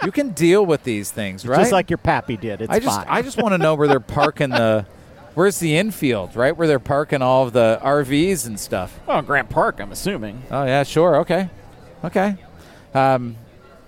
You 0.03 0.11
can 0.11 0.29
deal 0.29 0.65
with 0.65 0.83
these 0.83 1.11
things, 1.11 1.45
right? 1.45 1.59
just 1.59 1.71
like 1.71 1.89
your 1.89 1.97
pappy 1.97 2.37
did. 2.37 2.61
It's 2.61 2.71
I 2.71 2.79
just 2.79 2.97
fine. 2.97 3.07
I 3.09 3.21
just 3.21 3.37
want 3.37 3.53
to 3.53 3.57
know 3.57 3.75
where 3.75 3.87
they're 3.87 3.99
parking 3.99 4.49
the. 4.49 4.85
Where's 5.33 5.59
the 5.59 5.77
infield? 5.77 6.35
Right 6.35 6.55
where 6.55 6.67
they're 6.67 6.79
parking 6.79 7.21
all 7.21 7.45
of 7.45 7.53
the 7.53 7.79
RVs 7.81 8.47
and 8.47 8.59
stuff. 8.59 8.99
oh, 9.07 9.21
Grant 9.21 9.49
Park. 9.49 9.79
I'm 9.79 9.91
assuming. 9.91 10.43
Oh 10.51 10.63
yeah, 10.65 10.83
sure, 10.83 11.17
okay, 11.17 11.49
okay. 12.03 12.37
Um, 12.93 13.37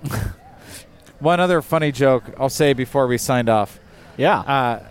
one 1.20 1.40
other 1.40 1.62
funny 1.62 1.92
joke 1.92 2.24
I'll 2.38 2.50
say 2.50 2.74
before 2.74 3.08
we 3.08 3.18
signed 3.18 3.50
off. 3.50 3.80
Yeah. 4.18 4.40
Uh, 4.40 4.84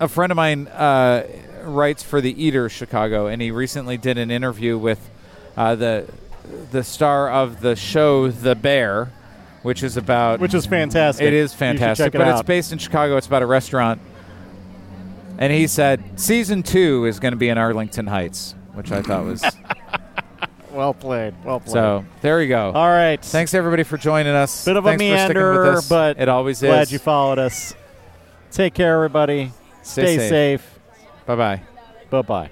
a 0.00 0.08
friend 0.08 0.32
of 0.32 0.36
mine 0.36 0.68
uh, 0.68 1.26
writes 1.62 2.02
for 2.02 2.20
the 2.20 2.42
Eater 2.42 2.68
Chicago, 2.68 3.26
and 3.26 3.40
he 3.40 3.50
recently 3.50 3.96
did 3.96 4.18
an 4.18 4.30
interview 4.30 4.76
with 4.76 5.10
uh, 5.56 5.74
the 5.74 6.08
the 6.72 6.82
star 6.82 7.30
of 7.30 7.60
the 7.60 7.76
show 7.76 8.28
The 8.28 8.54
Bear, 8.56 9.12
which 9.62 9.82
is 9.82 9.96
about 9.96 10.40
Which 10.40 10.54
is 10.54 10.66
fantastic. 10.66 11.24
It 11.24 11.32
is 11.32 11.54
fantastic, 11.54 12.14
it 12.14 12.18
but 12.18 12.28
it's 12.28 12.42
based 12.42 12.72
in 12.72 12.78
Chicago. 12.78 13.16
It's 13.16 13.26
about 13.26 13.42
a 13.42 13.46
restaurant, 13.46 14.00
and 15.38 15.52
he 15.52 15.66
said 15.66 16.18
season 16.20 16.62
two 16.62 17.06
is 17.06 17.20
going 17.20 17.32
to 17.32 17.38
be 17.38 17.48
in 17.48 17.58
Arlington 17.58 18.08
Heights, 18.08 18.54
which 18.74 18.90
I 18.90 19.02
thought 19.02 19.24
was 19.24 19.44
well 20.72 20.94
played. 20.94 21.34
Well 21.44 21.60
played. 21.60 21.72
so. 21.72 22.04
There 22.20 22.42
you 22.42 22.48
go. 22.48 22.72
all 22.72 22.88
right. 22.88 23.22
Thanks 23.22 23.54
everybody 23.54 23.82
for 23.82 23.96
joining 23.96 24.34
us. 24.34 24.64
Bit 24.64 24.76
of 24.76 24.86
a 24.86 24.90
Thanks 24.90 25.02
with 25.02 25.10
meander, 25.10 25.80
but 25.88 26.18
it 26.18 26.28
always 26.28 26.60
glad 26.60 26.68
is. 26.68 26.74
Glad 26.88 26.92
you 26.92 26.98
followed 26.98 27.38
us. 27.38 27.74
Take 28.50 28.74
care, 28.74 28.94
everybody. 28.94 29.52
Stay 29.82 30.02
Stay 30.02 30.16
safe. 30.18 30.30
safe. 30.62 30.78
Bye 31.26 31.36
bye. 31.36 31.62
Bye 32.10 32.22
bye. 32.22 32.50